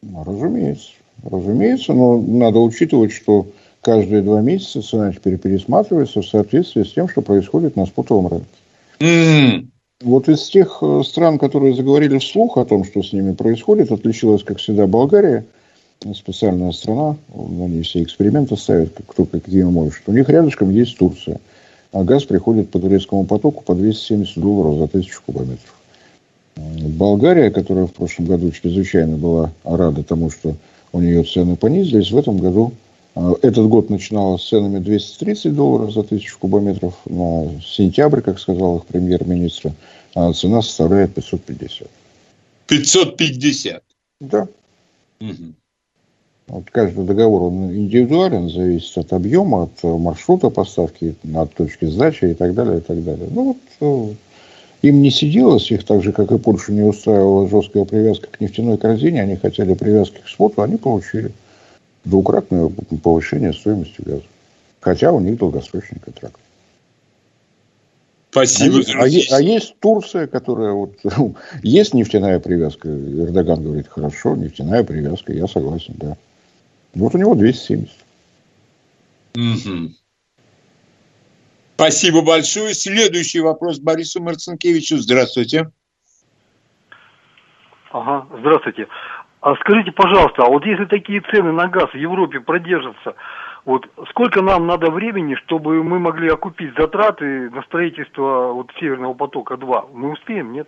Ну, 0.02 0.24
разумеется. 0.24 0.90
Разумеется, 1.24 1.94
но 1.94 2.22
надо 2.22 2.60
учитывать, 2.60 3.12
что 3.12 3.48
каждые 3.82 4.22
два 4.22 4.42
месяца 4.42 4.82
цена 4.82 5.12
теперь 5.12 5.38
пересматривается 5.38 6.22
в 6.22 6.28
соответствии 6.28 6.84
с 6.84 6.94
тем, 6.94 7.10
что 7.10 7.22
происходит 7.22 7.76
на 7.76 7.86
спотовом 7.86 8.28
рынке. 8.28 8.48
Mm. 9.00 9.68
Вот 10.04 10.30
из 10.30 10.48
тех 10.50 10.78
э, 10.82 11.02
стран, 11.04 11.40
которые 11.40 11.76
заговорили 11.76 12.20
вслух 12.20 12.58
о 12.58 12.66
том, 12.66 12.84
что 12.84 13.02
с 13.02 13.14
ними 13.14 13.34
происходит, 13.34 13.92
отличилась, 13.92 14.44
как 14.44 14.60
всегда, 14.60 14.86
Болгария. 14.86 15.46
Специальная 16.14 16.72
страна, 16.74 17.18
на 17.34 17.68
ней 17.68 17.82
все 17.82 18.04
эксперименты 18.04 18.56
ставят, 18.56 18.94
кто 19.08 19.26
какие 19.26 19.64
может. 19.64 20.04
У 20.06 20.12
них 20.12 20.30
рядышком 20.30 20.70
есть 20.70 20.96
Турция. 21.00 21.40
А 21.98 22.04
газ 22.04 22.26
приходит 22.26 22.70
по 22.70 22.80
турецкому 22.80 23.26
потоку 23.26 23.64
по 23.64 23.74
270 23.74 24.38
долларов 24.38 24.78
за 24.80 24.88
тысячу 24.88 25.22
кубометров. 25.26 25.76
Болгария, 26.56 27.52
которая 27.52 27.86
в 27.86 27.94
прошлом 27.94 28.26
году 28.26 28.52
чрезвычайно 28.52 29.18
была 29.18 29.52
рада 29.64 30.04
тому, 30.04 30.30
что 30.30 30.56
у 30.92 31.00
нее 31.00 31.24
цены 31.24 31.56
понизились, 31.56 32.12
в 32.12 32.18
этом 32.18 32.38
году 32.38 32.74
Э, 33.18 33.34
этот 33.42 33.68
год 33.68 33.90
начинала 33.90 34.38
с 34.38 34.48
ценами 34.48 34.80
230 34.80 35.56
долларов 35.56 35.92
за 35.92 36.04
тысячу 36.04 36.38
кубометров. 36.38 36.94
На 37.06 37.50
сентябрь, 37.62 38.22
как 38.22 38.40
сказал 38.40 38.78
их 38.78 38.86
премьер-министр, 38.86 39.74
а 40.14 40.32
цена 40.34 40.62
составляет 40.62 41.16
550. 41.16 41.90
550? 42.68 43.84
Да. 44.22 44.48
Угу. 45.20 45.54
Вот 46.48 46.72
каждый 46.72 47.06
договор 47.06 47.44
он 47.44 47.76
индивидуален, 47.76 48.50
зависит 48.50 48.98
от 48.98 49.12
объема, 49.12 49.64
от 49.64 49.84
маршрута 49.84 50.50
поставки, 50.50 51.16
от 51.36 51.54
точки 51.54 51.86
сдачи 51.86 52.26
и 52.26 52.34
так 52.34 52.54
далее, 52.54 52.78
и 52.78 52.82
так 52.82 53.04
далее. 53.04 53.28
Ну 53.30 53.44
вот 53.44 53.58
э, 53.82 54.16
им 54.82 55.02
не 55.02 55.12
сиделось, 55.12 55.70
их 55.72 55.84
так 55.84 56.04
же, 56.04 56.14
как 56.14 56.32
и 56.32 56.38
Польшу, 56.38 56.72
не 56.72 56.84
устраивала 56.84 57.50
жесткая 57.50 57.84
привязка 57.84 58.28
к 58.28 58.40
нефтяной 58.40 58.78
корзине, 58.78 59.24
они 59.24 59.36
хотели 59.36 59.74
привязки 59.74 60.22
к 60.24 60.30
споту, 60.30 60.62
они 60.62 60.78
получили 60.78 61.32
двукратное 62.06 62.72
повышение 63.04 63.52
стоимости 63.52 64.02
газа. 64.02 64.24
Хотя 64.80 65.12
у 65.12 65.20
них 65.20 65.38
долгосрочный 65.38 66.00
контракт. 66.00 66.40
Спасибо. 68.32 68.80
А, 68.96 69.02
а, 69.02 69.04
а 69.04 69.42
есть 69.42 69.76
Турция, 69.80 70.28
которая 70.28 70.72
вот 70.72 70.94
есть 71.64 71.94
нефтяная 71.94 72.40
привязка. 72.40 72.88
Эрдоган 72.88 73.64
говорит, 73.64 73.88
хорошо, 73.90 74.36
нефтяная 74.36 74.84
привязка, 74.84 75.34
я 75.34 75.48
согласен, 75.48 75.96
да. 75.98 76.16
Вот 76.98 77.14
у 77.14 77.18
него 77.18 77.36
270. 77.36 77.90
Угу. 79.36 79.92
Спасибо 81.76 82.26
большое. 82.26 82.74
Следующий 82.74 83.40
вопрос 83.40 83.80
Борису 83.80 84.22
Марцинкевичу. 84.22 84.98
Здравствуйте. 84.98 85.72
Ага, 87.92 88.28
здравствуйте. 88.40 88.88
А 89.42 89.56
скажите, 89.58 89.92
пожалуйста, 89.92 90.44
а 90.44 90.50
вот 90.50 90.66
если 90.66 90.86
такие 90.86 91.22
цены 91.32 91.52
на 91.52 91.68
газ 91.68 91.92
в 91.92 91.98
Европе 91.98 92.40
продержатся, 92.40 93.16
вот 93.66 93.88
сколько 94.10 94.42
нам 94.42 94.66
надо 94.66 94.90
времени, 94.90 95.36
чтобы 95.46 95.84
мы 95.84 96.00
могли 96.00 96.30
окупить 96.30 96.74
затраты 96.76 97.50
на 97.52 97.62
строительство 97.64 98.54
вот 98.54 98.72
Северного 98.80 99.14
потока-2? 99.14 99.90
Мы 99.94 100.14
успеем, 100.14 100.52
нет? 100.52 100.68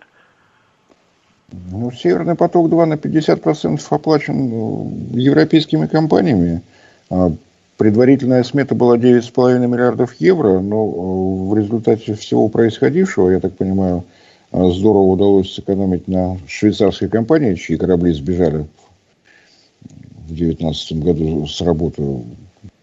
Ну, 1.52 1.90
Северный 1.90 2.36
поток-2 2.36 2.84
на 2.84 2.94
50% 2.94 3.80
оплачен 3.90 4.50
э, 4.52 5.18
европейскими 5.18 5.86
компаниями. 5.86 6.62
А 7.10 7.32
предварительная 7.76 8.44
смета 8.44 8.74
была 8.74 8.96
9,5 8.96 9.66
миллиардов 9.66 10.14
евро, 10.20 10.60
но 10.60 10.84
э, 10.84 11.50
в 11.50 11.56
результате 11.56 12.14
всего 12.14 12.48
происходившего, 12.48 13.30
я 13.30 13.40
так 13.40 13.54
понимаю, 13.54 14.04
а 14.52 14.70
здорово 14.70 15.12
удалось 15.12 15.52
сэкономить 15.54 16.06
на 16.08 16.38
швейцарской 16.46 17.08
компании, 17.08 17.54
чьи 17.54 17.76
корабли 17.76 18.12
сбежали 18.12 18.66
в 20.28 20.34
2019 20.34 20.92
году 21.02 21.46
с 21.46 21.60
работы. 21.60 22.02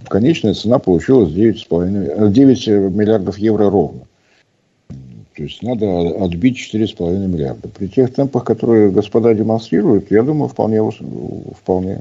Конечная 0.10 0.54
цена 0.54 0.80
получилась 0.80 1.32
9,5, 1.32 2.32
9 2.32 2.68
миллиардов 2.94 3.38
евро 3.38 3.70
ровно. 3.70 4.02
То 5.38 5.44
есть 5.44 5.62
надо 5.62 6.10
отбить 6.24 6.58
4,5 6.58 7.28
миллиарда. 7.28 7.68
При 7.68 7.88
тех 7.88 8.12
темпах, 8.12 8.44
которые 8.44 8.90
господа 8.90 9.36
демонстрируют, 9.36 10.10
я 10.10 10.24
думаю, 10.24 10.50
вполне. 10.50 10.82
вполне. 10.82 11.98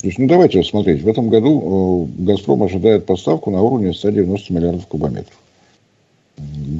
То 0.00 0.06
есть, 0.06 0.16
ну 0.16 0.28
давайте 0.28 0.62
смотреть. 0.62 1.02
В 1.02 1.08
этом 1.08 1.28
году 1.28 2.08
э, 2.20 2.22
«Газпром» 2.22 2.62
ожидает 2.62 3.04
поставку 3.04 3.50
на 3.50 3.60
уровне 3.62 3.92
190 3.92 4.52
миллиардов 4.52 4.86
кубометров 4.86 5.36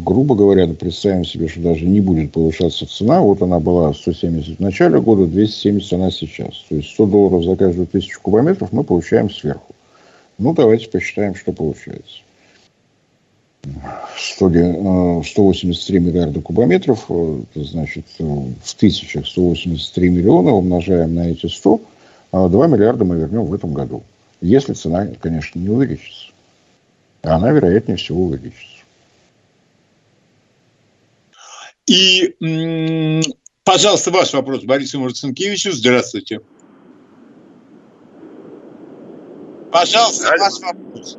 грубо 0.04 0.36
говоря, 0.36 0.68
представим 0.68 1.24
себе, 1.24 1.48
что 1.48 1.60
даже 1.60 1.84
не 1.84 2.00
будет 2.00 2.30
повышаться 2.30 2.86
цена. 2.86 3.20
Вот 3.20 3.42
она 3.42 3.58
была 3.58 3.92
170 3.92 4.58
в 4.58 4.60
начале 4.60 5.00
года, 5.00 5.26
270 5.26 5.92
она 5.94 6.12
сейчас. 6.12 6.64
То 6.68 6.76
есть 6.76 6.90
100 6.90 7.06
долларов 7.06 7.44
за 7.44 7.56
каждую 7.56 7.88
тысячу 7.88 8.20
кубометров 8.22 8.70
мы 8.70 8.84
получаем 8.84 9.28
сверху. 9.28 9.74
Ну, 10.38 10.54
давайте 10.54 10.88
посчитаем, 10.88 11.34
что 11.34 11.52
получается. 11.52 12.20
100, 13.64 15.22
183 15.24 15.96
э, 15.96 16.00
миллиарда 16.00 16.40
кубометров, 16.40 17.06
э, 17.08 17.40
значит, 17.54 18.06
э, 18.18 18.24
в 18.24 18.74
тысячах 18.74 19.26
183 19.26 20.10
миллиона 20.10 20.52
умножаем 20.52 21.14
на 21.14 21.30
эти 21.30 21.46
100, 21.46 21.80
2 22.32 22.64
а 22.64 22.68
миллиарда 22.68 23.04
мы 23.04 23.16
вернем 23.16 23.44
в 23.44 23.54
этом 23.54 23.72
году. 23.74 24.02
Если 24.40 24.74
цена, 24.74 25.08
конечно, 25.20 25.58
не 25.58 25.68
увеличится. 25.68 26.28
Она, 27.22 27.50
вероятнее 27.50 27.96
всего, 27.96 28.26
увеличится. 28.26 28.78
И, 31.86 32.36
пожалуйста, 33.64 34.10
ваш 34.10 34.32
вопрос 34.34 34.62
Борису 34.62 35.00
Марцинкевичу. 35.00 35.72
Здравствуйте. 35.72 36.40
Пожалуйста, 39.72 40.28
ваш 40.38 40.60
вопрос. 40.60 41.18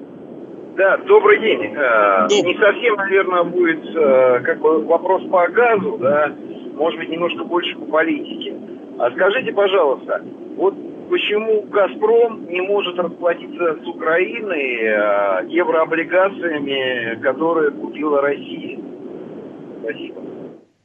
Да, 0.80 0.96
добрый 0.96 1.42
день. 1.42 1.74
Э, 1.76 2.26
добрый. 2.30 2.54
Не 2.54 2.58
совсем, 2.58 2.96
наверное, 2.96 3.44
будет 3.44 3.84
э, 3.84 4.40
как 4.46 4.62
бы 4.62 4.86
вопрос 4.86 5.22
по 5.30 5.46
газу, 5.50 5.98
да, 5.98 6.34
может 6.76 6.98
быть, 7.02 7.10
немножко 7.10 7.44
больше 7.44 7.76
по 7.76 7.86
политике. 7.88 8.56
А 8.98 9.12
скажите, 9.12 9.52
пожалуйста, 9.52 10.24
вот 10.56 10.74
почему 11.10 11.64
«Газпром» 11.64 12.48
не 12.48 12.62
может 12.62 12.98
расплатиться 12.98 13.76
с 13.84 13.88
Украиной 13.90 14.76
э, 14.78 15.48
еврооблигациями, 15.50 17.22
которые 17.24 17.72
купила 17.72 18.22
Россия? 18.22 18.80
Спасибо. 19.84 20.22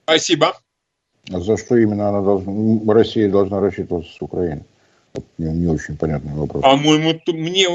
Спасибо. 0.02 0.46
А 1.32 1.38
за 1.38 1.56
что 1.56 1.76
именно 1.76 2.08
она 2.08 2.20
должна, 2.20 2.92
Россия 2.92 3.30
должна 3.30 3.60
рассчитываться 3.60 4.12
с 4.12 4.20
Украиной? 4.20 4.64
Не, 5.38 5.52
не 5.52 5.66
очень 5.66 5.96
понятный 5.96 6.34
вопрос. 6.34 6.62
По-моему, 6.62 7.20
мне 7.28 7.66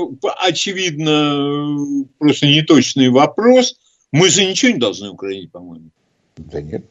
очевидно 0.41 2.05
просто 2.17 2.47
неточный 2.47 3.09
вопрос. 3.09 3.77
Мы 4.11 4.29
же 4.29 4.45
ничего 4.45 4.71
не 4.73 4.77
должны 4.77 5.09
Украине, 5.09 5.47
по-моему. 5.47 5.89
Да 6.37 6.61
нет. 6.61 6.83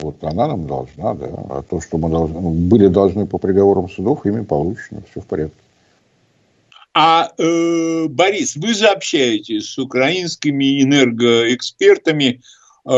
Вот 0.00 0.22
она 0.24 0.48
нам 0.48 0.66
должна, 0.66 1.14
да. 1.14 1.26
А 1.26 1.62
то, 1.62 1.80
что 1.80 1.98
мы 1.98 2.10
должны, 2.10 2.40
ну, 2.40 2.50
были 2.50 2.88
должны 2.88 3.26
по 3.26 3.38
приговорам 3.38 3.88
судов, 3.88 4.26
ими 4.26 4.42
получено. 4.42 5.02
Все 5.10 5.20
в 5.20 5.26
порядке. 5.26 5.56
А, 6.92 7.32
э, 7.38 8.06
Борис, 8.08 8.56
вы 8.56 8.74
же 8.74 8.86
общаетесь 8.86 9.70
с 9.70 9.78
украинскими 9.78 10.82
энергоэкспертами. 10.82 12.40
Э, 12.86 12.90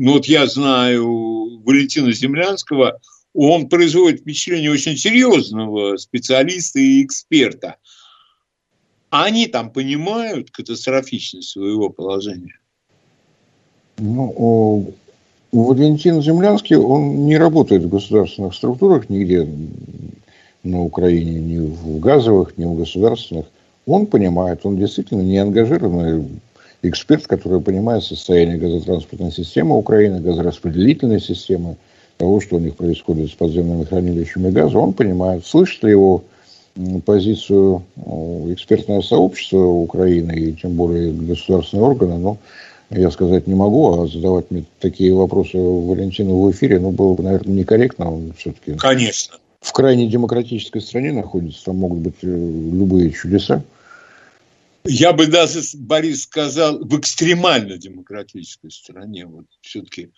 ну 0.00 0.12
вот 0.12 0.26
я 0.26 0.46
знаю 0.46 1.60
Валентина 1.64 2.12
Землянского, 2.12 3.00
он 3.34 3.68
производит 3.68 4.20
впечатление 4.20 4.70
очень 4.70 4.96
серьезного 4.96 5.96
специалиста 5.96 6.78
и 6.78 7.04
эксперта. 7.04 7.76
Они 9.10 9.46
там 9.46 9.70
понимают 9.70 10.50
катастрофичность 10.50 11.50
своего 11.50 11.88
положения? 11.88 12.58
Ну, 13.98 14.92
Валентин 15.50 16.22
Землянский, 16.22 16.76
он 16.76 17.26
не 17.26 17.38
работает 17.38 17.82
в 17.82 17.88
государственных 17.88 18.54
структурах 18.54 19.08
нигде 19.08 19.48
на 20.62 20.82
Украине, 20.82 21.40
ни 21.40 21.58
в 21.58 21.98
газовых, 22.00 22.58
ни 22.58 22.64
в 22.64 22.76
государственных. 22.76 23.46
Он 23.86 24.06
понимает, 24.06 24.66
он 24.66 24.76
действительно 24.76 25.22
не 25.22 25.38
ангажированный 25.38 26.26
эксперт, 26.82 27.26
который 27.26 27.60
понимает 27.60 28.04
состояние 28.04 28.58
газотранспортной 28.58 29.32
системы 29.32 29.76
Украины, 29.76 30.20
газораспределительной 30.20 31.20
системы, 31.20 31.76
того, 32.18 32.40
что 32.40 32.56
у 32.56 32.60
них 32.60 32.76
происходит 32.76 33.30
с 33.30 33.34
подземными 33.34 33.84
хранилищами 33.84 34.50
газа, 34.50 34.78
он 34.78 34.92
понимает. 34.92 35.46
Слышит 35.46 35.82
ли 35.84 35.92
его 35.92 36.24
позицию 37.06 37.82
экспертное 38.52 39.00
сообщество 39.02 39.58
Украины 39.58 40.32
и 40.32 40.52
тем 40.52 40.74
более 40.74 41.12
государственные 41.12 41.86
органы, 41.86 42.18
но 42.18 42.38
я 42.90 43.10
сказать 43.10 43.46
не 43.46 43.54
могу, 43.54 44.00
а 44.00 44.06
задавать 44.06 44.50
мне 44.50 44.64
такие 44.80 45.12
вопросы 45.14 45.58
Валентину 45.58 46.40
в 46.40 46.50
эфире, 46.52 46.78
ну, 46.78 46.90
было 46.90 47.14
бы, 47.14 47.22
наверное, 47.22 47.54
некорректно. 47.54 48.12
Он 48.12 48.32
все-таки 48.36 48.74
Конечно. 48.74 49.36
в 49.60 49.72
крайне 49.72 50.06
демократической 50.08 50.80
стране 50.80 51.12
находится, 51.12 51.66
там 51.66 51.76
могут 51.76 51.98
быть 51.98 52.16
э, 52.22 52.26
любые 52.26 53.10
чудеса. 53.10 53.62
Я 54.84 55.12
бы 55.12 55.26
даже, 55.26 55.60
Борис, 55.74 56.22
сказал, 56.22 56.78
в 56.78 56.98
экстремально 56.98 57.76
демократической 57.76 58.70
стране. 58.70 59.26
Вот 59.26 59.44
все-таки. 59.60 60.10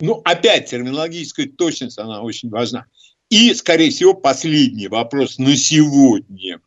Ну, 0.00 0.20
опять, 0.24 0.70
терминологическая 0.70 1.46
точность, 1.46 1.98
она 1.98 2.20
очень 2.20 2.50
важна. 2.50 2.86
И, 3.30 3.54
скорее 3.54 3.90
всего, 3.90 4.14
последний 4.14 4.88
вопрос 4.88 5.38
на 5.38 5.56
сегодня 5.56 6.60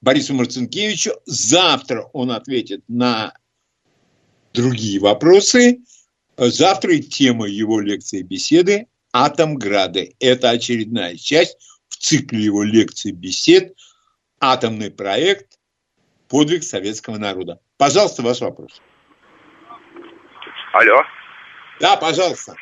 Борису 0.00 0.34
Марцинкевичу. 0.34 1.12
Завтра 1.24 2.02
он 2.12 2.32
ответит 2.32 2.82
на 2.88 3.34
другие 4.52 4.98
вопросы. 4.98 5.80
Завтра 6.36 6.98
тема 6.98 7.46
его 7.46 7.80
лекции 7.80 8.22
беседы 8.22 8.88
«Атомграды». 9.12 10.16
Это 10.18 10.50
очередная 10.50 11.16
часть 11.16 11.56
в 11.88 11.96
цикле 11.96 12.40
его 12.40 12.64
лекций 12.64 13.12
бесед 13.12 13.76
«Атомный 14.40 14.90
проект. 14.90 15.58
Подвиг 16.28 16.64
советского 16.64 17.16
народа». 17.16 17.60
Пожалуйста, 17.76 18.22
ваш 18.22 18.40
вопрос. 18.40 18.82
Алло. 20.72 21.02
Да, 21.80 21.96
пожалуйста. 21.96 22.56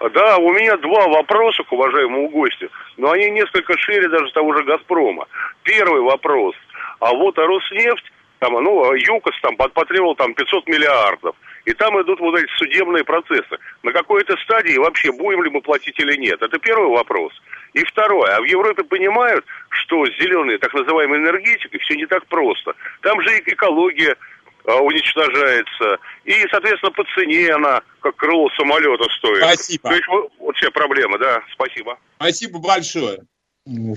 Да, 0.00 0.38
у 0.38 0.52
меня 0.52 0.78
два 0.78 1.08
вопроса 1.08 1.62
к 1.62 1.72
уважаемому 1.72 2.30
гостю, 2.30 2.70
но 2.96 3.10
они 3.10 3.30
несколько 3.30 3.76
шире 3.76 4.08
даже 4.08 4.32
того 4.32 4.56
же 4.56 4.64
«Газпрома». 4.64 5.26
Первый 5.62 6.00
вопрос. 6.00 6.54
А 7.00 7.12
вот 7.12 7.36
Роснефть 7.38 8.10
там, 8.40 8.54
ну, 8.54 8.94
ЮКОС 8.94 9.38
там 9.42 9.56
потребовал 9.56 10.14
там 10.14 10.32
500 10.32 10.66
миллиардов. 10.66 11.36
И 11.66 11.74
там 11.74 12.00
идут 12.00 12.20
вот 12.20 12.38
эти 12.38 12.50
судебные 12.56 13.04
процессы. 13.04 13.58
На 13.82 13.92
какой-то 13.92 14.34
стадии 14.38 14.78
вообще 14.78 15.12
будем 15.12 15.44
ли 15.44 15.50
мы 15.50 15.60
платить 15.60 15.98
или 16.00 16.16
нет? 16.16 16.40
Это 16.40 16.58
первый 16.58 16.88
вопрос. 16.88 17.32
И 17.74 17.84
второе. 17.84 18.34
А 18.34 18.40
в 18.40 18.44
Европе 18.44 18.82
понимают, 18.82 19.44
что 19.68 20.06
с 20.06 20.18
зеленой 20.18 20.56
так 20.56 20.72
называемой 20.72 21.18
энергетикой 21.18 21.78
все 21.80 21.96
не 21.96 22.06
так 22.06 22.26
просто. 22.26 22.74
Там 23.02 23.20
же 23.20 23.28
экология 23.44 24.12
а, 24.12 24.39
уничтожается. 24.76 25.98
И, 26.24 26.34
соответственно, 26.50 26.92
по 26.92 27.04
цене 27.14 27.50
она, 27.50 27.80
как 28.00 28.16
крыло 28.16 28.48
самолета 28.56 29.04
стоит. 29.18 29.42
Спасибо. 29.42 29.88
То 29.88 29.94
есть 29.94 30.08
вот, 30.08 30.32
вот 30.38 30.56
все 30.56 30.70
проблемы, 30.70 31.18
да. 31.18 31.40
Спасибо. 31.52 31.98
Спасибо 32.16 32.58
большое. 32.58 33.20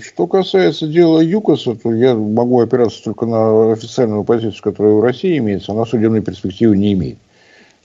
Что 0.02 0.26
касается 0.26 0.86
дела 0.86 1.20
ЮКОСа, 1.20 1.74
то 1.74 1.92
я 1.92 2.14
могу 2.14 2.60
опираться 2.60 3.02
только 3.02 3.26
на 3.26 3.72
официальную 3.72 4.22
позицию, 4.24 4.62
которая 4.62 4.92
в 4.94 5.02
России 5.02 5.38
имеется, 5.38 5.72
она 5.72 5.84
судебной 5.86 6.22
перспективы 6.22 6.76
не 6.76 6.92
имеет. 6.92 7.18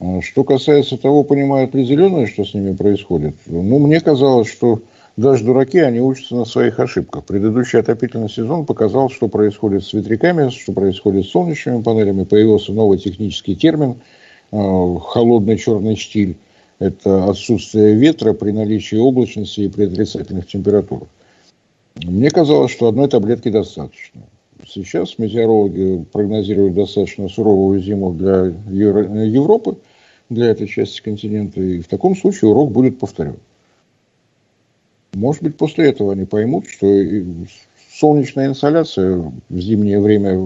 А 0.02 0.22
что 0.22 0.44
касается 0.44 0.98
того, 0.98 1.24
понимают 1.24 1.74
ли 1.74 1.84
зеленые, 1.84 2.28
что 2.28 2.46
с 2.46 2.54
ними 2.54 2.76
происходит, 2.76 3.36
ну, 3.46 3.80
мне 3.80 4.02
казалось, 4.02 4.52
что 4.52 4.82
даже 5.20 5.44
дураки, 5.44 5.80
они 5.80 6.00
учатся 6.00 6.36
на 6.36 6.46
своих 6.46 6.80
ошибках. 6.80 7.26
Предыдущий 7.26 7.80
отопительный 7.80 8.30
сезон 8.30 8.66
показал, 8.66 9.10
что 9.10 9.28
происходит 9.28 9.84
с 9.84 9.94
ветряками, 9.94 10.50
что 10.50 10.72
происходит 10.72 11.26
с 11.26 11.32
солнечными 11.32 11.82
панелями. 11.82 12.24
Появился 12.24 12.72
новый 12.72 12.98
технический 12.98 13.56
термин 13.56 13.98
э, 14.52 14.96
«холодный 15.02 15.58
черный 15.58 15.96
штиль». 15.96 16.38
Это 16.80 17.26
отсутствие 17.30 17.96
ветра 17.96 18.32
при 18.32 18.52
наличии 18.52 18.96
облачности 18.96 19.62
и 19.62 19.68
при 19.68 19.86
отрицательных 19.86 20.48
температурах. 20.48 21.10
Мне 21.96 22.30
казалось, 22.30 22.72
что 22.72 22.88
одной 22.88 23.10
таблетки 23.10 23.50
достаточно. 23.50 24.22
Сейчас 24.66 25.20
метеорологи 25.20 26.06
прогнозируют 26.14 26.76
достаточно 26.76 27.28
суровую 27.28 27.82
зиму 27.82 28.14
для 28.14 28.54
Европы, 28.70 29.78
для 30.30 30.48
этой 30.48 30.68
части 30.68 31.02
континента, 31.02 31.60
и 31.60 31.82
в 31.82 31.88
таком 31.88 32.16
случае 32.16 32.52
урок 32.52 32.72
будет 32.72 33.00
повторен. 33.00 33.36
Может 35.14 35.44
быть, 35.44 35.58
после 35.58 35.90
этого 35.90 36.14
они 36.14 36.26
поймут, 36.26 36.68
что 36.68 36.88
солнечная 37.92 38.48
инсоляция 38.48 39.32
в 39.50 39.60
зимнее 39.60 40.00
время 40.00 40.38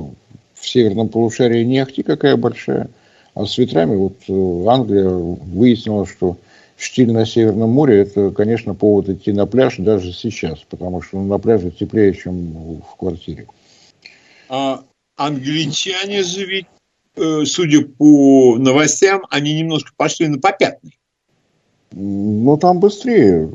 в 0.53 0.67
северном 0.67 1.09
полушарии 1.09 1.63
не 1.63 1.79
ахти 1.79 2.03
какая 2.03 2.37
большая, 2.37 2.89
а 3.35 3.45
с 3.45 3.57
ветрами 3.57 3.95
вот 3.95 4.15
э, 4.27 4.65
Англия 4.67 5.09
выяснила, 5.09 6.05
что 6.05 6.37
штиль 6.77 7.11
на 7.11 7.25
Северном 7.25 7.69
море, 7.69 8.01
это, 8.01 8.31
конечно, 8.31 8.73
повод 8.73 9.09
идти 9.09 9.31
на 9.31 9.45
пляж 9.45 9.75
даже 9.77 10.13
сейчас, 10.13 10.59
потому 10.69 11.01
что 11.01 11.21
на 11.21 11.37
пляже 11.37 11.71
теплее, 11.71 12.13
чем 12.13 12.81
в 12.81 12.95
квартире. 12.97 13.47
А 14.49 14.83
англичане 15.15 16.23
же 16.23 16.45
ведь, 16.45 16.67
э, 17.15 17.45
судя 17.45 17.85
по 17.85 18.57
новостям, 18.57 19.23
они 19.29 19.59
немножко 19.59 19.91
пошли 19.95 20.27
на 20.27 20.39
попятный. 20.39 20.97
Ну, 21.95 22.57
там 22.57 22.79
быстрее 22.79 23.49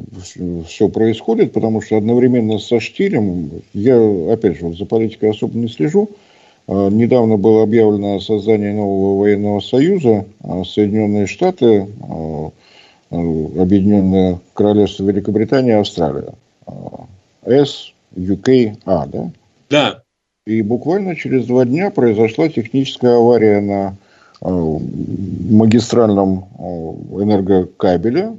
все 0.66 0.88
происходит, 0.88 1.52
потому 1.52 1.80
что 1.80 1.96
одновременно 1.96 2.58
со 2.58 2.80
штилем, 2.80 3.50
я, 3.74 3.96
опять 4.32 4.58
же, 4.58 4.72
за 4.74 4.86
политикой 4.86 5.30
особо 5.30 5.58
не 5.58 5.68
слежу, 5.68 6.10
а, 6.66 6.88
Недавно 6.88 7.36
было 7.36 7.62
объявлено 7.62 8.20
создание 8.20 8.74
нового 8.74 9.20
военного 9.20 9.60
союза. 9.60 10.26
А 10.42 10.64
Соединенные 10.64 11.26
Штаты 11.26 11.86
Э, 13.10 13.16
Объединенное 13.16 14.38
Королевство 14.52 15.04
Великобритания 15.04 15.70
и 15.70 15.80
Австралия. 15.80 16.34
С, 17.44 17.92
UK, 18.14 18.76
А, 18.84 19.06
да? 19.06 19.30
Да. 19.70 20.02
И 20.46 20.60
буквально 20.60 21.16
через 21.16 21.46
два 21.46 21.64
дня 21.64 21.90
произошла 21.90 22.48
техническая 22.48 23.16
авария 23.16 23.60
на 23.60 23.96
магистральном 24.40 26.48
э, 26.58 26.62
энергокабеле, 27.22 28.36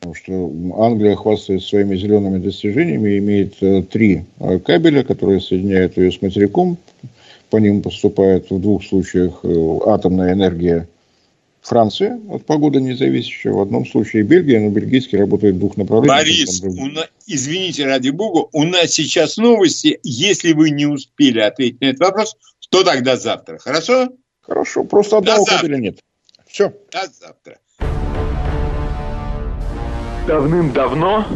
потому 0.00 0.14
что 0.14 0.52
Англия 0.78 1.16
хвастается 1.16 1.68
своими 1.68 1.96
зелеными 1.96 2.38
достижениями 2.38 3.10
и 3.10 3.18
имеет 3.18 3.88
три 3.90 4.24
кабеля, 4.64 5.02
которые 5.02 5.40
соединяют 5.40 5.96
ее 5.96 6.12
с 6.12 6.20
материком. 6.20 6.76
По 7.50 7.58
ним 7.58 7.82
поступает 7.82 8.50
в 8.50 8.60
двух 8.60 8.84
случаях 8.84 9.44
атомная 9.86 10.32
энергия 10.32 10.88
Франция 11.64 12.20
от 12.28 12.44
погоды 12.44 12.80
независящая, 12.80 13.54
в 13.54 13.60
одном 13.60 13.86
случае 13.86 14.22
Бельгия, 14.22 14.60
но 14.60 14.68
бельгийский 14.68 15.16
работает 15.16 15.54
в 15.54 15.58
двух 15.60 15.78
направлениях. 15.78 16.18
Борис, 16.18 16.62
у 16.62 16.86
нас, 16.86 17.08
извините, 17.26 17.86
ради 17.86 18.10
бога, 18.10 18.48
у 18.52 18.64
нас 18.64 18.90
сейчас 18.90 19.38
новости. 19.38 19.98
Если 20.02 20.52
вы 20.52 20.70
не 20.70 20.84
успели 20.84 21.40
ответить 21.40 21.80
на 21.80 21.86
этот 21.86 22.00
вопрос, 22.00 22.36
то 22.68 22.84
тогда 22.84 23.16
завтра. 23.16 23.58
Хорошо? 23.58 24.10
Хорошо, 24.46 24.84
просто 24.84 25.18
одного 25.18 25.46
или 25.62 25.76
нет. 25.76 25.98
Все. 26.46 26.72
До 26.92 27.06
завтра. 27.06 27.58
Давным-давно 30.26 31.26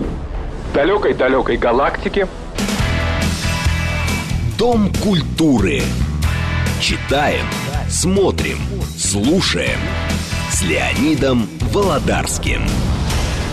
в 0.71 0.75
далекой-далекой 0.75 1.57
галактике 1.57 2.27
Дом 4.59 4.93
культуры. 5.05 5.83
Читаем, 6.81 7.47
смотрим, 7.89 8.59
слушаем 8.97 9.79
с 10.51 10.63
Леонидом 10.63 11.49
Володарским. 11.73 12.63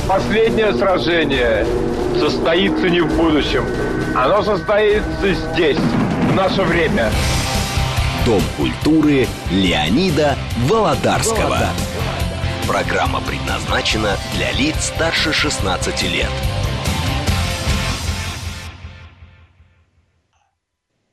Последнее 0.08 0.74
сражение 0.74 1.66
состоится 2.20 2.89
не 2.89 3.01
в 3.01 3.16
будущем. 3.16 3.66
Оно 4.16 4.41
состоится 4.41 5.34
здесь, 5.34 5.78
в 5.78 6.34
наше 6.34 6.64
время. 6.64 7.12
Дом 8.26 8.41
культуры 8.57 9.28
Леонида 9.51 10.36
Володарского. 10.67 11.41
Володарского. 11.41 11.69
Программа 12.67 13.21
предназначена 13.21 14.17
для 14.36 14.51
лиц 14.51 14.76
старше 14.86 15.32
16 15.32 16.01
лет. 16.11 16.32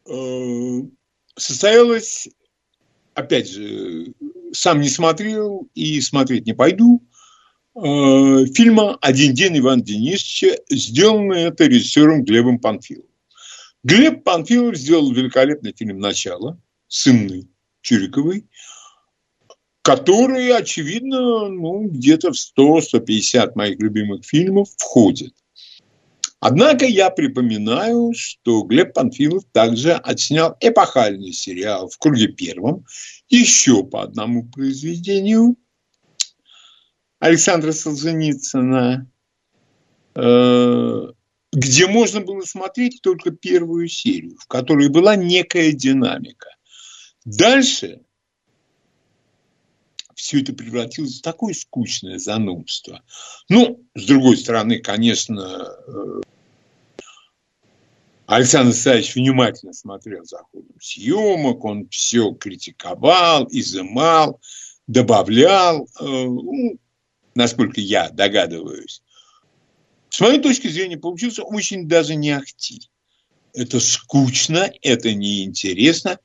Э, 0.06 0.80
состоялась 1.36 2.28
опять 3.14 3.50
же, 3.50 4.14
сам 4.52 4.80
не 4.80 4.88
смотрел 4.88 5.68
и 5.74 6.00
смотреть 6.00 6.46
не 6.46 6.54
пойду, 6.54 7.02
э, 7.74 7.80
фильма 8.54 8.96
«Один 9.00 9.34
день 9.34 9.58
Ивана 9.58 9.82
Денисовича», 9.82 10.56
сделанный 10.70 11.42
это 11.42 11.66
режиссером 11.66 12.24
Глебом 12.24 12.58
Панфиловым. 12.58 13.08
Глеб 13.84 14.24
Панфилов 14.24 14.76
сделал 14.76 15.12
великолепный 15.12 15.74
фильм 15.76 15.98
«Начало» 15.98 16.58
с 16.93 17.09
Инной 17.09 17.49
Чириковой, 17.80 18.47
который, 19.80 20.55
очевидно, 20.55 21.49
ну, 21.49 21.88
где-то 21.88 22.32
в 22.32 22.36
100-150 22.36 23.53
моих 23.55 23.80
любимых 23.80 24.24
фильмов 24.24 24.68
входит. 24.76 25.32
Однако 26.38 26.84
я 26.84 27.11
припоминаю, 27.11 28.12
что 28.14 28.62
Глеб 28.62 28.93
Панфилов 28.93 29.45
также 29.53 29.93
отснял 29.93 30.57
эпохальный 30.61 31.32
сериал 31.32 31.88
«В 31.88 31.97
круге 31.99 32.28
первом» 32.28 32.84
еще 33.28 33.84
по 33.84 34.03
одному 34.03 34.47
произведению 34.49 35.57
Александра 37.20 37.72
Солженицына, 37.72 39.11
э, 40.14 41.07
где 41.53 41.86
можно 41.86 42.20
было 42.20 42.43
смотреть 42.43 43.01
только 43.03 43.30
первую 43.30 43.88
серию, 43.88 44.36
в 44.38 44.47
которой 44.47 44.88
была 44.88 45.16
некая 45.16 45.72
динамика. 45.72 46.49
Дальше 47.25 48.01
все 50.14 50.41
это 50.41 50.53
превратилось 50.53 51.18
в 51.18 51.23
такое 51.23 51.55
скучное 51.55 52.18
занудство. 52.18 53.03
Ну, 53.49 53.85
с 53.95 54.07
другой 54.07 54.37
стороны, 54.37 54.79
конечно, 54.79 55.68
э, 55.87 56.20
Александр 58.27 58.73
Савич 58.73 59.14
внимательно 59.14 59.73
смотрел 59.73 60.25
за 60.25 60.39
ходом 60.39 60.81
съемок, 60.81 61.64
он 61.64 61.89
все 61.89 62.33
критиковал, 62.33 63.49
изымал, 63.51 64.41
добавлял, 64.87 65.85
э, 65.85 66.05
ну, 66.05 66.79
насколько 67.35 67.81
я 67.81 68.11
догадываюсь. 68.11 69.03
С 70.09 70.20
моей 70.20 70.41
точки 70.41 70.68
зрения, 70.68 70.99
получился 70.99 71.43
очень 71.43 71.89
даже 71.89 72.14
не 72.14 72.31
ахти. 72.31 72.91
Это 73.55 73.81
скучно, 73.81 74.70
это 74.83 75.14
неинтересно. 75.14 76.18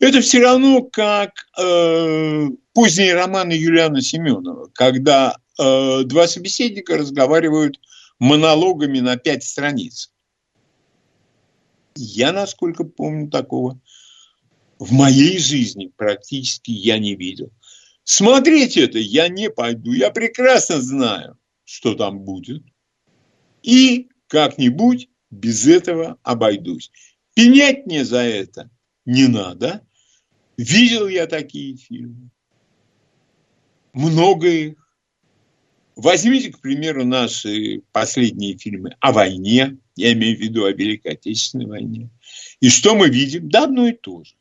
Это 0.00 0.20
все 0.20 0.40
равно 0.40 0.82
как 0.82 1.32
э, 1.58 2.48
поздние 2.72 3.14
романы 3.14 3.52
Юлиана 3.52 4.00
Семенова, 4.00 4.70
когда 4.72 5.36
э, 5.58 6.02
два 6.04 6.28
собеседника 6.28 6.96
разговаривают 6.96 7.80
монологами 8.18 9.00
на 9.00 9.16
пять 9.16 9.44
страниц. 9.44 10.12
Я, 11.96 12.32
насколько 12.32 12.84
помню, 12.84 13.28
такого 13.28 13.80
в 14.78 14.92
моей 14.92 15.38
жизни 15.38 15.90
практически 15.96 16.70
я 16.70 16.98
не 16.98 17.16
видел. 17.16 17.50
Смотреть 18.04 18.76
это 18.76 18.98
я 18.98 19.28
не 19.28 19.50
пойду. 19.50 19.92
Я 19.92 20.10
прекрасно 20.10 20.80
знаю, 20.80 21.36
что 21.64 21.94
там 21.94 22.20
будет. 22.20 22.62
И 23.62 24.08
как-нибудь 24.28 25.08
без 25.30 25.66
этого 25.66 26.18
обойдусь. 26.22 26.90
Пенять 27.34 27.86
мне 27.86 28.04
за 28.04 28.20
это 28.20 28.70
не 29.04 29.26
надо. 29.26 29.82
Видел 30.58 31.06
я 31.06 31.28
такие 31.28 31.76
фильмы. 31.76 32.30
Много 33.94 34.48
их. 34.48 34.74
Возьмите, 35.94 36.52
к 36.52 36.60
примеру, 36.60 37.04
наши 37.04 37.82
последние 37.92 38.58
фильмы 38.58 38.96
о 39.00 39.12
войне, 39.12 39.78
я 39.96 40.12
имею 40.12 40.36
в 40.36 40.40
виду 40.40 40.64
о 40.64 40.72
Великой 40.72 41.12
Отечественной 41.12 41.66
войне. 41.66 42.10
И 42.60 42.68
что 42.68 42.94
мы 42.94 43.08
видим? 43.08 43.48
Да, 43.48 43.64
одно 43.64 43.86
и 43.86 43.92
то 43.92 44.22
же. 44.24 44.34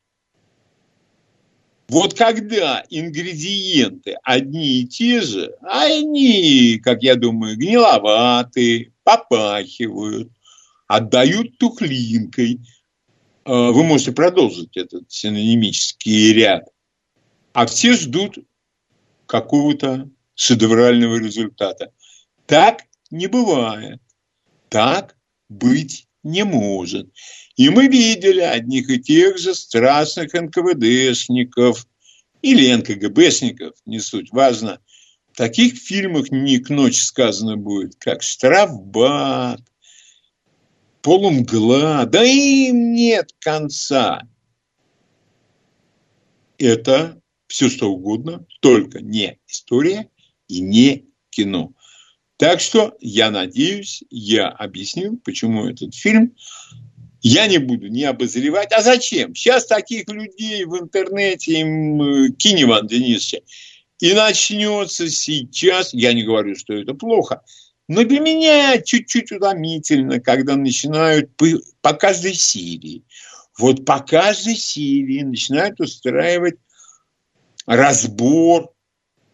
Вот 1.88 2.16
когда 2.16 2.84
ингредиенты 2.90 4.18
одни 4.24 4.82
и 4.82 4.88
те 4.88 5.22
же, 5.22 5.56
они, 5.62 6.80
как 6.84 7.02
я 7.02 7.16
думаю, 7.16 7.58
гниловатые, 7.58 8.92
попахивают, 9.04 10.32
отдают 10.88 11.58
тухлинкой. 11.58 12.60
А, 13.48 13.72
вы 13.72 13.84
можете 13.84 14.12
продолжить 14.12 14.76
этот 14.76 15.10
синонимический 15.10 16.34
ряд. 16.34 16.68
А 17.54 17.66
все 17.66 17.94
ждут 17.94 18.38
какого-то 19.26 20.10
шедеврального 20.36 21.16
результата. 21.16 21.92
Так 22.46 22.84
не 23.10 23.28
бывает. 23.28 24.02
Так 24.70 25.16
быть 25.48 26.08
не 26.24 26.44
может. 26.44 27.10
И 27.56 27.70
мы 27.70 27.88
видели 27.88 28.42
одних 28.42 28.90
и 28.90 29.00
тех 29.00 29.38
же 29.38 29.56
страстных 29.56 30.34
НКВДшников 30.34 31.88
или 32.42 32.74
НКГБшников, 32.74 33.76
не 33.86 34.00
суть, 34.00 34.32
важно. 34.32 34.80
В 35.32 35.38
таких 35.38 35.76
фильмах 35.76 36.32
не 36.32 36.60
к 36.60 36.70
ночи 36.70 37.00
сказано 37.00 37.56
будет, 37.56 37.96
как 37.96 38.24
«Штрафбат», 38.24 39.62
«Полумгла», 41.08 42.06
да 42.06 42.22
им 42.26 42.94
нет 42.94 43.34
конца. 43.40 44.28
Это 46.58 47.22
все 47.48 47.70
что 47.70 47.90
угодно, 47.94 48.46
только 48.60 49.00
не 49.00 49.40
история 49.48 50.10
и 50.50 50.60
не 50.60 51.06
кино. 51.30 51.72
Так 52.36 52.60
что 52.60 52.98
я 53.00 53.32
надеюсь, 53.32 54.04
я 54.10 54.50
объяснил, 54.50 55.18
почему 55.24 55.68
этот 55.68 55.96
фильм 55.96 56.36
я 57.22 57.48
не 57.48 57.60
буду 57.60 57.88
не 57.88 58.04
обозревать. 58.04 58.74
А 58.74 58.82
зачем? 58.82 59.34
Сейчас 59.34 59.66
таких 59.66 60.10
людей 60.10 60.66
в 60.66 60.78
интернете 60.78 61.62
им 61.62 62.36
кинь, 62.36 62.64
Иван 62.64 62.86
Денисович. 62.86 63.44
И 64.02 64.12
начнется 64.12 65.10
сейчас, 65.10 65.94
я 65.94 66.12
не 66.12 66.24
говорю, 66.24 66.58
что 66.58 66.74
это 66.74 66.94
плохо, 66.94 67.44
но 67.88 68.04
для 68.04 68.20
меня 68.20 68.82
чуть-чуть 68.82 69.32
утомительно, 69.32 70.20
когда 70.20 70.56
начинают 70.56 71.36
по, 71.36 71.46
по 71.82 71.94
каждой 71.94 72.34
серии, 72.34 73.04
вот 73.58 73.86
по 73.86 74.00
каждой 74.00 74.56
серии 74.56 75.24
начинают 75.24 75.80
устраивать 75.80 76.56
разбор. 77.66 78.74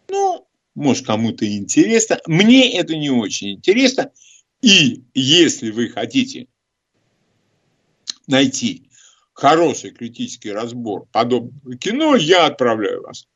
Ну, 0.08 0.46
может, 0.74 1.06
кому-то 1.06 1.46
интересно. 1.46 2.18
Мне 2.26 2.78
это 2.78 2.96
не 2.96 3.10
очень 3.10 3.54
интересно. 3.54 4.10
И 4.62 5.04
если 5.14 5.70
вы 5.70 5.88
хотите 5.88 6.46
найти 8.26 8.88
хороший 9.34 9.90
критический 9.90 10.52
разбор 10.52 11.06
подобного 11.12 11.76
кино, 11.76 12.16
я 12.16 12.46
отправляю 12.46 13.02
вас, 13.02 13.28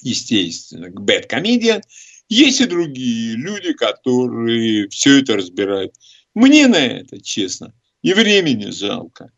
естественно, 0.00 0.90
к 0.90 0.98
Bad 1.00 1.28
Comedian. 1.28 1.82
Есть 2.28 2.60
и 2.60 2.66
другие 2.66 3.36
люди, 3.36 3.72
которые 3.72 4.88
все 4.88 5.20
это 5.20 5.36
разбирают. 5.36 5.94
Мне 6.34 6.66
на 6.66 6.76
это, 6.76 7.20
честно, 7.20 7.74
и 8.02 8.14
времени 8.14 8.70
жалко. 8.70 9.30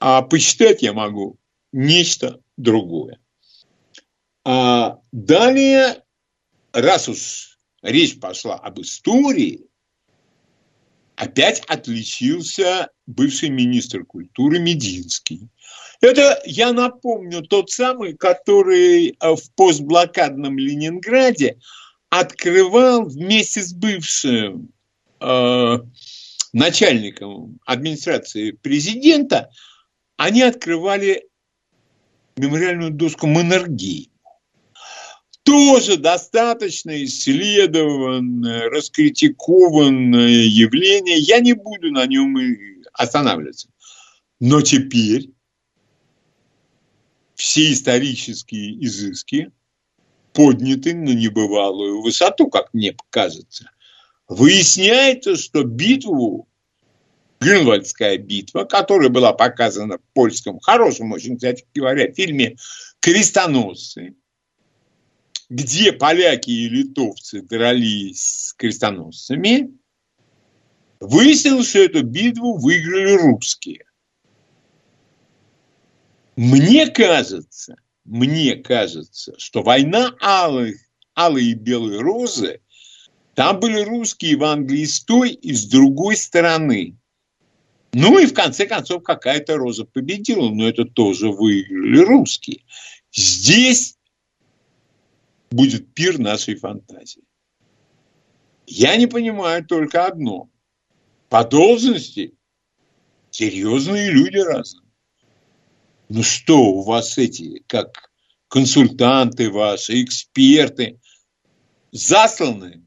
А 0.00 0.22
почитать 0.22 0.82
я 0.82 0.92
могу 0.92 1.38
нечто 1.72 2.40
другое. 2.56 3.20
А 4.44 5.00
далее 5.12 6.02
раз 6.72 7.08
уж 7.08 7.58
речь 7.82 8.18
пошла 8.18 8.56
об 8.56 8.80
истории, 8.80 9.66
опять 11.16 11.62
отличился 11.66 12.90
бывший 13.06 13.50
министр 13.50 14.04
культуры 14.04 14.58
Мединский. 14.58 15.48
Это, 16.00 16.40
я 16.44 16.72
напомню, 16.72 17.42
тот 17.42 17.70
самый, 17.70 18.16
который 18.16 19.08
э, 19.08 19.34
в 19.34 19.52
постблокадном 19.56 20.56
Ленинграде 20.56 21.58
открывал 22.10 23.04
вместе 23.04 23.62
с 23.62 23.72
бывшим 23.72 24.72
э, 25.20 25.78
начальником 26.52 27.58
администрации 27.66 28.52
президента, 28.52 29.50
они 30.16 30.42
открывали 30.42 31.28
мемориальную 32.36 32.90
доску 32.90 33.26
Маннергейм 33.26 34.10
тоже 35.48 35.96
достаточно 35.96 37.02
исследованное, 37.04 38.68
раскритикованное 38.68 40.44
явление. 40.44 41.16
Я 41.16 41.40
не 41.40 41.54
буду 41.54 41.90
на 41.90 42.04
нем 42.04 42.36
останавливаться. 42.92 43.70
Но 44.40 44.60
теперь 44.60 45.30
все 47.34 47.72
исторические 47.72 48.84
изыски 48.84 49.50
подняты 50.38 50.94
на 50.94 51.10
небывалую 51.10 52.00
высоту, 52.00 52.48
как 52.48 52.72
мне 52.72 52.96
кажется. 53.10 53.72
Выясняется, 54.28 55.36
что 55.36 55.64
битву, 55.64 56.48
Грюнвальдская 57.40 58.18
битва, 58.18 58.62
которая 58.62 59.08
была 59.08 59.32
показана 59.32 59.98
в 59.98 60.02
польском, 60.14 60.60
хорошем 60.60 61.10
очень, 61.10 61.34
кстати 61.34 61.66
говоря, 61.74 62.12
фильме 62.12 62.56
«Крестоносцы», 63.00 64.14
где 65.50 65.90
поляки 65.90 66.50
и 66.50 66.68
литовцы 66.68 67.42
дрались 67.42 68.20
с 68.20 68.52
крестоносцами, 68.52 69.76
выяснилось, 71.00 71.70
что 71.70 71.80
эту 71.80 72.04
битву 72.04 72.58
выиграли 72.58 73.16
русские. 73.16 73.86
Мне 76.36 76.86
кажется, 76.86 77.74
мне 78.08 78.56
кажется, 78.56 79.34
что 79.36 79.62
война 79.62 80.16
алых, 80.20 80.76
алые 81.14 81.50
и 81.50 81.54
белые 81.54 82.00
розы, 82.00 82.62
там 83.34 83.60
были 83.60 83.80
русские 83.82 84.36
в 84.36 84.44
Англии 84.44 84.84
с 84.84 85.04
той 85.04 85.32
и 85.32 85.52
с 85.52 85.66
другой 85.66 86.16
стороны. 86.16 86.96
Ну 87.92 88.18
и 88.18 88.26
в 88.26 88.32
конце 88.32 88.66
концов 88.66 89.02
какая-то 89.02 89.56
роза 89.56 89.84
победила, 89.84 90.48
но 90.48 90.66
это 90.66 90.86
тоже 90.86 91.30
выиграли 91.30 91.98
русские. 91.98 92.64
Здесь 93.12 93.98
будет 95.50 95.92
пир 95.92 96.18
нашей 96.18 96.54
фантазии. 96.54 97.24
Я 98.66 98.96
не 98.96 99.06
понимаю 99.06 99.66
только 99.66 100.06
одно. 100.06 100.48
По 101.28 101.44
должности 101.44 102.34
серьезные 103.30 104.10
люди 104.10 104.38
разные. 104.38 104.87
Ну 106.08 106.22
что, 106.22 106.58
у 106.58 106.82
вас 106.82 107.18
эти, 107.18 107.62
как 107.66 108.10
консультанты 108.48 109.50
ваши, 109.50 110.02
эксперты, 110.02 111.00
засланы? 111.92 112.84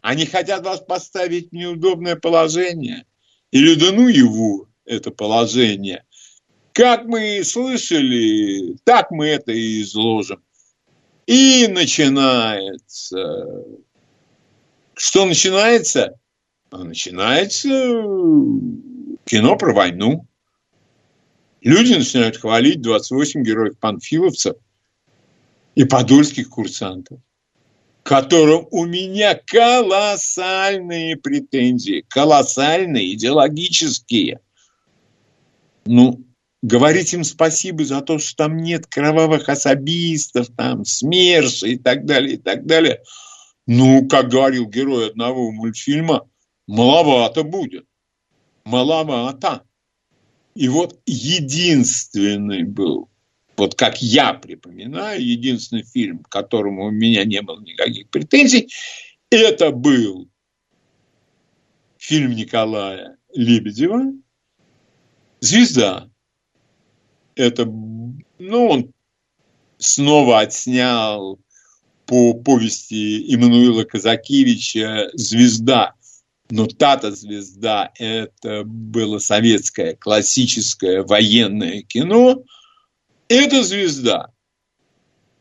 Они 0.00 0.26
хотят 0.26 0.64
вас 0.64 0.80
поставить 0.80 1.50
в 1.50 1.54
неудобное 1.54 2.16
положение– 2.16 3.06
или 3.54 3.76
да 3.76 3.92
ну 3.92 4.08
его, 4.08 4.66
это 4.84 5.12
положение. 5.12 6.02
Как 6.72 7.04
мы 7.04 7.44
слышали, 7.44 8.76
так 8.82 9.12
мы 9.12 9.28
это 9.28 9.52
и 9.52 9.82
изложим. 9.82 10.42
И 11.28 11.68
начинается. 11.68 13.64
Что 14.94 15.24
начинается? 15.24 16.18
А 16.72 16.78
начинается 16.78 17.68
кино 19.24 19.56
про 19.56 19.72
войну. 19.72 20.26
Люди 21.64 21.94
начинают 21.94 22.36
хвалить 22.36 22.80
28 22.82 23.42
героев-панфиловцев 23.42 24.56
и 25.74 25.84
подольских 25.84 26.48
курсантов 26.50 27.18
которым 28.04 28.68
у 28.70 28.84
меня 28.84 29.34
колоссальные 29.34 31.16
претензии, 31.16 32.04
колоссальные, 32.06 33.14
идеологические. 33.14 34.40
Ну, 35.86 36.22
говорить 36.62 37.14
им 37.14 37.24
спасибо 37.24 37.84
за 37.84 38.02
то, 38.02 38.18
что 38.18 38.36
там 38.36 38.58
нет 38.58 38.86
кровавых 38.86 39.48
особистов, 39.48 40.48
там, 40.54 40.84
СМЕРШа 40.84 41.66
и 41.66 41.78
так 41.78 42.04
далее, 42.04 42.34
и 42.34 42.36
так 42.36 42.66
далее. 42.66 43.02
Ну, 43.66 44.06
как 44.06 44.28
говорил 44.28 44.68
герой 44.68 45.08
одного 45.08 45.50
мультфильма, 45.50 46.28
маловато 46.66 47.42
будет. 47.42 47.86
Маловато. 48.64 49.62
И 50.54 50.68
вот 50.68 51.00
единственный 51.06 52.62
был 52.62 53.08
вот 53.56 53.74
как 53.74 54.02
я 54.02 54.34
припоминаю, 54.34 55.24
единственный 55.24 55.84
фильм, 55.84 56.18
к 56.18 56.28
которому 56.28 56.86
у 56.86 56.90
меня 56.90 57.24
не 57.24 57.40
было 57.40 57.60
никаких 57.60 58.08
претензий, 58.10 58.68
это 59.30 59.70
был 59.70 60.28
фильм 61.98 62.32
Николая 62.32 63.16
Лебедева 63.32 64.12
«Звезда». 65.40 66.10
Это, 67.36 67.64
ну, 67.66 68.68
он 68.68 68.92
снова 69.78 70.40
отснял 70.40 71.38
по 72.06 72.34
повести 72.34 73.34
Иммануила 73.34 73.84
Казакевича 73.84 75.10
«Звезда». 75.14 75.94
Но 76.50 76.66
та-то 76.66 77.10
звезда– 77.10 77.90
это 77.98 78.64
было 78.64 79.18
советское 79.18 79.96
классическое 79.96 81.02
военное 81.02 81.82
кино– 81.82 82.42
эта 83.28 83.62
звезда 83.62 84.30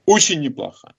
очень 0.06 0.42
неплоха. 0.42 0.96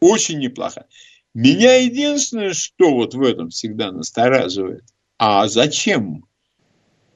Очень 0.00 0.38
неплоха. 0.38 0.86
Меня 1.34 1.76
единственное, 1.76 2.52
что 2.52 2.94
вот 2.94 3.14
в 3.14 3.22
этом 3.22 3.50
всегда 3.50 3.92
настораживает, 3.92 4.84
а 5.18 5.48
зачем 5.48 6.24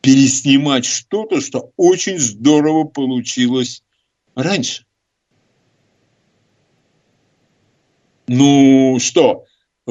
переснимать 0.00 0.84
что-то, 0.84 1.40
что 1.40 1.72
очень 1.76 2.18
здорово 2.18 2.84
получилось 2.84 3.82
раньше? 4.34 4.84
Ну 8.26 8.98
что, 9.00 9.44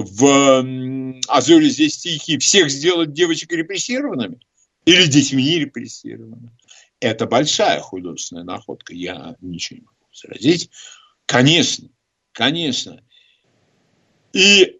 в 0.04 1.20
«Азоре 1.28 1.70
здесь 1.70 1.97
тихие» 1.97 2.39
всех 2.39 2.70
сделать 2.70 3.14
девочек 3.14 3.52
репрессированными? 3.52 4.39
Или 4.86 5.06
детьми 5.08 5.60
репрессированными? 5.60 6.52
Это 7.00 7.26
большая 7.26 7.80
художественная 7.80 8.43
находка, 8.43 8.93
я 8.93 9.36
ничего 9.41 9.80
не 9.80 9.86
могу 9.86 10.08
возразить. 10.10 10.70
Конечно, 11.26 11.89
конечно. 12.32 13.04
И 14.34 14.80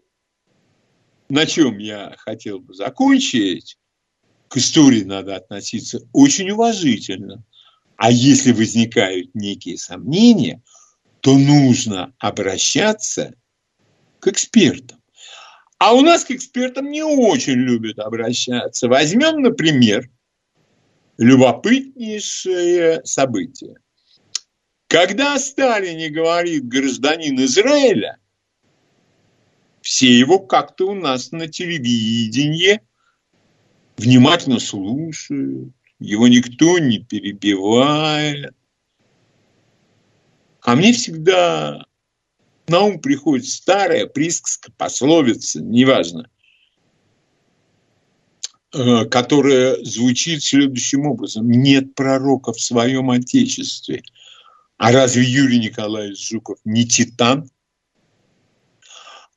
на 1.28 1.46
чем 1.46 1.78
я 1.78 2.14
хотел 2.18 2.58
бы 2.58 2.74
закончить, 2.74 3.78
к 4.48 4.56
истории 4.56 5.04
надо 5.04 5.36
относиться 5.36 6.00
очень 6.12 6.50
уважительно. 6.50 7.44
А 7.96 8.10
если 8.10 8.52
возникают 8.52 9.34
некие 9.34 9.78
сомнения, 9.78 10.62
то 11.20 11.38
нужно 11.38 12.14
обращаться 12.18 13.34
к 14.18 14.26
экспертам. 14.28 14.99
А 15.80 15.94
у 15.94 16.02
нас 16.02 16.26
к 16.26 16.30
экспертам 16.30 16.90
не 16.90 17.02
очень 17.02 17.54
любят 17.54 17.98
обращаться. 18.00 18.86
Возьмем, 18.86 19.40
например, 19.40 20.10
любопытнейшее 21.16 23.00
событие. 23.04 23.76
Когда 24.88 25.38
Сталин 25.38 26.12
говорит 26.12 26.68
гражданин 26.68 27.42
Израиля, 27.46 28.18
все 29.80 30.06
его 30.06 30.38
как-то 30.38 30.90
у 30.90 30.94
нас 30.94 31.32
на 31.32 31.48
телевидении 31.48 32.82
внимательно 33.96 34.58
слушают, 34.58 35.72
его 35.98 36.28
никто 36.28 36.78
не 36.78 36.98
перебивает. 36.98 38.54
А 40.60 40.76
мне 40.76 40.92
всегда 40.92 41.86
на 42.70 42.80
ум 42.80 43.00
приходит 43.00 43.46
старая 43.46 44.06
присказка, 44.06 44.72
пословица, 44.76 45.62
неважно– 45.62 46.28
Э, 48.72 49.04
которая 49.04 49.82
звучит 49.82 50.44
следующим 50.44 51.06
образом. 51.06 51.50
Нет 51.50 51.96
пророка 51.96 52.52
в 52.52 52.60
своем 52.60 53.10
Отечестве. 53.10 54.04
А 54.76 54.92
разве 54.92 55.24
Юрий 55.24 55.58
Николаевич 55.58 56.28
Жуков 56.30 56.58
не 56.64 56.86
титан? 56.86 57.50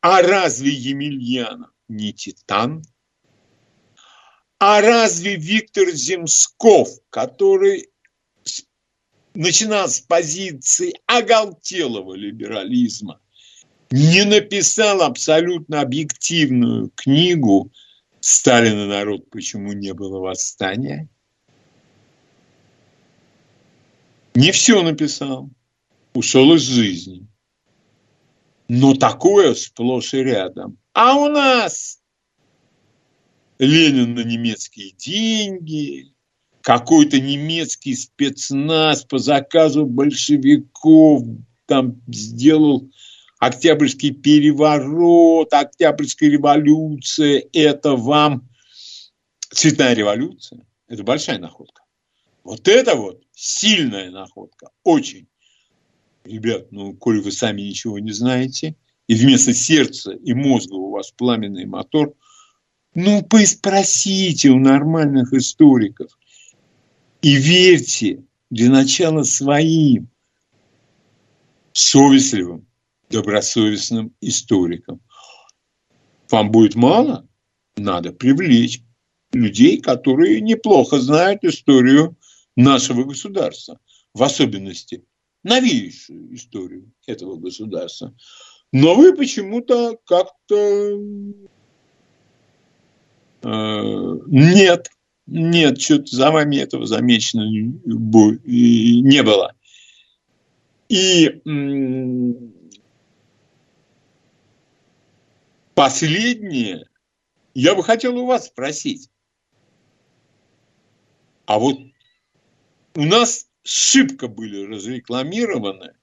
А 0.02 0.22
разве 0.22 0.70
Емельянов 0.70 1.72
не 1.88 2.14
титан? 2.14 2.84
А 4.60 4.82
разве 4.82 5.36
Виктор 5.36 5.90
Земсков, 5.90 6.90
который 7.10 7.90
начинал 9.34 9.90
с 9.90 10.00
позиции 10.00 10.94
оголтелого 11.06 12.14
либерализма, 12.14 13.20
не 13.92 14.24
написал 14.26 15.02
абсолютно 15.02 15.82
объективную 15.82 16.92
книгу– 16.96 17.72
Сталина 18.26 18.88
народ, 18.88 19.30
почему 19.30 19.74
не 19.74 19.94
было 19.94 20.20
восстания? 20.20 21.10
Не 24.34 24.54
все 24.54 24.82
написал, 24.82 25.50
ушел 26.14 26.54
из 26.56 26.62
жизни. 26.62 27.28
Но 28.70 28.96
такое 28.96 29.54
сплошь 29.56 30.14
и 30.14 30.24
рядом. 30.24 30.78
А 30.94 31.18
у 31.18 31.28
нас 31.28 32.02
Ленин 33.60 34.16
на 34.16 34.22
немецкие 34.22 34.94
деньги, 34.94 36.13
какой-то 36.64 37.20
немецкий 37.20 37.94
спецназ 37.94 39.04
по 39.04 39.20
заказу 39.20 39.86
большевиков 39.86 41.24
там 41.66 42.02
сделал 42.08 42.90
Октябрьский 43.38 44.12
переворот, 44.12 45.52
Октябрьская 45.52 46.30
революция– 46.30 47.44
это 47.54 47.98
вам 47.98 48.48
цветная 49.52 49.94
революция. 49.94 50.66
Это 50.88 51.04
большая 51.04 51.38
находка. 51.38 51.84
Вот 52.46 52.70
это 52.70 52.96
вот 52.96 53.22
сильная 53.34 54.10
находка, 54.10 54.70
очень. 54.86 55.28
Ребят, 56.24 56.72
ну, 56.72 56.94
коли 56.94 57.20
вы 57.20 57.34
сами 57.34 57.62
ничего 57.62 58.00
не 58.00 58.14
знаете, 58.14 58.78
и 59.08 59.16
вместо 59.16 59.54
сердца 59.54 60.14
и 60.14 60.34
мозга 60.34 60.76
у 60.76 60.92
вас 60.92 61.12
пламенный 61.12 61.66
мотор, 61.66 62.14
ну, 62.96 63.28
спросите 63.46 64.50
у 64.50 64.60
нормальных 64.60 65.34
историков. 65.34 66.18
И 67.24 67.38
верьте 67.38 68.26
для 68.50 68.70
начала 68.70 69.24
своим 69.24 70.10
совестливым, 71.72 72.68
добросовестным 73.10 74.14
историком. 74.20 75.00
Вам 76.30 76.52
будет 76.52 76.76
мало? 76.76 77.26
Надо 77.78 78.12
привлечь 78.12 78.82
людей, 79.32 79.80
которые 79.80 80.42
неплохо 80.42 81.00
знают 81.00 81.46
историю 81.46 82.18
нашего 82.58 83.06
государства, 83.06 83.80
в 84.14 84.22
особенности 84.22 85.06
новейшую 85.44 86.36
историю 86.36 86.92
этого 87.08 87.38
государства. 87.38 88.14
Но 88.74 88.96
вы 88.96 89.16
почему-то 89.16 89.98
как-то 90.06 91.00
э, 93.44 94.20
нет, 94.28 94.90
Нет, 95.26 95.80
что-то 95.82 96.16
за 96.16 96.32
вами 96.32 96.58
этого 96.58 96.86
замечено 96.86 97.50
не 97.50 99.24
было. 99.24 99.56
И 100.90 101.42
последнее, 105.74 106.88
я 107.54 107.74
бы 107.74 107.84
хотел 107.84 108.18
у 108.18 108.26
вас 108.26 108.48
спросить. 108.48 109.10
А 111.46 111.58
вот 111.58 111.80
у 112.96 113.04
нас 113.04 113.48
шибко 113.64 114.28
были 114.28 114.66
разрекламированы 114.66 115.94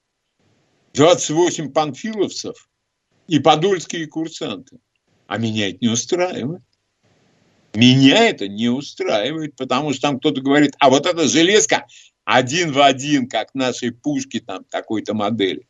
28 0.95 1.73
панфиловцев 1.73 2.69
и 3.29 3.39
подольские 3.39 4.07
курсанты. 4.07 4.81
А 5.27 5.39
меня 5.39 5.69
это 5.69 5.79
не 5.83 5.89
устраивает. 5.89 6.63
Меня 7.75 8.29
это 8.29 8.49
не 8.49 8.69
устраивает, 8.69 9.55
потому 9.57 9.93
что 9.93 10.03
там 10.03 10.19
кто-то 10.19 10.41
говорит, 10.41 10.75
а 10.79 10.91
вот 10.91 11.07
эта 11.07 11.29
железка 11.29 11.87
один 12.25 12.73
в 12.73 12.81
один, 12.81 13.29
как 13.29 13.55
нашей 13.55 13.93
пушки 13.93 14.41
там 14.41 14.65
такой-то 14.65 15.15
модели. 15.15 15.67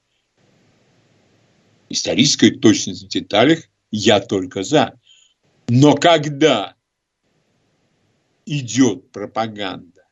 Историческая 1.88 2.53
точность 2.53 3.05
в 3.05 3.09
деталях 3.09 3.64
я 3.90 4.20
только 4.20 4.62
за. 4.62 4.98
Но 5.68 5.94
когда 5.94 6.74
идет 8.46 9.11
пропаганда 9.12 10.07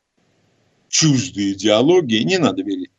чуждой 0.89 1.53
идеологии, 1.53 2.22
не 2.22 2.39
надо 2.39 2.62
верить 2.62 2.91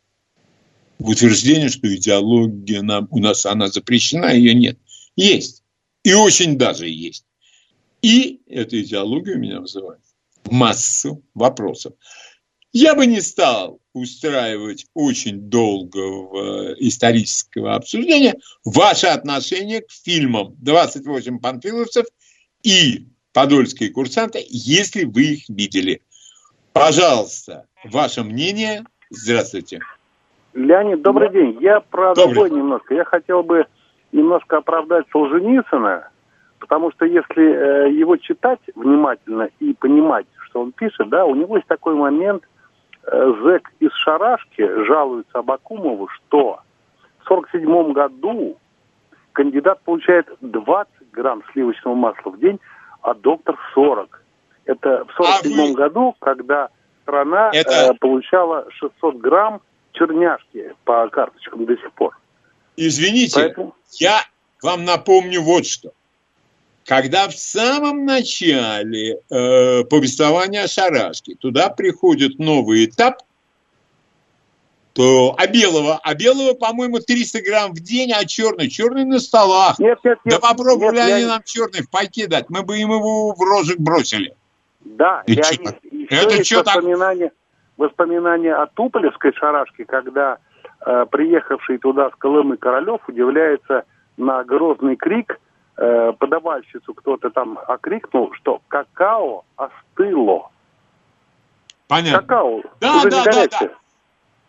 в 0.99 1.09
утверждение, 1.09 1.69
что 1.69 1.93
идеология 1.93 2.81
нам, 2.81 3.07
у 3.09 3.19
нас 3.19 3.45
она 3.45 3.69
запрещена, 3.69 4.33
ее 4.33 4.53
нет. 4.53 4.77
Есть. 5.15 5.63
И 6.03 6.13
очень 6.13 6.57
даже 6.57 6.87
есть. 6.87 7.25
И 8.01 8.41
эта 8.47 8.81
идеология 8.81 9.35
у 9.35 9.39
меня 9.39 9.59
вызывает 9.59 10.01
массу 10.49 11.23
вопросов. 11.33 11.93
Я 12.71 12.93
бы 12.93 13.07
не 13.07 13.19
стал 13.19 13.79
устраивать 13.93 14.85
очень 14.93 15.49
долгого 15.49 16.73
исторического 16.73 17.75
обсуждения 17.75 18.35
ваше 18.63 19.07
отношение 19.07 19.81
к 19.81 19.91
фильмам 19.91 20.55
«28 20.63 21.39
панфиловцев» 21.39 22.05
и 22.63 23.07
«Подольские 23.33 23.89
курсанты», 23.89 24.45
если 24.47 25.05
вы 25.05 25.33
их 25.33 25.49
видели. 25.49 26.01
Пожалуйста, 26.73 27.65
ваше 27.83 28.23
мнение. 28.23 28.83
Здравствуйте. 29.09 29.79
Леонид, 30.53 31.01
добрый 31.01 31.31
день. 31.31 31.57
Я 31.61 31.79
про 31.79 32.13
добрый. 32.13 32.35
другой 32.35 32.51
немножко. 32.51 32.93
Я 32.93 33.05
хотел 33.05 33.43
бы 33.43 33.65
немножко 34.11 34.57
оправдать 34.57 35.05
Солженицына, 35.11 36.09
потому 36.59 36.91
что 36.91 37.05
если 37.05 37.43
э, 37.43 37.91
его 37.91 38.17
читать 38.17 38.59
внимательно 38.75 39.49
и 39.59 39.73
понимать, 39.73 40.25
что 40.45 40.61
он 40.61 40.71
пишет, 40.71 41.09
да, 41.09 41.25
у 41.25 41.35
него 41.35 41.57
есть 41.57 41.67
такой 41.67 41.95
момент, 41.95 42.43
э, 43.03 43.33
зэк 43.43 43.69
из 43.79 43.91
Шарашки 43.93 44.85
жалуется 44.85 45.39
Абакумову, 45.39 46.07
что 46.09 46.59
в 47.23 47.27
47 47.27 47.93
году 47.93 48.57
кандидат 49.33 49.81
получает 49.83 50.27
20 50.41 50.91
грамм 51.11 51.43
сливочного 51.53 51.95
масла 51.95 52.31
в 52.31 52.39
день, 52.39 52.59
а 53.01 53.13
доктор 53.13 53.57
40. 53.73 54.23
Это 54.65 55.05
в 55.05 55.11
47 55.23 55.73
а 55.73 55.75
году, 55.75 56.15
когда 56.19 56.69
страна 57.03 57.49
Это... 57.53 57.71
э, 57.71 57.93
получала 57.99 58.67
600 58.71 59.17
грамм 59.17 59.61
черняшки 59.93 60.73
по 60.83 61.07
карточкам 61.09 61.65
до 61.65 61.75
сих 61.75 61.91
пор. 61.93 62.17
Извините, 62.75 63.35
Поэтому... 63.35 63.75
я 63.93 64.19
вам 64.61 64.85
напомню 64.85 65.41
вот 65.41 65.65
что. 65.65 65.91
Когда 66.89 67.27
в 67.27 67.33
самом 67.33 68.03
начале 68.03 69.19
э, 69.29 69.83
повествования 69.83 70.63
о 70.63 70.67
Шарашке 70.67 71.35
туда 71.35 71.69
приходит 71.69 72.39
новый 72.39 72.85
этап, 72.85 73.19
то 74.93 75.35
а 75.37 75.45
белого, 75.45 75.99
а 76.01 76.15
белого, 76.15 76.55
по-моему, 76.55 76.97
300 76.97 77.41
грамм 77.43 77.73
в 77.73 77.79
день, 77.79 78.11
а 78.11 78.25
черный, 78.25 78.69
черный 78.69 79.05
на 79.05 79.19
столах. 79.19 79.77
Нет, 79.77 79.99
нет, 80.03 80.17
нет. 80.25 80.33
Да 80.33 80.39
попробовали 80.39 80.95
нет, 80.95 81.11
они 81.11 81.21
я... 81.21 81.27
нам 81.27 81.41
черный 81.45 81.83
в 81.83 81.91
пайке 81.91 82.25
дать, 82.25 82.49
мы 82.49 82.63
бы 82.63 82.79
им 82.79 82.89
его 82.89 83.35
в 83.35 83.39
рожек 83.39 83.77
бросили. 83.77 84.33
Да, 84.79 85.21
И 85.27 85.35
Леонид, 85.35 85.77
это 86.09 86.43
что 86.43 86.63
воспоминания, 86.63 87.29
так? 87.29 87.33
воспоминания 87.77 88.55
о 88.55 88.65
Туполевской 88.65 89.31
шарашке, 89.33 89.85
когда 89.85 90.39
э, 90.83 91.05
приехавший 91.11 91.77
туда 91.77 92.09
с 92.09 92.15
Колымы 92.15 92.57
Королев 92.57 93.01
удивляется 93.07 93.83
на 94.17 94.43
грозный 94.43 94.95
крик– 94.95 95.39
э, 95.79 96.13
подавальщицу 96.13 96.93
кто-то 96.93 97.29
там 97.29 97.57
окрикнул, 97.67 98.33
что 98.33 98.61
какао 98.67 99.45
остыло. 99.55 100.51
Понятно. 101.87 102.21
Какао. 102.21 102.61
Да, 102.79 103.03
да, 103.05 103.23
да, 103.23 103.47
да. 103.47 103.69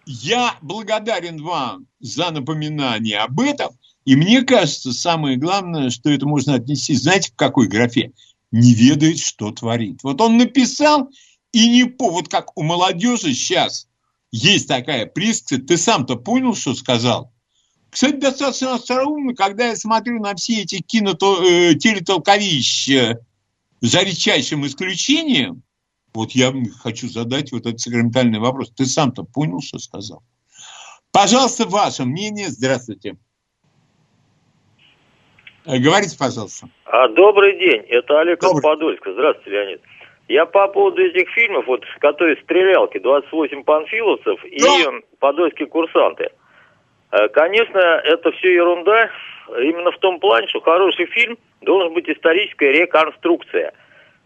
Я 0.06 0.54
благодарен 0.60 1.42
вам 1.42 1.86
за 2.00 2.30
напоминание 2.30 3.18
об 3.18 3.40
этом. 3.40 3.70
И 4.04 4.16
мне 4.16 4.42
кажется, 4.42 4.92
самое 4.92 5.36
главное, 5.36 5.90
что 5.90 6.10
это 6.10 6.26
можно 6.26 6.54
отнести, 6.54 6.94
знаете, 6.94 7.30
в 7.30 7.36
какой 7.36 7.68
графе? 7.68 8.12
Не 8.50 8.74
ведает, 8.74 9.20
что 9.20 9.52
творит. 9.52 10.00
Вот 10.02 10.20
он 10.20 10.36
написал, 10.36 11.10
и 11.52 11.68
не 11.68 11.84
по... 11.84 12.10
Вот 12.10 12.28
как 12.28 12.56
у 12.56 12.62
молодежи 12.62 13.32
сейчас 13.34 13.88
есть 14.32 14.68
такая 14.68 15.06
присказка, 15.06 15.64
ты 15.64 15.76
сам-то 15.76 16.16
понял, 16.16 16.54
что 16.54 16.74
сказал? 16.74 17.32
Кстати, 17.90 18.16
достаточно 18.16 18.74
остроумно, 18.74 19.34
когда 19.34 19.68
я 19.68 19.76
смотрю 19.76 20.20
на 20.20 20.34
все 20.36 20.62
эти 20.62 20.80
кино 20.80 21.12
э, 21.12 21.74
телетолковища 21.74 23.18
за 23.80 24.02
редчайшим 24.02 24.64
исключением, 24.64 25.62
вот 26.14 26.32
я 26.32 26.52
хочу 26.82 27.08
задать 27.08 27.50
вот 27.52 27.66
этот 27.66 27.80
сакраментальный 27.80 28.38
вопрос. 28.38 28.70
Ты 28.70 28.86
сам-то 28.86 29.24
понял, 29.24 29.60
что 29.60 29.78
сказал? 29.78 30.22
Пожалуйста, 31.12 31.66
ваше 31.66 32.04
мнение. 32.04 32.48
Здравствуйте. 32.48 33.16
Э, 35.66 35.78
говорите, 35.78 36.16
пожалуйста. 36.16 36.68
А, 36.84 37.08
добрый 37.08 37.58
день, 37.58 37.82
это 37.88 38.20
Олег 38.20 38.40
добрый. 38.40 38.62
Подольска. 38.62 39.12
Здравствуйте, 39.12 39.50
Леонид. 39.50 39.80
Я 40.28 40.46
по 40.46 40.68
поводу 40.68 41.02
этих 41.02 41.28
фильмов, 41.30 41.66
вот, 41.66 41.82
которые 41.98 42.36
стрелялки, 42.42 42.98
28 42.98 43.64
панфиловцев 43.64 44.40
да. 44.42 44.48
и 44.48 45.16
подольские 45.18 45.66
курсанты. 45.66 46.30
Э, 47.12 47.28
конечно, 47.28 47.78
это 47.78 48.32
все 48.32 48.54
ерунда. 48.54 49.10
Именно 49.48 49.90
в 49.90 49.98
том 49.98 50.20
плане, 50.20 50.46
что 50.48 50.60
хороший 50.60 51.06
фильм 51.06 51.36
должен 51.60 51.92
быть 51.92 52.08
историческая 52.08 52.72
реконструкция. 52.72 53.72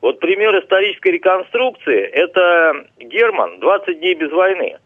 Вот 0.00 0.20
пример 0.20 0.58
исторической 0.62 1.12
реконструкции– 1.12 2.00
это 2.12 2.86
Герман 2.98 3.58
«20 3.58 3.94
дней 3.94 4.14
без 4.14 4.30
войны». 4.30 4.78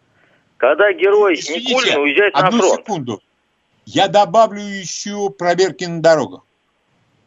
Когда 0.58 0.92
герой 0.92 1.34
Извините, 1.34 1.74
Никулин 1.74 2.00
уезжает 2.00 2.34
на 2.34 2.50
фронт. 2.50 2.80
секунду. 2.80 3.20
Я 3.84 4.08
добавлю 4.08 4.60
еще 4.60 5.30
проверки 5.30 5.84
на 5.84 6.02
дорогах. 6.02 6.42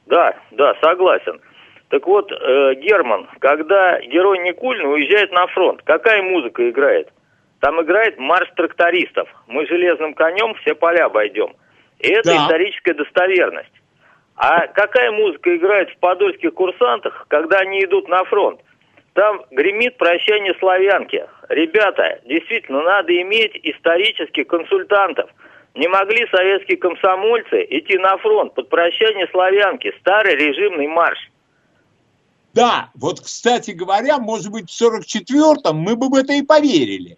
Да, 0.05 0.35
да, 0.51 0.73
согласен. 0.81 1.41
Так 1.89 2.05
вот, 2.07 2.31
э, 2.31 2.75
Герман, 2.75 3.27
когда 3.39 3.99
герой 4.01 4.39
Никулин 4.39 4.85
уезжает 4.85 5.31
на 5.31 5.47
фронт, 5.47 5.81
какая 5.83 6.21
музыка 6.21 6.69
играет? 6.69 7.09
Там 7.61 7.79
играет 7.79 8.17
марш 8.17 8.49
трактористов. 8.55 9.29
Мы 9.47 9.67
железным 9.67 10.15
конем 10.15 10.55
все 10.55 10.73
поля 10.73 11.05
обойдем. 11.05 11.55
И 11.99 12.09
это 12.09 12.29
да. 12.29 12.37
историческая 12.43 12.95
достоверность. 12.95 13.71
А 14.35 14.65
какая 14.65 15.11
музыка 15.11 15.55
играет 15.55 15.91
в 15.91 15.97
подольских 15.99 16.55
курсантах, 16.55 17.27
когда 17.27 17.59
они 17.59 17.83
идут 17.83 18.07
на 18.07 18.23
фронт? 18.25 18.59
Там 19.13 19.45
гремит 19.51 19.97
прощание 19.97 20.55
славянки. 20.59 21.23
Ребята, 21.49 22.21
действительно, 22.25 22.81
надо 22.81 23.15
иметь 23.21 23.51
исторических 23.61 24.47
консультантов. 24.47 25.29
Не 25.75 25.87
могли 25.87 26.27
советские 26.31 26.77
комсомольцы 26.77 27.63
идти 27.69 27.95
на 27.99 28.17
фронт 28.17 28.55
под 28.55 28.69
прощание 28.69 29.27
славянки, 29.27 29.93
старый 29.99 30.35
режимный 30.35 30.87
марш. 30.87 31.19
Да, 32.55 32.89
вот, 32.95 33.19
кстати 33.19 33.71
говоря, 33.71 34.17
может 34.17 34.51
быть, 34.51 34.71
в 34.71 34.81
44-м 34.81 35.77
мы 35.77 35.95
бы 35.95 36.09
в 36.09 36.15
это 36.15 36.33
и 36.33 36.41
поверили. 36.41 37.17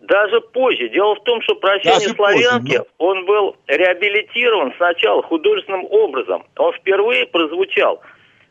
Даже 0.00 0.40
позже. 0.40 0.88
Дело 0.88 1.14
в 1.14 1.22
том, 1.24 1.42
что 1.42 1.54
«Прощание 1.56 2.00
Даже 2.00 2.14
славянки», 2.14 2.78
позже, 2.78 2.86
но... 2.98 3.06
он 3.06 3.26
был 3.26 3.56
реабилитирован 3.66 4.72
сначала 4.76 5.22
художественным 5.22 5.84
образом. 5.90 6.44
Он 6.56 6.72
впервые 6.72 7.26
прозвучал 7.26 8.00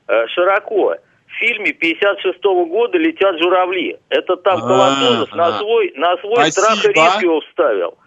э, 0.07 0.27
широко. 0.27 0.95
В 1.27 1.31
фильме 1.39 1.73
56 1.73 2.39
-го 2.39 2.65
года 2.65 2.97
«Летят 2.97 3.39
журавли». 3.39 3.97
Это 4.09 4.35
там 4.37 4.59
Колотозов 4.59 5.31
на 5.33 5.57
свой, 5.57 5.91
на 5.95 6.17
свой 6.17 6.51
страх 6.51 6.85
и 6.85 6.87
риск 6.89 7.21
его 7.21 7.41
вставил. 7.41 7.97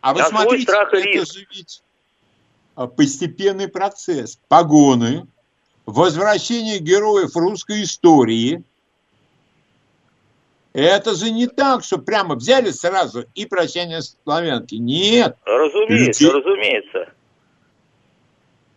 А 0.00 0.12
вы 0.12 0.20
на 0.20 0.26
смотрите, 0.26 0.48
свой 0.48 0.62
страх 0.62 0.94
и 0.94 0.96
риск. 1.02 1.16
это 1.16 1.38
же 1.38 1.46
ведь 1.52 1.82
а, 2.76 2.86
постепенный 2.86 3.68
процесс. 3.68 4.38
Погоны, 4.48 5.26
возвращение 5.84 6.78
героев 6.78 7.34
русской 7.34 7.82
истории– 7.82 8.62
это 10.74 11.14
же 11.14 11.30
не 11.30 11.46
так, 11.46 11.84
что 11.84 11.98
прямо 11.98 12.34
взяли 12.34 12.70
сразу 12.70 13.24
и 13.34 13.46
прощение 13.46 14.02
славянки. 14.02 14.74
Нет. 14.74 15.36
Разумеется, 15.44 16.24
Люди... 16.24 16.36
разумеется. 16.36 17.08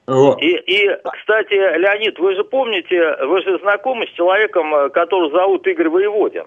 Вот. 0.06 0.42
И, 0.42 0.56
и, 0.56 0.90
кстати, 1.04 1.54
Леонид, 1.54 2.18
вы 2.20 2.36
же 2.36 2.44
помните, 2.46 3.18
вы 3.26 3.42
же 3.42 3.60
знакомы 3.60 4.08
с 4.08 4.12
человеком, 4.12 4.74
э, 4.74 4.90
которого 4.90 5.30
зовут 5.32 5.68
Игорь 5.68 5.90
Воеводин? 5.90 6.46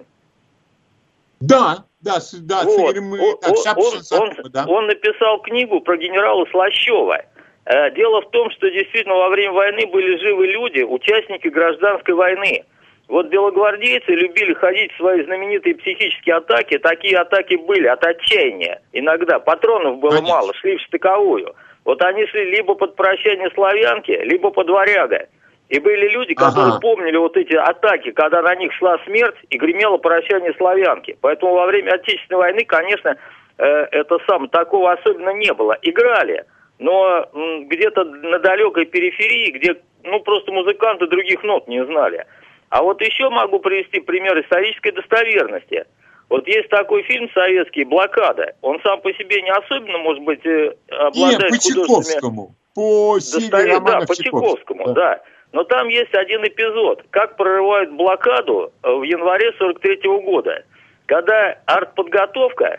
Да, 1.40 1.84
да, 2.00 2.18
да, 2.40 2.62
вот. 2.64 2.72
с 2.72 2.78
Игорем 2.78 3.12
он, 3.12 3.36
так, 3.40 3.76
он, 3.76 3.94
он, 4.18 4.50
да. 4.50 4.64
он 4.66 4.86
написал 4.86 5.42
книгу 5.42 5.80
про 5.82 5.98
генерала 5.98 6.46
Слащева. 6.50 7.22
Э, 7.66 7.90
дело 7.94 8.22
в 8.22 8.30
том, 8.30 8.50
что 8.52 8.70
действительно 8.70 9.16
во 9.16 9.28
время 9.28 9.52
войны 9.52 9.86
были 9.86 10.16
живы 10.18 10.46
люди, 10.46 10.82
участники 10.82 11.48
гражданской 11.48 12.14
войны. 12.14 12.64
Вот 13.10 13.26
белогвардейцы 13.26 14.12
любили 14.12 14.54
ходить 14.54 14.92
в 14.92 14.96
свои 14.98 15.24
знаменитые 15.24 15.74
психические 15.74 16.36
атаки. 16.36 16.78
Такие 16.78 17.18
атаки 17.18 17.56
были 17.56 17.88
от 17.88 18.04
отчаяния. 18.06 18.80
Иногда 18.92 19.40
патронов 19.40 19.98
было 19.98 20.12
Конечно. 20.12 20.36
мало, 20.36 20.54
шли 20.54 20.76
в 20.76 20.80
штыковую. 20.82 21.52
Вот 21.84 22.00
они 22.02 22.24
шли 22.26 22.44
либо 22.52 22.76
под 22.76 22.94
прощание 22.94 23.50
славянки, 23.50 24.12
либо 24.12 24.50
под 24.50 24.70
варяга. 24.70 25.26
И 25.68 25.80
были 25.80 26.08
люди, 26.08 26.34
которые 26.34 26.74
ага. 26.74 26.80
помнили 26.80 27.16
вот 27.16 27.36
эти 27.36 27.54
атаки, 27.54 28.12
когда 28.12 28.42
на 28.42 28.54
них 28.54 28.72
шла 28.74 28.96
смерть 29.04 29.38
и 29.48 29.58
гремело 29.58 29.96
прощание 29.96 30.54
славянки. 30.56 31.18
Поэтому 31.20 31.54
во 31.54 31.66
время 31.66 31.94
Отечественной 31.94 32.38
войны, 32.38 32.64
конечно, 32.64 33.16
э, 33.58 33.64
это 33.90 34.18
сам 34.28 34.48
такого 34.48 34.92
особенно 34.92 35.30
не 35.30 35.52
было. 35.52 35.76
Играли, 35.82 36.44
но 36.78 37.28
где-то 37.32 38.04
на 38.04 38.38
далекой 38.38 38.86
периферии, 38.86 39.50
где 39.50 39.74
ну 40.04 40.20
просто 40.20 40.52
музыканты 40.52 41.08
других 41.08 41.42
нот 41.42 41.66
не 41.66 41.84
знали. 41.84 42.24
А 42.70 42.82
вот 42.82 43.00
еще 43.02 43.28
могу 43.28 43.58
привести 43.58 44.00
пример 44.00 44.40
исторической 44.40 44.92
достоверности. 44.92 45.84
Вот 46.28 46.46
есть 46.46 46.68
такой 46.68 47.02
фильм 47.02 47.28
советский 47.34 47.84
«Блокада». 47.84 48.54
Он 48.62 48.80
сам 48.82 49.00
по 49.00 49.12
себе 49.12 49.42
не 49.42 49.50
особенно, 49.50 49.98
может 49.98 50.22
быть, 50.22 50.46
э, 50.46 50.72
обладает 50.88 51.50
Нет, 51.50 51.50
по 51.50 51.58
Чайковскому. 51.58 52.54
По 52.74 53.14
Достовер... 53.16 53.80
Да, 53.80 54.00
по 54.06 54.14
Чайковскому, 54.14 54.84
да. 54.86 54.94
да. 54.94 55.22
Но 55.52 55.64
там 55.64 55.88
есть 55.88 56.14
один 56.14 56.44
эпизод, 56.44 57.02
как 57.10 57.36
прорывают 57.36 57.90
блокаду 57.90 58.72
э, 58.84 58.92
в 58.92 59.02
январе 59.02 59.52
43 59.58 59.96
-го 60.04 60.22
года, 60.22 60.62
когда 61.06 61.58
артподготовка, 61.66 62.78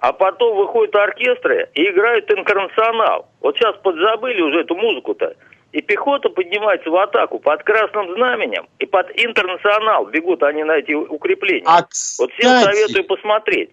а 0.00 0.12
потом 0.12 0.58
выходят 0.58 0.94
оркестры 0.94 1.70
и 1.72 1.88
играют 1.88 2.30
интернационал. 2.30 3.30
Вот 3.40 3.56
сейчас 3.56 3.76
подзабыли 3.76 4.42
уже 4.42 4.60
эту 4.60 4.76
музыку-то. 4.76 5.34
И 5.72 5.80
пехота 5.80 6.28
поднимается 6.28 6.90
в 6.90 6.96
атаку 6.96 7.38
под 7.38 7.62
красным 7.64 8.14
знаменем 8.14 8.68
и 8.78 8.84
под 8.84 9.10
интернационал 9.16 10.06
бегут 10.06 10.42
они 10.42 10.64
на 10.64 10.72
эти 10.72 10.92
укрепления. 10.92 11.64
А, 11.66 11.82
кстати, 11.82 12.20
вот 12.20 12.32
всем 12.32 12.60
советую 12.60 13.04
посмотреть. 13.04 13.70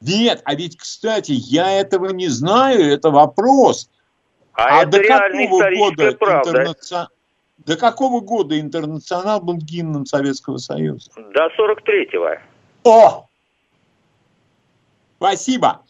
Нет, 0.00 0.40
а 0.44 0.54
ведь, 0.54 0.78
кстати, 0.78 1.32
я 1.32 1.70
этого 1.80 2.10
не 2.10 2.28
знаю, 2.28 2.80
это 2.80 3.10
вопрос. 3.10 3.90
А, 4.54 4.80
а 4.80 4.82
это 4.82 4.92
до 4.92 5.04
какого 5.04 5.70
года 5.76 6.12
правда. 6.12 6.50
Интернаци... 6.50 7.08
До 7.58 7.76
какого 7.76 8.20
года 8.20 8.58
интернационал 8.58 9.40
был 9.40 9.56
гимном 9.58 10.06
Советского 10.06 10.56
Союза? 10.58 11.10
До 11.16 11.48
43-го. 11.58 12.40
О! 12.84 13.26
Спасибо. 15.18 15.82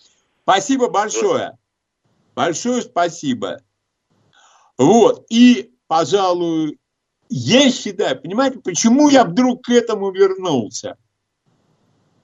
Спасибо 0.43 0.89
большое. 0.89 1.53
Большое 2.35 2.83
спасибо. 2.83 3.59
Вот. 4.79 5.27
И, 5.29 5.75
пожалуй, 5.89 6.79
я 7.29 7.71
считаю, 7.71 8.21
понимаете, 8.21 8.61
почему 8.61 9.09
я 9.09 9.25
вдруг 9.25 9.65
к 9.65 9.71
этому 9.71 10.11
вернулся? 10.13 10.97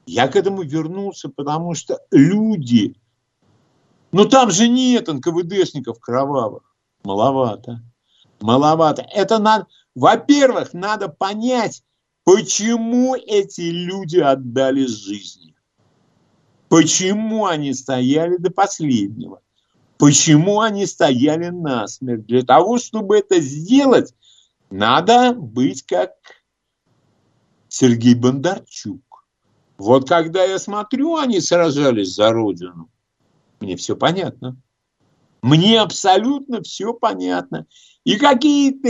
Я 0.07 0.28
к 0.28 0.36
этому 0.36 0.62
вернулся, 0.62 1.28
потому 1.28 1.74
что 1.74 1.98
люди, 2.11 2.94
ну 4.12 4.26
там 4.26 4.50
же 4.50 4.68
нет 4.68 5.09
НКВДшников 5.09 5.98
кровавых, 5.98 6.62
маловато, 7.02 7.82
маловато. 8.40 9.07
Это 9.12 9.38
надо, 9.38 9.66
во-первых, 9.94 10.74
надо 10.74 11.09
понять, 11.09 11.82
почему 12.24 13.14
эти 13.14 13.62
люди 13.62 14.18
отдали 14.18 14.86
жизни, 14.86 15.55
почему 16.68 17.46
они 17.46 17.72
стояли 17.72 18.36
до 18.36 18.50
последнего. 18.50 19.40
Почему 19.99 20.61
они 20.61 20.86
стояли 20.86 21.51
насмерть? 21.51 22.26
Для 22.26 22.42
того, 22.42 22.78
чтобы 22.78 23.18
это 23.18 23.40
сделать, 23.40 24.12
надо 24.70 25.32
быть 25.34 25.82
как 25.84 26.12
Сергей 27.68 28.14
Бондарчук. 28.14 29.01
Вот 29.78 30.09
когда 30.09 30.45
я 30.45 30.59
смотрю, 30.59 31.16
они 31.16 31.40
сражались 31.40 32.14
за 32.14 32.30
Родину, 32.30 32.88
мне 33.61 33.76
все 33.76 33.97
понятно. 33.97 34.57
Мне 35.42 35.80
абсолютно 35.80 36.62
все 36.62 36.95
понятно. 36.95 37.66
И 38.05 38.16
какие-то 38.16 38.88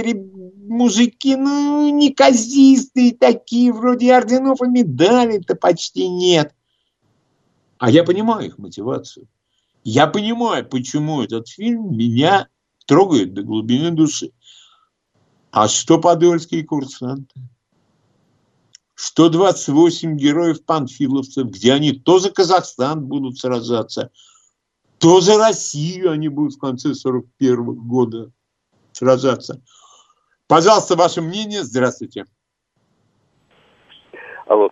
мужики, 0.69 1.35
ну, 1.37 1.89
неказистые 1.91 3.15
такие, 3.15 3.73
вроде 3.73 4.15
орденов 4.15 4.63
и 4.63 4.69
медалей-то 4.69 5.57
почти 5.57 6.09
нет. 6.09 6.55
А 7.79 7.91
я 7.91 8.05
понимаю 8.05 8.47
их 8.47 8.59
мотивацию. 8.59 9.27
Я 9.85 10.07
понимаю, 10.07 10.67
почему 10.67 11.23
этот 11.23 11.49
фильм 11.49 11.95
меня 11.97 12.49
трогает 12.87 13.35
до 13.35 13.43
глубины 13.43 13.91
души. 13.91 14.33
А 15.51 15.69
что 15.69 16.01
подольские 16.01 16.65
курсанты? 16.65 17.41
Что 18.95 19.29
28 19.29 20.17
героев-панфиловцев, 20.17 21.49
где 21.49 21.75
они 21.75 21.93
то 21.93 22.19
за 22.19 22.31
Казахстан 22.31 23.05
будут 23.05 23.39
сражаться, 23.39 24.11
то 24.99 25.21
за 25.21 25.37
Россию 25.37 26.13
они 26.13 26.29
будут 26.29 26.55
в 26.55 26.59
конце 26.59 26.95
41 26.95 27.75
года 27.87 28.33
сражаться. 28.93 29.61
Пожалуйста, 30.47 30.97
ваше 30.97 31.21
мнение. 31.21 31.63
Здравствуйте. 31.63 32.25
Алло. 34.47 34.71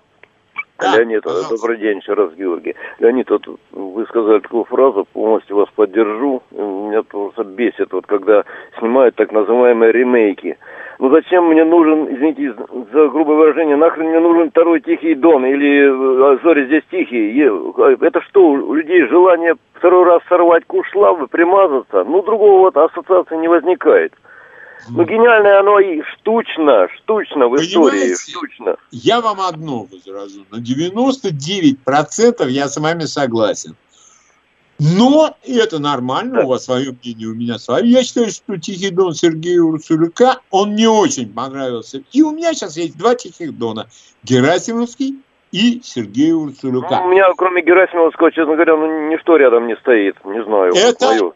Да, 0.82 0.98
Леонид, 0.98 1.22
пожалуйста. 1.22 1.56
добрый 1.56 1.78
день 1.78 1.98
еще 1.98 2.14
раз, 2.14 2.32
Георгий. 2.34 2.74
Леонид, 2.98 3.30
вот 3.30 3.46
вы 3.72 4.04
сказали 4.06 4.40
такую 4.40 4.64
фразу, 4.64 5.06
полностью 5.12 5.56
вас 5.56 5.68
поддержу. 5.74 6.42
Меня 6.50 7.02
просто 7.02 7.44
бесит, 7.44 7.92
вот 7.92 8.06
когда 8.06 8.44
снимают 8.78 9.14
так 9.14 9.32
называемые 9.32 9.92
ремейки. 9.92 10.58
Ну 10.98 11.10
зачем 11.10 11.48
мне 11.48 11.64
нужен, 11.64 12.14
извините 12.14 12.54
за 12.92 13.08
грубое 13.08 13.36
выражение, 13.36 13.76
нахрен 13.76 14.08
мне 14.08 14.20
нужен 14.20 14.50
второй 14.50 14.80
Тихий 14.80 15.14
Дон 15.14 15.44
или 15.44 16.38
Зори 16.42 16.66
здесь 16.66 16.84
тихие? 16.90 17.50
Это 18.00 18.20
что, 18.22 18.50
у 18.50 18.74
людей 18.74 19.06
желание 19.08 19.54
второй 19.74 20.04
раз 20.04 20.22
сорвать 20.28 20.64
куш 20.66 20.88
славы, 20.90 21.26
примазаться? 21.26 22.04
Ну 22.04 22.22
другого 22.22 22.60
вот 22.60 22.76
ассоциации 22.76 23.36
не 23.36 23.48
возникает. 23.48 24.12
Ну, 24.88 25.04
гениальное 25.04 25.60
оно 25.60 25.78
и 25.78 26.02
штучно, 26.02 26.88
штучно 26.96 27.48
в 27.48 27.56
истории, 27.56 28.14
штучно. 28.14 28.76
Я 28.90 29.20
вам 29.20 29.40
одно 29.40 29.86
возражу. 29.90 30.44
На 30.50 30.56
99% 30.56 32.48
я 32.48 32.68
с 32.68 32.76
вами 32.76 33.04
согласен. 33.04 33.76
Но 34.78 35.36
это 35.46 35.78
нормально, 35.78 36.40
да. 36.40 36.44
у 36.44 36.48
вас 36.48 36.64
свое 36.64 36.92
мнение, 37.00 37.28
у 37.28 37.34
меня 37.34 37.58
свое. 37.58 37.88
Я 37.88 38.02
считаю, 38.02 38.30
что 38.30 38.56
Тихий 38.56 38.90
Дон 38.90 39.14
Сергея 39.14 39.62
Урсулюка, 39.62 40.40
он 40.50 40.74
не 40.74 40.88
очень 40.88 41.32
понравился. 41.32 42.02
И 42.12 42.22
у 42.22 42.32
меня 42.32 42.52
сейчас 42.52 42.76
есть 42.76 42.98
два 42.98 43.14
Тихих 43.14 43.56
Дона. 43.56 43.86
Герасимовский 44.24 45.22
и 45.52 45.80
Сергей 45.84 46.32
Урсулюка. 46.32 46.98
Ну, 46.98 47.06
у 47.06 47.10
меня, 47.10 47.30
кроме 47.36 47.62
Герасимовского, 47.62 48.32
честно 48.32 48.54
говоря, 48.54 48.76
ну, 48.76 49.08
ничто 49.08 49.36
рядом 49.36 49.68
не 49.68 49.76
стоит. 49.76 50.16
Не 50.24 50.42
знаю. 50.42 50.72
Это, 50.74 51.06
мое 51.06 51.32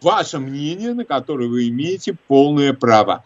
ваше 0.00 0.38
мнение, 0.38 0.94
на 0.94 1.04
которое 1.04 1.48
вы 1.48 1.68
имеете 1.68 2.16
полное 2.26 2.72
право. 2.72 3.24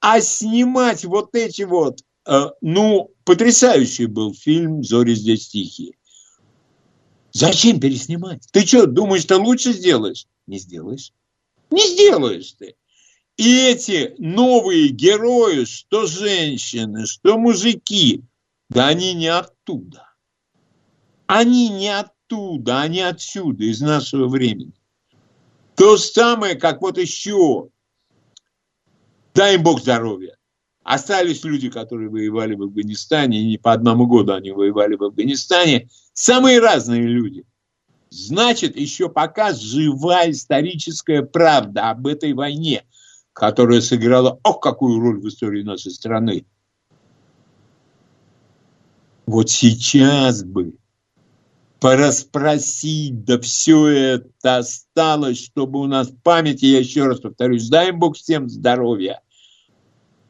А 0.00 0.20
снимать 0.20 1.04
вот 1.04 1.34
эти 1.34 1.62
вот, 1.62 2.00
э, 2.26 2.50
ну, 2.60 3.10
потрясающий 3.24 4.06
был 4.06 4.34
фильм 4.34 4.82
«Зори 4.82 5.14
здесь 5.14 5.48
тихие». 5.48 5.92
Зачем 7.32 7.80
переснимать? 7.80 8.46
Ты 8.50 8.66
что, 8.66 8.86
думаешь, 8.86 9.26
ты 9.26 9.36
лучше 9.36 9.72
сделаешь? 9.72 10.26
Не 10.46 10.58
сделаешь. 10.58 11.12
Не 11.70 11.86
сделаешь 11.86 12.52
ты. 12.52 12.76
И 13.36 13.58
эти 13.66 14.14
новые 14.18 14.88
герои, 14.88 15.64
что 15.64 16.06
женщины, 16.06 17.04
что 17.04 17.36
мужики, 17.36 18.22
да 18.70 18.88
они 18.88 19.12
не 19.12 19.28
оттуда. 19.28 20.08
Они 21.26 21.68
не 21.68 21.90
оттуда, 21.90 22.80
они 22.80 23.00
отсюда, 23.00 23.64
из 23.64 23.80
нашего 23.80 24.28
времени. 24.28 24.72
То 25.76 25.96
же 25.96 26.02
самое, 26.02 26.54
как 26.54 26.80
вот 26.80 26.96
еще, 26.96 27.68
дай 29.34 29.56
им 29.56 29.62
Бог 29.62 29.80
здоровья. 29.80 30.36
Остались 30.82 31.44
люди, 31.44 31.68
которые 31.68 32.08
воевали 32.08 32.54
в 32.54 32.62
Афганистане, 32.62 33.40
и 33.40 33.46
не 33.46 33.58
по 33.58 33.72
одному 33.72 34.06
году 34.06 34.32
они 34.32 34.52
воевали 34.52 34.94
в 34.94 35.02
Афганистане. 35.02 35.88
Самые 36.12 36.60
разные 36.60 37.02
люди. 37.02 37.44
Значит, 38.08 38.76
еще 38.76 39.08
пока 39.08 39.52
жива 39.52 40.30
историческая 40.30 41.22
правда 41.22 41.90
об 41.90 42.06
этой 42.06 42.32
войне, 42.32 42.84
которая 43.32 43.80
сыграла, 43.80 44.38
ох, 44.44 44.60
какую 44.60 45.00
роль 45.00 45.20
в 45.20 45.28
истории 45.28 45.62
нашей 45.62 45.90
страны. 45.90 46.46
Вот 49.26 49.50
сейчас 49.50 50.44
бы 50.44 50.74
пораспросить, 51.86 53.22
да 53.22 53.38
все 53.38 53.86
это 53.86 54.56
осталось, 54.56 55.38
чтобы 55.38 55.78
у 55.78 55.86
нас 55.86 56.08
памяти, 56.24 56.64
я 56.64 56.80
еще 56.80 57.06
раз 57.06 57.20
повторюсь, 57.20 57.68
дай 57.68 57.92
Бог 57.92 58.16
всем 58.16 58.48
здоровья. 58.48 59.20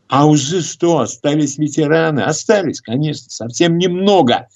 А 0.06 0.26
уже 0.26 0.60
что, 0.60 0.98
остались 0.98 1.56
ветераны? 1.56 2.20
Остались, 2.20 2.82
конечно, 2.82 3.30
совсем 3.30 3.78
немного. 3.78 4.48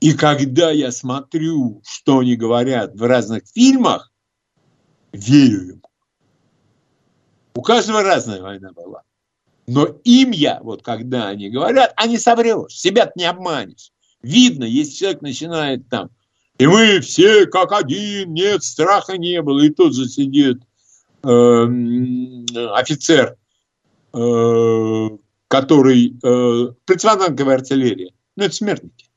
И 0.00 0.12
когда 0.12 0.72
я 0.72 0.90
смотрю, 0.90 1.80
что 1.86 2.18
они 2.18 2.34
говорят 2.34 2.96
в 2.96 3.02
разных 3.04 3.44
фильмах, 3.54 4.10
верю 5.12 5.74
им. 5.74 5.82
У 7.54 7.62
каждого 7.62 8.02
разная 8.02 8.42
война 8.42 8.72
была. 8.72 9.02
Но 9.68 9.86
им 10.02 10.32
я, 10.32 10.58
вот 10.64 10.82
когда 10.82 11.28
они 11.28 11.48
говорят, 11.48 11.92
а 11.94 12.08
не 12.08 12.18
соврешь, 12.18 12.72
себя 12.72 13.12
не 13.14 13.22
обманешь. 13.22 13.92
Видно, 14.20 14.64
если 14.64 14.94
человек 14.94 15.22
начинает 15.22 15.88
там, 15.88 16.10
и 16.58 16.66
мы 16.66 17.00
все 17.00 17.46
как 17.46 17.72
один, 17.72 18.32
нет, 18.32 18.62
страха 18.62 19.18
не 19.18 19.42
было, 19.42 19.60
и 19.60 19.70
тут 19.70 19.94
же 19.94 20.08
сидит 20.08 20.62
э, 21.22 21.66
офицер, 22.74 23.36
э, 24.12 25.08
который 25.48 26.16
э, 26.22 26.72
противотанковой 26.84 27.54
артиллерии. 27.56 28.14
Ну, 28.36 28.44
это 28.44 28.54
смертники. 28.54 29.10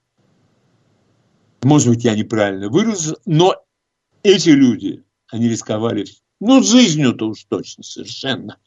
Может 1.64 1.89
быть, 1.89 2.03
я 2.03 2.15
неправильно 2.15 2.69
выразил, 2.69 3.18
но 3.26 3.55
эти 4.23 4.49
люди, 4.49 5.03
они 5.31 5.49
рисковали, 5.49 6.05
ну, 6.39 6.64
жизнью-то 6.64 7.27
уж 7.27 7.43
точно 7.45 7.84
совершенно. 7.84 8.57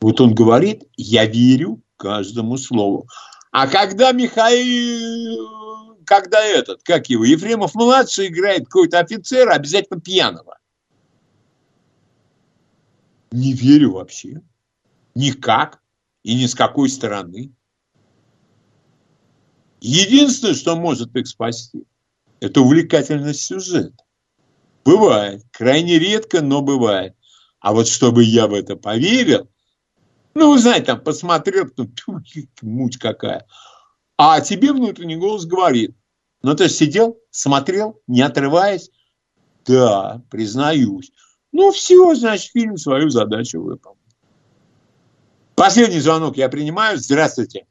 Вот 0.00 0.20
он 0.20 0.34
говорит, 0.34 0.84
я 0.96 1.26
верю 1.26 1.80
каждому 1.96 2.58
слову. 2.58 3.06
А 3.52 3.68
когда 3.68 4.12
Михаил, 4.12 5.61
когда 6.12 6.44
этот, 6.44 6.82
как 6.82 7.08
его, 7.08 7.24
Ефремов-младший 7.24 8.26
играет 8.26 8.66
какой-то 8.66 8.98
офицер, 8.98 9.48
обязательно 9.48 9.98
пьяного. 9.98 10.58
Не 13.30 13.54
верю 13.54 13.92
вообще. 13.92 14.42
Никак. 15.14 15.80
И 16.22 16.34
ни 16.34 16.44
с 16.44 16.54
какой 16.54 16.90
стороны. 16.90 17.54
Единственное, 19.80 20.52
что 20.52 20.76
может 20.76 21.16
их 21.16 21.26
спасти, 21.26 21.86
это 22.40 22.60
увлекательность 22.60 23.40
сюжета. 23.40 24.04
Бывает. 24.84 25.42
Крайне 25.50 25.98
редко, 25.98 26.42
но 26.42 26.60
бывает. 26.60 27.16
А 27.58 27.72
вот 27.72 27.88
чтобы 27.88 28.22
я 28.22 28.48
в 28.48 28.52
это 28.52 28.76
поверил, 28.76 29.48
ну, 30.34 30.50
вы 30.50 30.58
знаете, 30.58 30.86
там 30.86 31.00
посмотрел, 31.00 31.70
потом, 31.70 31.94
муть 32.60 32.98
какая. 32.98 33.46
А 34.18 34.42
тебе 34.42 34.74
внутренний 34.74 35.16
голос 35.16 35.46
говорит, 35.46 35.96
ну, 36.42 36.54
ты 36.54 36.68
сидел, 36.68 37.18
смотрел, 37.30 38.00
не 38.06 38.22
отрываясь? 38.22 38.90
Да, 39.66 40.22
признаюсь. 40.30 41.12
Ну, 41.52 41.70
все, 41.70 42.14
значит, 42.14 42.50
фильм 42.52 42.76
свою 42.76 43.10
задачу 43.10 43.60
выполнил. 43.60 43.98
Последний 45.54 46.00
звонок 46.00 46.36
я 46.36 46.48
принимаю. 46.48 46.96
Здравствуйте. 46.96 47.66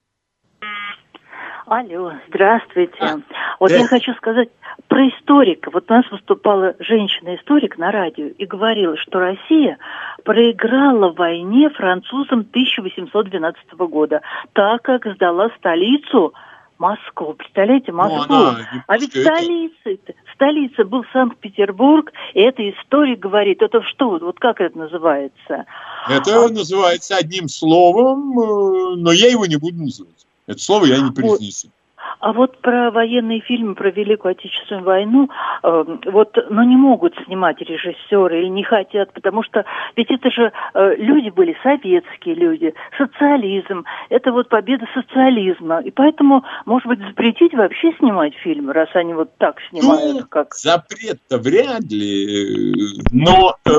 Алло, 1.66 2.14
здравствуйте. 2.28 2.98
А, 3.00 3.20
вот 3.60 3.70
да. 3.70 3.78
я 3.78 3.88
хочу 3.88 4.14
сказать 4.16 4.50
про 4.88 5.08
историка. 5.08 5.72
Вот 5.72 5.90
у 5.90 5.94
нас 5.94 6.10
выступала 6.12 6.76
женщина-историк 6.80 7.78
на 7.78 7.92
радио 7.92 8.28
и 8.28 8.46
говорила, 8.46 8.98
что 8.98 9.20
Россия 9.20 9.78
проиграла 10.24 11.12
в 11.12 11.16
войне 11.16 11.70
французам 11.70 12.42
1812 12.42 13.72
года, 13.90 14.22
так 14.54 14.82
как 14.82 15.06
сдала 15.16 15.50
столицу 15.58 16.34
Москву. 16.82 17.36
Представляете, 17.36 17.92
ну, 17.92 17.98
Москву. 17.98 18.36
Ну, 18.36 18.56
а 18.88 18.98
ведь 18.98 19.12
столица, 19.12 20.02
столица 20.34 20.84
был 20.84 21.04
Санкт-Петербург, 21.14 22.12
и 22.34 22.42
эта 22.42 22.68
история 22.72 23.16
говорит, 23.16 23.62
это 23.62 23.84
что, 23.84 24.18
вот 24.18 24.40
как 24.40 24.60
это 24.60 24.76
называется? 24.78 25.66
Это 26.10 26.46
а... 26.46 26.50
называется 26.50 27.16
одним 27.16 27.48
словом, 27.48 28.40
э, 28.40 28.96
но 28.96 29.12
я 29.12 29.30
его 29.30 29.46
не 29.46 29.58
буду 29.58 29.78
называть. 29.78 30.26
Это 30.48 30.60
слово 30.60 30.86
я 30.86 31.00
не 31.00 31.12
произнесу. 31.12 31.70
А 32.20 32.34
вот 32.34 32.60
про 32.60 32.92
военные 32.92 33.42
фильмы, 33.42 33.76
про 33.76 33.90
Великую 33.90 34.34
Отечественную 34.34 34.86
войну, 34.86 35.30
э, 35.64 35.84
вот, 36.06 36.38
ну, 36.50 36.64
не 36.64 36.76
могут 36.76 37.16
снимать 37.26 37.60
режиссеры 37.60 38.42
или 38.42 38.48
не 38.48 38.64
хотят, 38.64 39.12
потому 39.14 39.44
что 39.44 39.66
ведь 39.96 40.12
это 40.12 40.30
же 40.30 40.52
э, 40.74 40.96
люди 40.98 41.30
были 41.30 41.58
советские 41.64 42.36
люди, 42.36 42.74
социализм, 42.98 43.86
это 44.10 44.32
вот 44.32 44.50
победа 44.50 44.86
социализма, 44.94 45.80
и 45.80 45.92
поэтому, 45.92 46.44
может 46.66 46.88
быть, 46.88 47.00
запретить 47.00 47.54
вообще 47.54 47.92
снимать 47.98 48.34
фильмы, 48.36 48.74
раз 48.74 48.90
они 48.94 49.14
вот 49.14 49.36
так 49.38 49.58
снимают, 49.70 50.22
ну, 50.22 50.28
как... 50.30 50.54
запрет-то 50.54 51.40
вряд 51.40 51.84
ли, 51.90 52.74
но 53.12 53.56
э, 53.66 53.72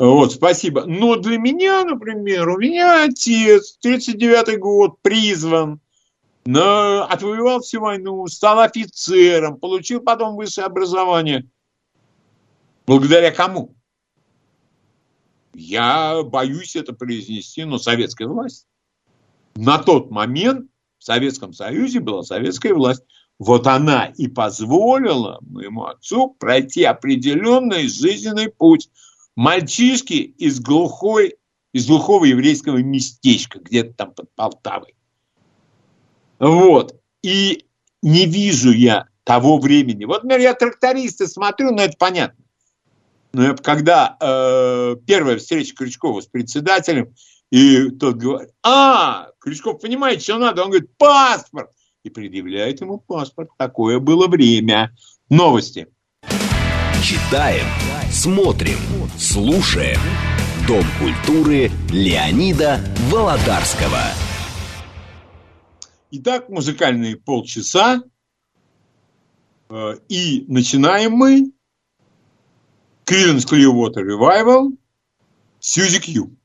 вот, 0.00 0.32
спасибо. 0.32 0.84
Но 0.86 1.16
для 1.16 1.38
меня, 1.38 1.84
например, 1.84 2.48
у 2.48 2.58
меня 2.58 3.04
отец, 3.04 3.78
39-й 3.84 4.56
год, 4.56 4.96
призван, 5.02 5.80
но 6.46 7.06
отвоевал 7.08 7.60
всю 7.60 7.80
войну, 7.80 8.26
стал 8.26 8.60
офицером, 8.60 9.58
получил 9.58 10.00
потом 10.00 10.36
высшее 10.36 10.66
образование. 10.66 11.48
Благодаря 12.86 13.30
кому? 13.30 13.74
Я 15.54 16.22
боюсь 16.22 16.76
это 16.76 16.92
произнести, 16.92 17.64
но 17.64 17.78
советская 17.78 18.28
власть. 18.28 18.66
На 19.54 19.78
тот 19.78 20.10
момент 20.10 20.70
в 20.98 21.04
Советском 21.04 21.52
Союзе 21.52 22.00
была 22.00 22.22
советская 22.22 22.74
власть. 22.74 23.02
Вот 23.38 23.66
она 23.66 24.06
и 24.06 24.28
позволила 24.28 25.38
моему 25.40 25.84
отцу 25.84 26.36
пройти 26.38 26.84
определенный 26.84 27.88
жизненный 27.88 28.50
путь. 28.50 28.90
Мальчишки 29.34 30.14
из 30.14 30.60
глухой, 30.60 31.36
из 31.72 31.86
глухого 31.86 32.26
еврейского 32.26 32.78
местечка, 32.78 33.58
где-то 33.60 33.94
там 33.94 34.14
под 34.14 34.34
Полтавой. 34.34 34.94
Вот. 36.40 36.98
И 37.22 37.66
не 38.02 38.26
вижу 38.26 38.72
я 38.72 39.06
того 39.24 39.58
времени. 39.58 40.06
Вот, 40.06 40.24
например, 40.24 40.40
я 40.40 40.54
трактористы 40.54 41.28
смотрю, 41.28 41.70
но 41.70 41.82
это 41.82 41.94
понятно. 41.98 42.42
Но 43.32 43.54
когда 43.56 44.16
э, 44.20 44.96
первая 45.06 45.38
встреча 45.38 45.74
Крючкова 45.76 46.20
с 46.20 46.26
председателем, 46.26 47.14
и 47.50 47.90
тот 47.90 48.16
говорит, 48.16 48.50
а, 48.64 49.28
Крючков 49.38 49.80
понимает, 49.80 50.22
что 50.22 50.38
надо, 50.38 50.62
он 50.62 50.70
говорит, 50.70 50.90
паспорт, 50.96 51.70
и 52.02 52.10
предъявляет 52.10 52.80
ему 52.80 52.98
паспорт. 52.98 53.50
Такое 53.56 53.98
было 53.98 54.26
время. 54.26 54.96
Новости. 55.28 55.86
Читаем, 57.04 57.66
смотрим, 58.10 58.78
слушаем. 59.18 59.98
Дом 60.66 60.84
культуры 60.98 61.70
Леонида 61.90 62.80
Володарского. 63.10 64.29
Итак, 66.12 66.48
музыкальные 66.48 67.16
полчаса. 67.16 68.02
Э, 69.68 69.96
и 70.08 70.44
начинаем 70.48 71.12
мы 71.12 71.52
Creedence 73.06 73.46
Clearwater 73.46 74.02
Revival 74.02 74.76
Suzy 75.60 76.00
Q. 76.00 76.36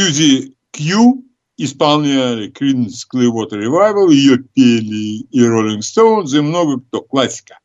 Сьюзи 0.00 0.56
Кью 0.70 1.26
исполняли 1.58 2.50
Creedence 2.50 3.04
Clearwater 3.12 3.60
Revival, 3.60 4.10
ее 4.10 4.38
пели 4.38 5.26
и 5.30 5.40
Rolling 5.42 5.80
Stones, 5.80 6.34
и 6.34 6.40
много 6.40 6.80
кто. 6.80 7.02
Классика. 7.02 7.58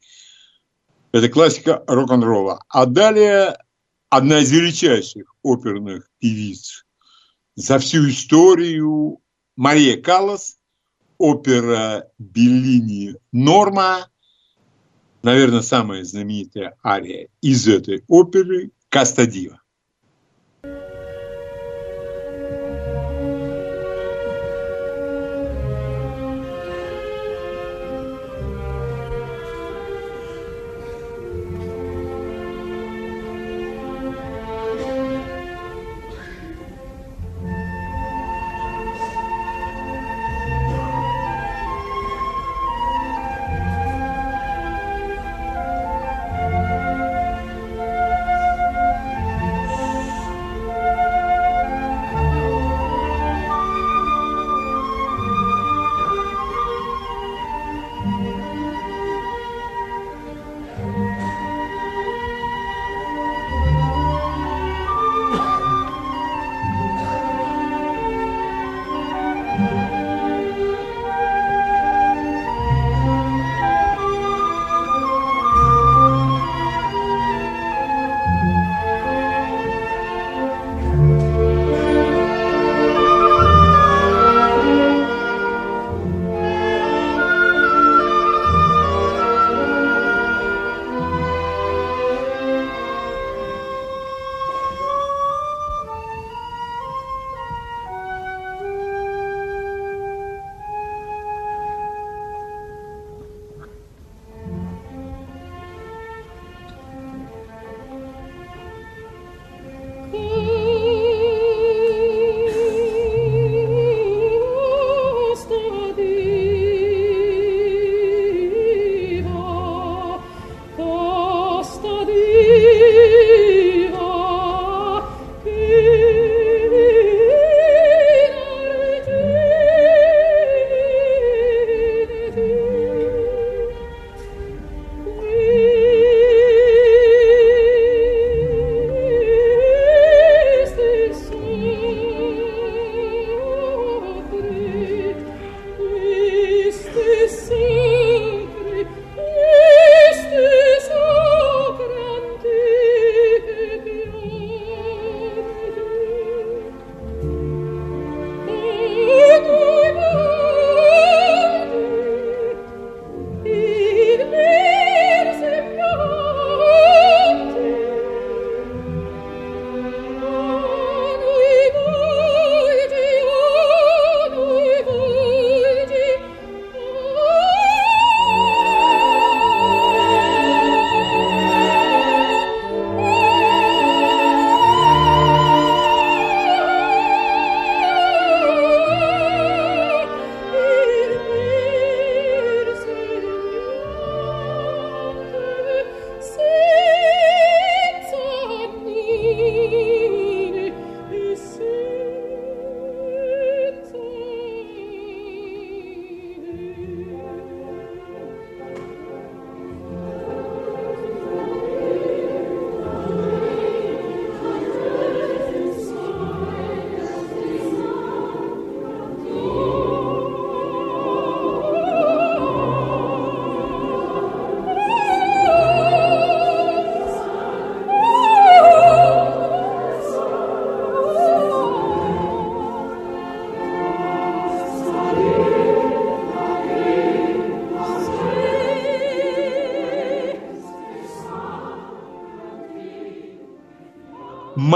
Это 1.13 1.29
классика 1.29 1.81
рок-н-ролла. 1.87 2.61
А 2.67 2.87
далее 2.87 3.57
одна 4.09 4.39
из 4.39 4.51
величайших 4.51 5.33
оперных 5.43 6.09
певиц 6.19 6.85
за 7.55 7.79
всю 7.79 8.09
историю 8.09 9.21
Мария 9.55 10.01
Каллас, 10.01 10.57
опера 11.17 12.09
Беллини 12.17 13.15
«Норма», 13.31 14.09
наверное, 15.23 15.61
самая 15.61 16.03
знаменитая 16.03 16.75
ария 16.83 17.29
из 17.39 17.65
этой 17.69 18.03
оперы 18.09 18.71
«Каста 18.89 19.25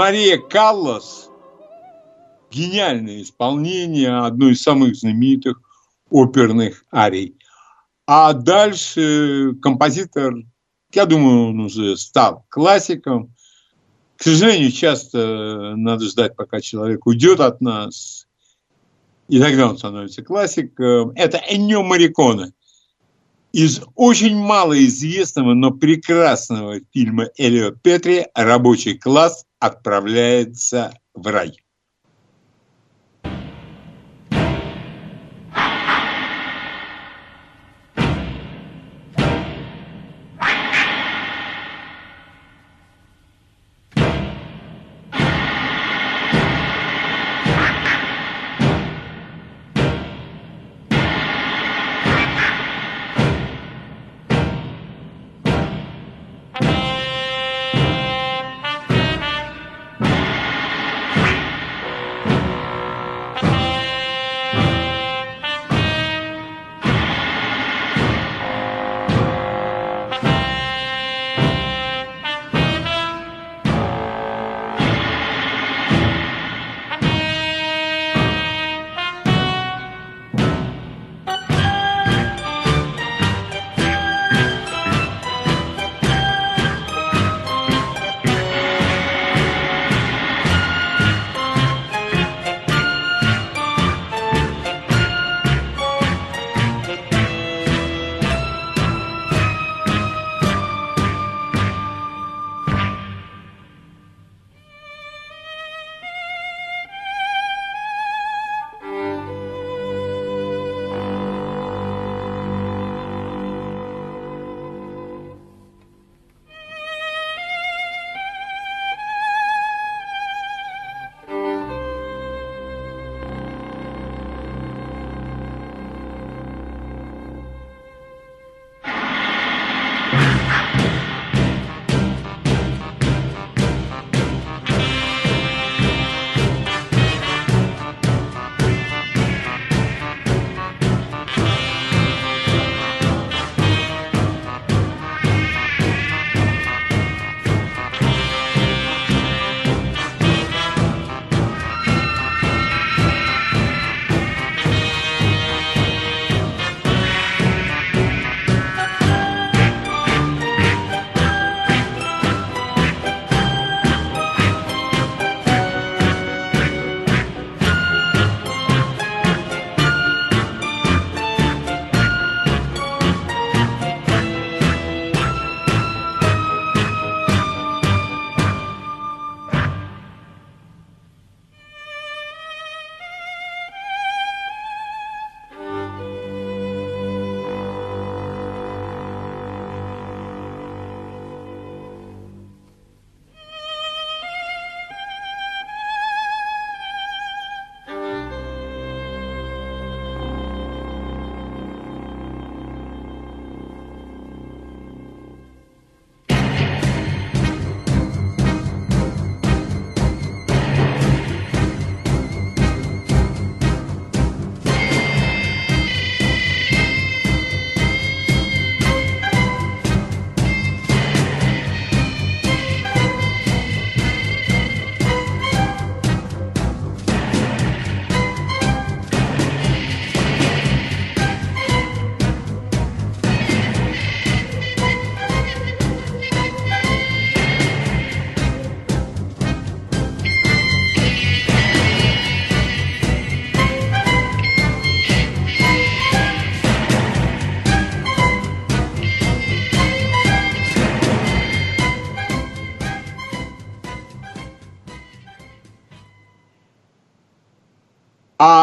Мария 0.00 0.38
Каллас– 0.38 1.28
гениальное 2.50 3.20
исполнение 3.20 4.24
одной 4.24 4.52
из 4.52 4.62
самых 4.62 4.96
знаменитых 4.96 5.60
оперных 6.08 6.86
арий. 6.90 7.36
А 8.06 8.32
дальше 8.32 9.52
композитор, 9.60 10.36
я 10.94 11.04
думаю, 11.04 11.50
он 11.50 11.60
уже 11.60 11.98
стал 11.98 12.46
классиком. 12.48 13.34
К 14.16 14.22
сожалению, 14.22 14.72
часто 14.72 15.74
надо 15.76 16.06
ждать, 16.06 16.34
пока 16.34 16.62
человек 16.62 17.04
уйдет 17.04 17.40
от 17.40 17.60
нас, 17.60 18.26
и 19.28 19.38
тогда 19.38 19.68
он 19.68 19.76
становится 19.76 20.22
классиком. 20.22 21.10
Это 21.10 21.42
Эннио 21.46 21.82
Мариконе 21.82 22.54
из 23.52 23.82
очень 23.96 24.38
малоизвестного, 24.38 25.52
но 25.52 25.72
прекрасного 25.72 26.80
фильма 26.90 27.28
Элио 27.36 27.72
Петри 27.72 28.28
«Рабочий 28.34 28.96
класс 28.96 29.44
отправляется 29.60 30.92
в 31.14 31.26
рай». 31.26 31.62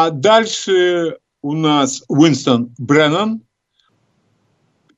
А 0.08 0.10
дальше 0.10 1.18
у 1.42 1.52
нас 1.52 2.02
Уинстон 2.08 2.74
Бреннан, 2.78 3.42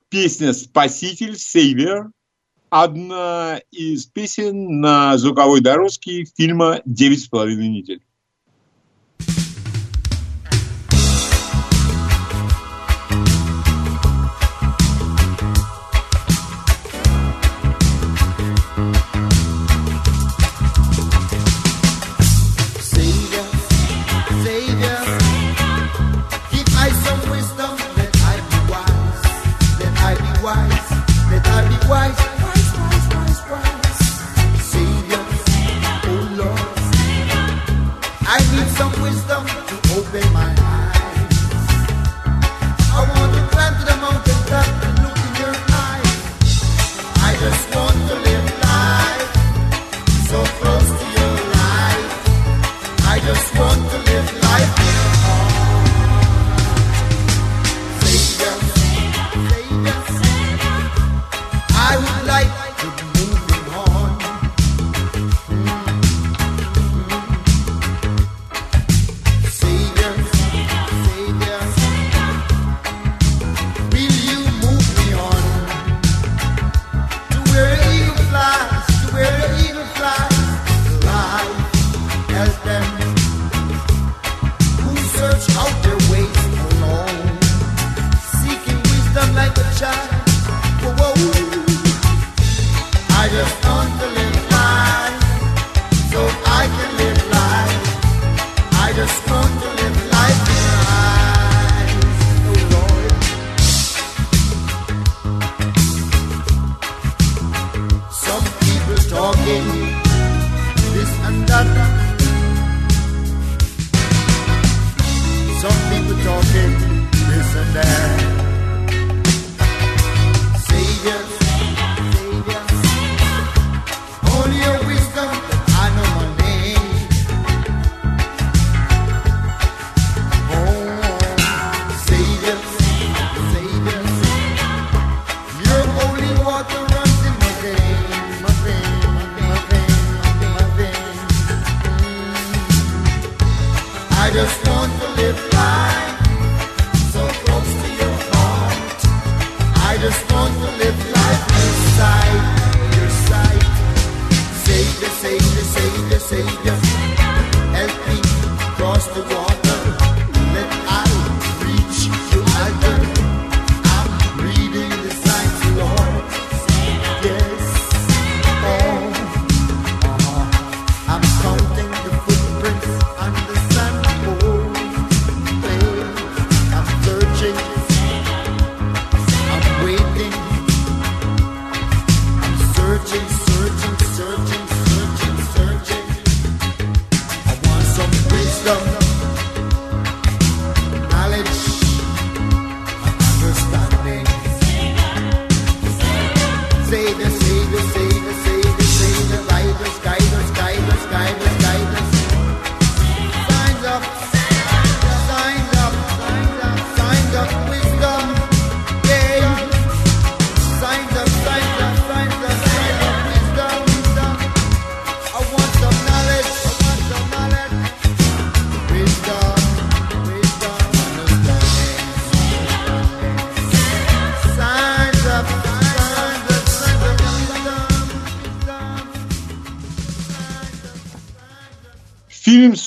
песня 0.09 0.53
«Спаситель», 0.53 1.37
«Сейвер», 1.37 2.13
одна 2.69 3.61
из 3.73 4.07
песен 4.07 4.81
на 4.81 5.19
звуковой 5.19 5.63
дорожке 5.63 6.27
фильма 6.37 6.81
«Девять 6.85 7.23
с 7.23 7.27
половиной 7.27 7.71
недель». 7.71 8.05
wife. 31.91 32.20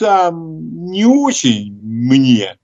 Сам 0.03 0.91
не 0.91 1.05
очень 1.05 1.79
мне, 1.81 2.57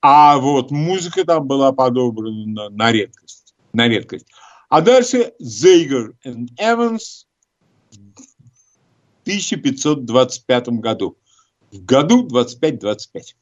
а 0.00 0.38
вот 0.38 0.70
музыка 0.70 1.24
там 1.24 1.46
была 1.46 1.72
подобрана 1.72 2.46
на, 2.46 2.70
на 2.70 2.90
редкость. 2.90 3.54
На 3.74 3.86
редкость. 3.86 4.24
А 4.70 4.80
дальше 4.80 5.34
Зейгер 5.38 6.14
и 6.24 6.30
Эванс 6.56 7.26
в 7.90 7.98
1525 9.24 10.68
году. 10.68 11.18
В 11.70 11.84
году 11.84 12.26
25-25. 12.28 13.34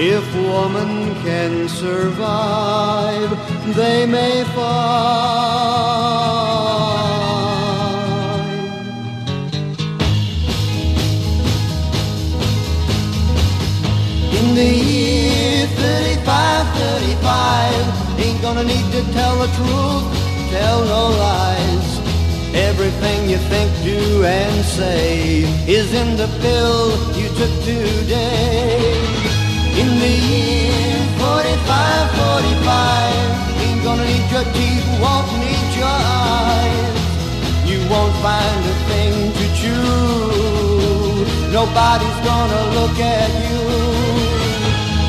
If 0.00 0.22
woman 0.36 1.12
can 1.24 1.68
survive, 1.68 3.30
they 3.74 4.06
may 4.06 4.44
find. 4.54 4.78
In 14.38 14.54
the 14.54 14.64
year 14.64 15.66
35, 15.66 16.78
35, 16.78 18.20
ain't 18.20 18.40
gonna 18.40 18.62
need 18.62 18.92
to 18.92 19.02
tell 19.12 19.36
the 19.40 19.48
truth, 19.58 20.04
tell 20.52 20.84
no 20.84 21.08
lies. 21.18 21.98
Everything 22.54 23.28
you 23.28 23.38
think, 23.50 23.72
do, 23.82 24.24
and 24.24 24.64
say 24.64 25.42
is 25.66 25.92
in 25.92 26.16
the 26.16 26.28
pill 26.40 26.92
you 27.18 27.28
took 27.30 27.50
today. 27.64 29.17
In 29.78 29.90
the 30.00 30.14
year 30.30 30.98
45, 31.22 32.10
45, 32.18 33.62
ain't 33.62 33.80
gonna 33.84 34.04
need 34.10 34.26
your 34.34 34.46
teeth, 34.56 34.86
won't 34.98 35.30
need 35.38 35.70
your 35.78 35.98
eyes. 36.26 36.98
You 37.70 37.78
won't 37.88 38.16
find 38.26 38.60
a 38.72 38.76
thing 38.90 39.14
to 39.38 39.46
chew. 39.58 41.22
Nobody's 41.58 42.20
gonna 42.26 42.62
look 42.78 42.98
at 42.98 43.30
you. 43.46 43.62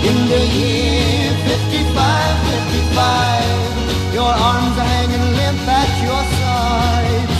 In 0.09 0.17
the 0.33 0.43
year 0.59 1.33
55, 1.49 2.37
55, 2.53 4.13
your 4.13 4.31
arms 4.49 4.75
are 4.77 4.89
hanging 4.97 5.27
limp 5.39 5.67
at 5.81 5.91
your 6.05 6.23
sides. 6.37 7.37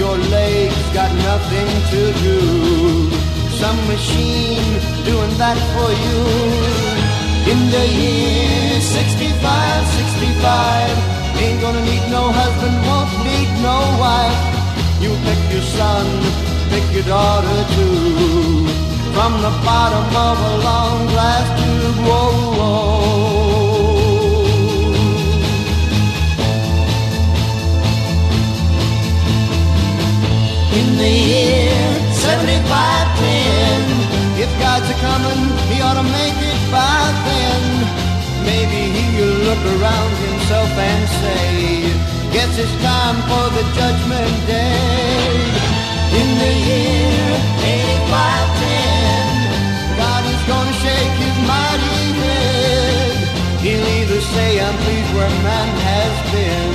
Your 0.00 0.16
legs 0.16 0.84
got 0.94 1.12
nothing 1.28 1.70
to 1.92 2.00
do 2.24 3.23
some 3.60 3.80
machine 3.86 4.80
doing 5.04 5.32
that 5.38 5.58
for 5.74 5.90
you. 6.04 6.20
In 7.52 7.60
the 7.70 7.84
year 8.00 8.80
65, 8.80 9.86
65, 10.00 11.42
ain't 11.42 11.60
gonna 11.60 11.84
need 11.84 12.04
no 12.10 12.32
husband, 12.32 12.76
won't 12.88 13.12
need 13.28 13.50
no 13.62 13.78
wife. 14.02 14.40
You 15.02 15.10
pick 15.26 15.40
your 15.52 15.66
son, 15.78 16.06
pick 16.70 16.86
your 16.96 17.04
daughter 17.04 17.60
too. 17.76 18.66
From 19.14 19.32
the 19.46 19.52
bottom 19.68 20.06
of 20.28 20.36
a 20.50 20.54
long 20.68 21.06
glass 21.12 21.46
tube, 21.60 21.98
whoa, 22.08 22.30
whoa. 22.58 23.04
In 30.78 30.88
the 30.98 31.12
year 31.30 31.94
75, 32.24 32.93
look 39.54 39.64
around 39.78 40.14
himself 40.28 40.70
and 40.70 41.08
say, 41.22 41.82
Guess 42.32 42.58
it's 42.58 42.76
time 42.82 43.18
for 43.30 43.44
the 43.56 43.64
judgment 43.78 44.34
day. 44.46 45.30
In 46.18 46.28
the 46.42 46.52
year 46.70 47.28
8510, 47.62 49.98
God 50.02 50.22
is 50.34 50.42
gonna 50.50 50.74
shake 50.82 51.16
his 51.24 51.36
mighty 51.46 52.02
head. 52.22 53.14
He'll 53.62 53.88
either 53.98 54.20
say, 54.34 54.50
I'm 54.60 54.76
pleased 54.84 55.10
where 55.14 55.34
man 55.46 55.68
has 55.90 56.14
been, 56.34 56.72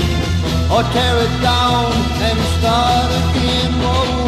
or 0.74 0.82
tear 0.94 1.16
it 1.28 1.36
down 1.42 1.92
and 2.28 2.40
start 2.58 3.10
again. 3.22 3.72
Whoa, 3.84 4.04
whoa. 4.14 4.19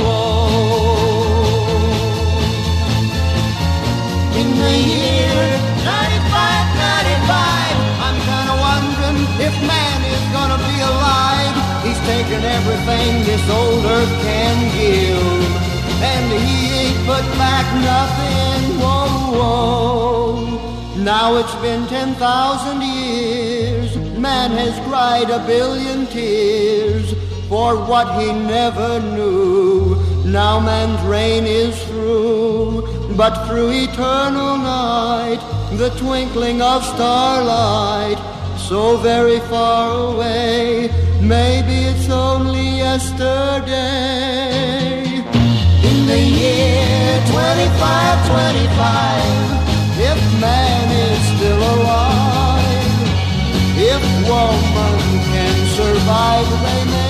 Taken 12.31 12.45
everything 12.45 13.23
this 13.25 13.49
old 13.49 13.83
earth 13.83 14.21
can 14.23 14.57
give, 14.77 16.01
and 16.01 16.31
he 16.31 16.69
ain't 16.81 17.05
put 17.05 17.25
back 17.37 17.67
nothing. 17.83 18.79
Whoa, 18.79 19.35
whoa. 19.35 21.03
Now 21.03 21.35
it's 21.35 21.53
been 21.55 21.85
10,000 21.87 22.81
years. 22.81 23.97
Man 24.17 24.51
has 24.51 24.73
cried 24.87 25.29
a 25.29 25.45
billion 25.45 26.07
tears 26.07 27.11
for 27.49 27.75
what 27.75 28.17
he 28.17 28.31
never 28.31 29.01
knew. 29.01 29.97
Now 30.23 30.61
man's 30.61 31.01
reign 31.05 31.45
is 31.45 31.83
through 31.87 32.87
but 33.17 33.45
through 33.45 33.71
eternal 33.71 34.57
night, 34.57 35.41
the 35.73 35.89
twinkling 35.97 36.61
of 36.61 36.81
starlight, 36.85 38.17
so 38.57 38.95
very 38.97 39.39
far 39.41 40.13
away, 40.13 40.89
maybe 41.20 41.74
it's 41.90 42.08
only 42.10 42.78
yesterday. 42.78 43.74
In 45.88 46.06
the 46.06 46.18
year 46.18 47.22
2525, 47.26 49.22
if 50.10 50.18
man 50.40 50.90
is 51.08 51.20
still 51.34 51.62
alive, 51.74 52.98
if 53.92 54.02
woman 54.28 54.96
can 55.32 55.56
survive, 55.76 56.48
they 56.64 56.82
may 56.90 57.06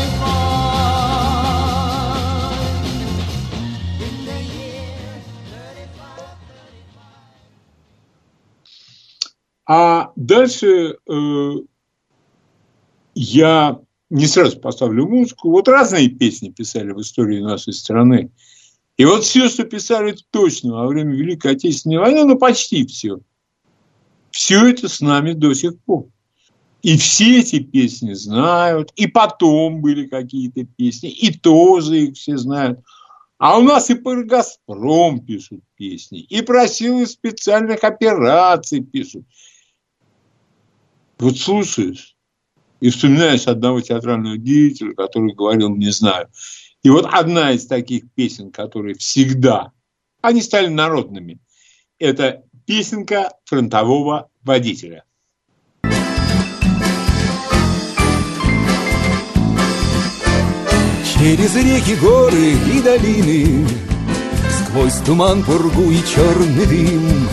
А 9.69 10.13
дальше 10.15 10.97
э, 11.09 11.53
я 13.15 13.81
не 14.12 14.28
сразу 14.28 14.60
поставлю 14.60 15.08
музыку. 15.08 15.50
Вот 15.50 15.70
разные 15.70 16.10
песни 16.10 16.50
писали 16.50 16.92
в 16.92 17.00
истории 17.00 17.40
нашей 17.40 17.74
страны. 17.74 18.30
И 18.98 19.06
вот 19.06 19.24
все, 19.24 19.48
что 19.48 19.64
писали 19.64 20.16
точно 20.32 20.74
во 20.74 20.88
время 20.88 21.16
Великой 21.16 21.54
Отечественной 21.54 21.98
войны, 21.98 22.26
ну 22.26 22.38
почти 22.38 22.86
все, 22.86 23.22
все 24.30 24.68
это 24.68 24.90
с 24.90 25.00
нами 25.00 25.32
до 25.32 25.54
сих 25.54 25.80
пор. 25.80 26.08
И 26.84 26.98
все 26.98 27.40
эти 27.40 27.60
песни 27.60 28.14
знают, 28.14 28.92
и 28.96 29.08
потом 29.08 29.82
были 29.82 30.08
какие-то 30.08 30.66
песни, 30.66 31.10
и 31.10 31.32
тоже 31.32 32.08
их 32.08 32.16
все 32.16 32.38
знают. 32.38 32.80
А 33.38 33.58
у 33.58 33.62
нас 33.62 33.90
и 33.90 33.96
про 33.96 34.24
«Газпром» 34.24 35.26
пишут 35.26 35.62
песни, 35.76 36.20
и 36.20 36.42
про 36.42 36.68
силы 36.68 37.08
специальных 37.08 37.84
операций 37.84 38.84
пишут. 38.84 39.26
Вот 41.18 41.38
слушаешь 41.38 42.11
и 42.82 42.90
вспоминаешь 42.90 43.48
одного 43.48 43.80
театрального 43.80 44.38
деятеля, 44.38 44.94
который 44.94 45.34
говорил 45.34 45.74
«не 45.76 45.92
знаю». 45.92 46.28
И 46.84 46.90
вот 46.90 47.08
одна 47.10 47.52
из 47.52 47.68
таких 47.68 48.12
песен, 48.16 48.52
которые 48.52 48.96
всегда, 48.96 49.72
они 50.22 50.42
стали 50.42 50.68
народными, 50.68 51.40
это 52.00 52.44
песенка 52.66 53.32
фронтового 53.46 54.30
водителя. 54.42 55.04
Через 61.14 61.56
реки, 61.56 61.96
горы 62.02 62.54
и 62.74 62.82
долины 62.82 63.68
Сквозь 64.50 64.96
туман, 65.06 65.44
пургу 65.44 65.92
и 65.92 66.00
черный 66.04 66.66
дым 66.66 67.30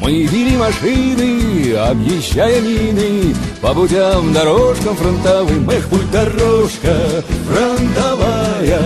мы 0.00 0.24
вели 0.24 0.56
машины, 0.56 1.74
объезжая 1.74 2.60
мины 2.60 3.34
По 3.60 3.74
путям, 3.74 4.32
дорожкам 4.32 4.96
фронтовым 4.96 5.68
Эх, 5.70 5.88
путь 5.88 6.10
дорожка 6.10 6.96
фронтовая 7.46 8.80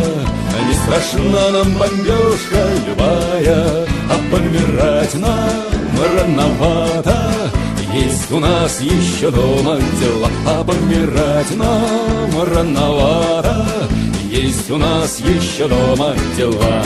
Не 0.67 0.75
страшна 0.75 1.51
нам 1.51 1.73
бомбежка 1.75 2.69
любая 2.87 3.87
А 4.11 4.19
помирать 4.31 5.15
нам 5.15 5.95
рановато 6.17 7.53
есть 7.95 8.33
у 8.33 8.41
нас 8.41 8.81
еще 8.81 9.31
дома 9.31 9.79
дела, 10.01 10.29
а 10.47 10.65
помирать 10.65 11.57
нам 11.57 12.43
рановато. 12.43 13.65
Есть 14.25 14.69
у 14.69 14.77
нас 14.79 15.21
еще 15.21 15.69
дома 15.69 16.13
дела. 16.37 16.83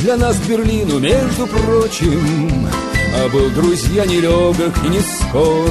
Для 0.00 0.16
нас 0.16 0.36
Берлину, 0.38 0.98
между 0.98 1.46
прочим, 1.46 2.68
А 3.16 3.28
был, 3.28 3.50
друзья, 3.50 4.06
нелегок 4.06 4.74
и 4.84 4.88
не 4.88 5.00
скор. 5.00 5.70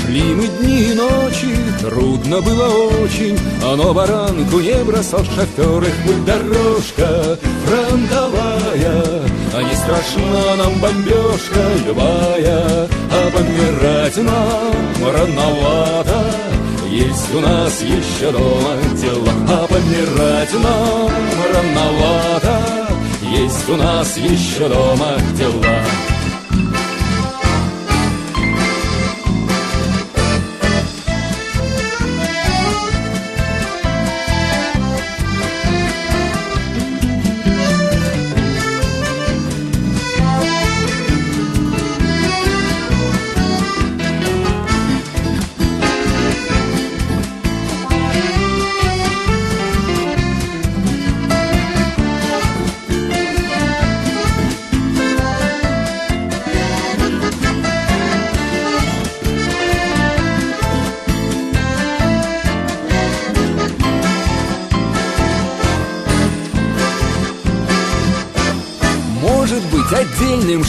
Шли 0.00 0.22
мы 0.34 0.46
дни 0.46 0.90
и 0.90 0.94
ночи, 0.94 1.56
трудно 1.80 2.40
было 2.40 2.68
очень, 3.02 3.38
а 3.62 3.74
Но 3.76 3.92
баранку 3.94 4.60
не 4.60 4.84
бросал 4.84 5.24
шофер, 5.24 5.82
их 5.82 5.96
путь 6.04 6.24
дорожка 6.24 7.38
фронтовая, 7.64 9.22
А 9.54 9.62
не 9.62 9.74
страшна 9.74 10.56
нам 10.56 10.78
бомбежка 10.80 11.60
любая, 11.86 12.88
А 13.10 13.30
помирать 13.32 14.16
нам 14.18 15.12
рановато. 15.12 16.24
Есть 16.90 17.34
у 17.34 17.40
нас 17.40 17.82
еще 17.82 18.30
дома 18.30 18.76
дела, 18.94 19.32
а 19.48 19.66
помирать 19.66 20.52
нам 20.54 21.10
рановато. 21.52 22.65
Есть 23.38 23.68
у 23.68 23.76
нас 23.76 24.16
еще 24.16 24.66
дома 24.66 25.18
дела. 25.36 25.65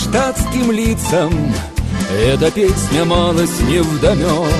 Штатским 0.09 0.71
лицам. 0.71 1.53
Эта 2.11 2.49
песня 2.51 3.05
малость 3.05 3.61
не 3.67 3.79
вдомек 3.79 4.53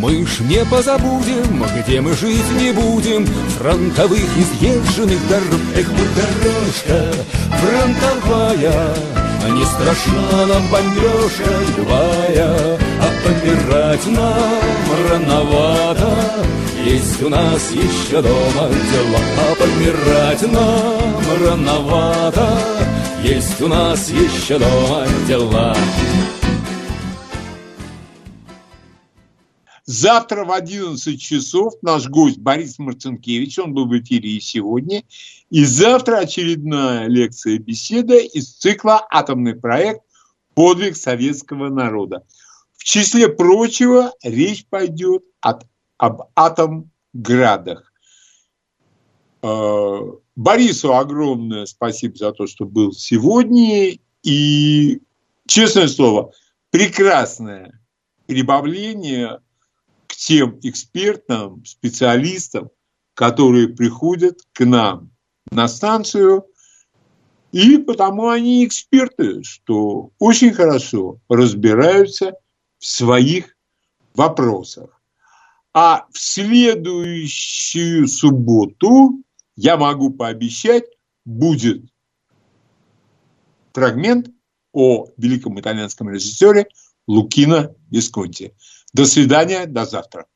мы 0.00 0.24
ж 0.24 0.40
не 0.40 0.64
позабудем, 0.64 1.62
где 1.82 2.00
мы 2.00 2.14
жить 2.14 2.50
не 2.58 2.72
будем. 2.72 3.26
Фронтовых 3.58 4.24
изъезженных 4.38 5.28
дорог. 5.28 5.60
Эх, 5.76 5.86
будь 5.90 6.14
дорожка 6.14 7.12
фронтовая 7.60 8.94
Не 9.50 9.64
страшна 9.66 10.46
нам 10.46 10.66
бомбежка 10.68 11.50
любая. 11.76 12.78
А 12.98 13.08
помирать 13.22 14.06
нам 14.06 15.10
рановато. 15.10 16.16
Есть 16.82 17.22
у 17.22 17.28
нас 17.28 17.70
еще 17.72 18.22
дома 18.22 18.68
дела. 18.70 19.20
А 19.38 19.54
помирать 19.54 20.50
нам 20.50 21.46
рановато 21.46 22.80
Есть 23.22 23.60
у 23.60 23.68
нас 23.68 24.08
еще 24.08 24.58
дома 24.58 25.06
дела 25.28 25.76
Завтра 29.84 30.44
в 30.44 30.52
11 30.52 31.20
часов 31.20 31.74
наш 31.82 32.08
гость 32.08 32.38
Борис 32.38 32.78
Марцинкевич, 32.78 33.58
он 33.58 33.74
был 33.74 33.86
в 33.86 33.98
эфире 33.98 34.30
и 34.30 34.40
сегодня. 34.40 35.02
И 35.50 35.64
завтра 35.64 36.18
очередная 36.18 37.08
лекция-беседа 37.08 38.16
из 38.16 38.54
цикла 38.54 39.06
«Атомный 39.10 39.54
проект. 39.54 40.00
Подвиг 40.54 40.96
советского 40.96 41.68
народа». 41.68 42.24
В 42.76 42.84
числе 42.84 43.28
прочего 43.28 44.14
речь 44.22 44.64
пойдет 44.64 45.24
от, 45.40 45.66
об 45.98 46.22
атомградах. 46.34 47.92
Э, 49.42 49.98
Борису 50.36 50.94
огромное 50.94 51.66
спасибо 51.66 52.16
за 52.16 52.32
то, 52.32 52.46
что 52.46 52.64
был 52.64 52.92
сегодня. 52.92 53.98
И, 54.22 55.00
честное 55.46 55.88
слово, 55.88 56.32
прекрасное 56.70 57.80
прибавление 58.26 59.40
к 60.06 60.14
тем 60.14 60.58
экспертам, 60.62 61.64
специалистам, 61.64 62.70
которые 63.14 63.68
приходят 63.68 64.38
к 64.52 64.64
нам 64.64 65.10
на 65.50 65.68
станцию, 65.68 66.46
и 67.52 67.78
потому 67.78 68.28
они 68.28 68.64
эксперты, 68.64 69.42
что 69.42 70.10
очень 70.18 70.52
хорошо 70.52 71.18
разбираются 71.28 72.34
в 72.78 72.86
своих 72.86 73.56
вопросах. 74.14 75.02
А 75.72 76.06
в 76.12 76.18
следующую 76.18 78.06
субботу, 78.06 79.22
я 79.60 79.76
могу 79.76 80.10
пообещать, 80.10 80.84
будет 81.26 81.84
фрагмент 83.74 84.30
о 84.72 85.08
великом 85.18 85.60
итальянском 85.60 86.08
режиссере 86.08 86.66
Лукино 87.06 87.74
Висконти. 87.90 88.56
До 88.94 89.04
свидания, 89.04 89.66
до 89.66 89.84
завтра. 89.84 90.26